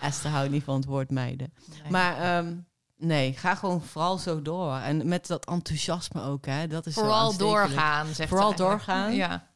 [0.00, 1.52] Esther houdt niet van het woord meiden.
[1.82, 1.90] Nee.
[1.90, 2.54] Maar ehm,
[2.96, 4.76] nee, ga gewoon vooral zo door.
[4.76, 6.66] En met dat enthousiasme ook, hè.
[6.66, 9.14] Dat is Vooral doorgaan, zegt Vooral doorgaan.
[9.14, 9.50] Ja,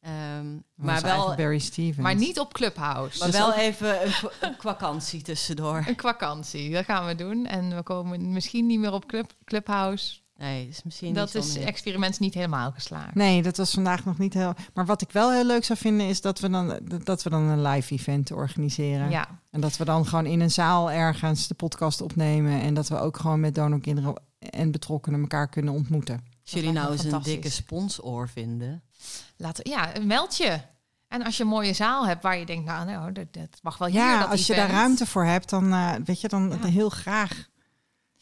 [0.00, 1.96] Ehm, maar wel, Barry Stevens.
[2.02, 3.18] maar niet op Clubhouse.
[3.18, 5.84] maar Dus wel even een, kwa- een vakantie tussendoor.
[5.86, 6.72] een vakantie.
[6.72, 7.46] Dat gaan we doen.
[7.46, 10.20] En we komen misschien niet meer op Club, Clubhouse.
[10.38, 13.14] Nee, is misschien Dat niet is experiment niet helemaal geslaagd.
[13.14, 14.54] Nee, dat was vandaag nog niet heel.
[14.74, 17.42] Maar wat ik wel heel leuk zou vinden, is dat we dan, dat we dan
[17.42, 19.10] een live event organiseren.
[19.10, 22.60] Ja, En dat we dan gewoon in een zaal ergens de podcast opnemen.
[22.60, 26.24] En dat we ook gewoon met donorkinderen en betrokkenen elkaar kunnen ontmoeten.
[26.42, 28.82] Als jullie nou eens een dikke sponsor vinden.
[29.36, 30.60] laten, ja, meld je.
[31.08, 33.78] En als je een mooie zaal hebt waar je denkt, nou, nou dat, dat mag
[33.78, 34.00] wel hier.
[34.00, 36.66] Ja, dat als je daar ruimte voor hebt, dan eh, weet je dan Ja.
[36.66, 37.48] heel graag.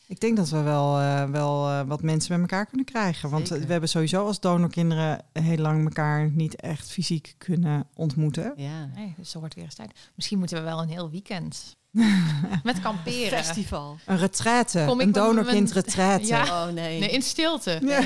[0.06, 3.30] Ik denk dat we wel, eh, wel eh, wat mensen bij elkaar kunnen krijgen.
[3.30, 3.66] Want Zeker.
[3.66, 8.52] we hebben sowieso als donorkinderen heel lang elkaar niet echt fysiek kunnen ontmoeten.
[8.56, 8.86] Ja.
[8.94, 9.92] Nee, dus er wordt weer eens tijd.
[10.14, 11.76] Misschien moeten we wel een heel weekend
[12.62, 13.38] met kamperen.
[13.44, 13.98] Festival.
[14.06, 16.26] Een retraite, Kom ik een donorkind mijn- retraite.
[16.34, 16.42] Ja.
[16.66, 17.00] Oh nee.
[17.00, 17.78] Nee, in stilte.
[17.82, 17.98] Nee.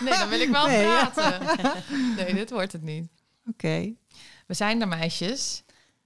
[0.00, 1.06] Nee, dan wil ik wel Nee, ja.
[1.14, 1.46] praten.
[2.16, 3.08] Nee, dit wordt het niet.
[3.50, 3.92] Oké.
[4.46, 5.62] We zijn er, meisjes.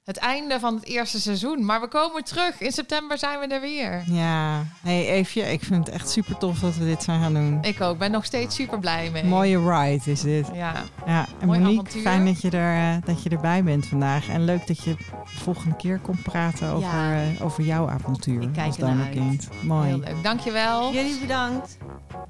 [0.07, 1.65] Het einde van het eerste seizoen.
[1.65, 2.61] Maar we komen terug.
[2.61, 4.03] In september zijn we er weer.
[4.07, 7.59] Ja, hey Eefje, ik vind het echt super tof dat we dit zijn gaan doen.
[7.63, 7.99] Ik ook.
[7.99, 9.25] Ben nog steeds super blij mee.
[9.25, 10.47] Mooie ride is dit.
[10.55, 10.73] Ja,
[11.07, 12.03] Ja, en Mooi Monique, avontuur.
[12.03, 14.29] fijn dat je, er, eh, dat je erbij bent vandaag.
[14.29, 15.05] En leuk dat je de
[15.41, 17.15] volgende keer komt praten over, Ja.
[17.15, 19.49] eh, over jouw avontuur Ik kijk als donorkind.
[19.63, 19.87] Mooi.
[19.89, 20.23] heel leuk.
[20.23, 20.93] Dankjewel.
[20.93, 21.77] Jullie bedankt.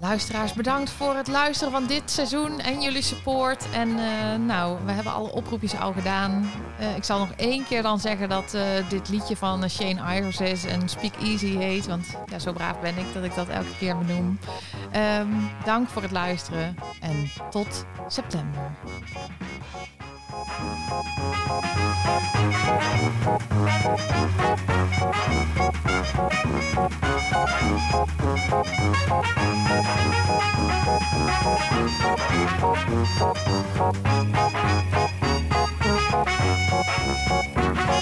[0.00, 3.66] Luisteraars, bedankt voor het luisteren van dit seizoen en jullie support.
[3.72, 6.50] En eh, nou, we hebben alle oproepjes al gedaan.
[6.78, 10.16] Eh, ik zal nog één keer dan zeggen dat eh, dit liedje van eh, Shane
[10.16, 11.86] Ivers is en Speak Easy heet.
[11.86, 14.38] Want ja, zo braaf ben ik dat ik dat elke keer benoem.
[14.90, 15.28] Ehm,
[15.64, 18.70] dank voor het luisteren en tot september.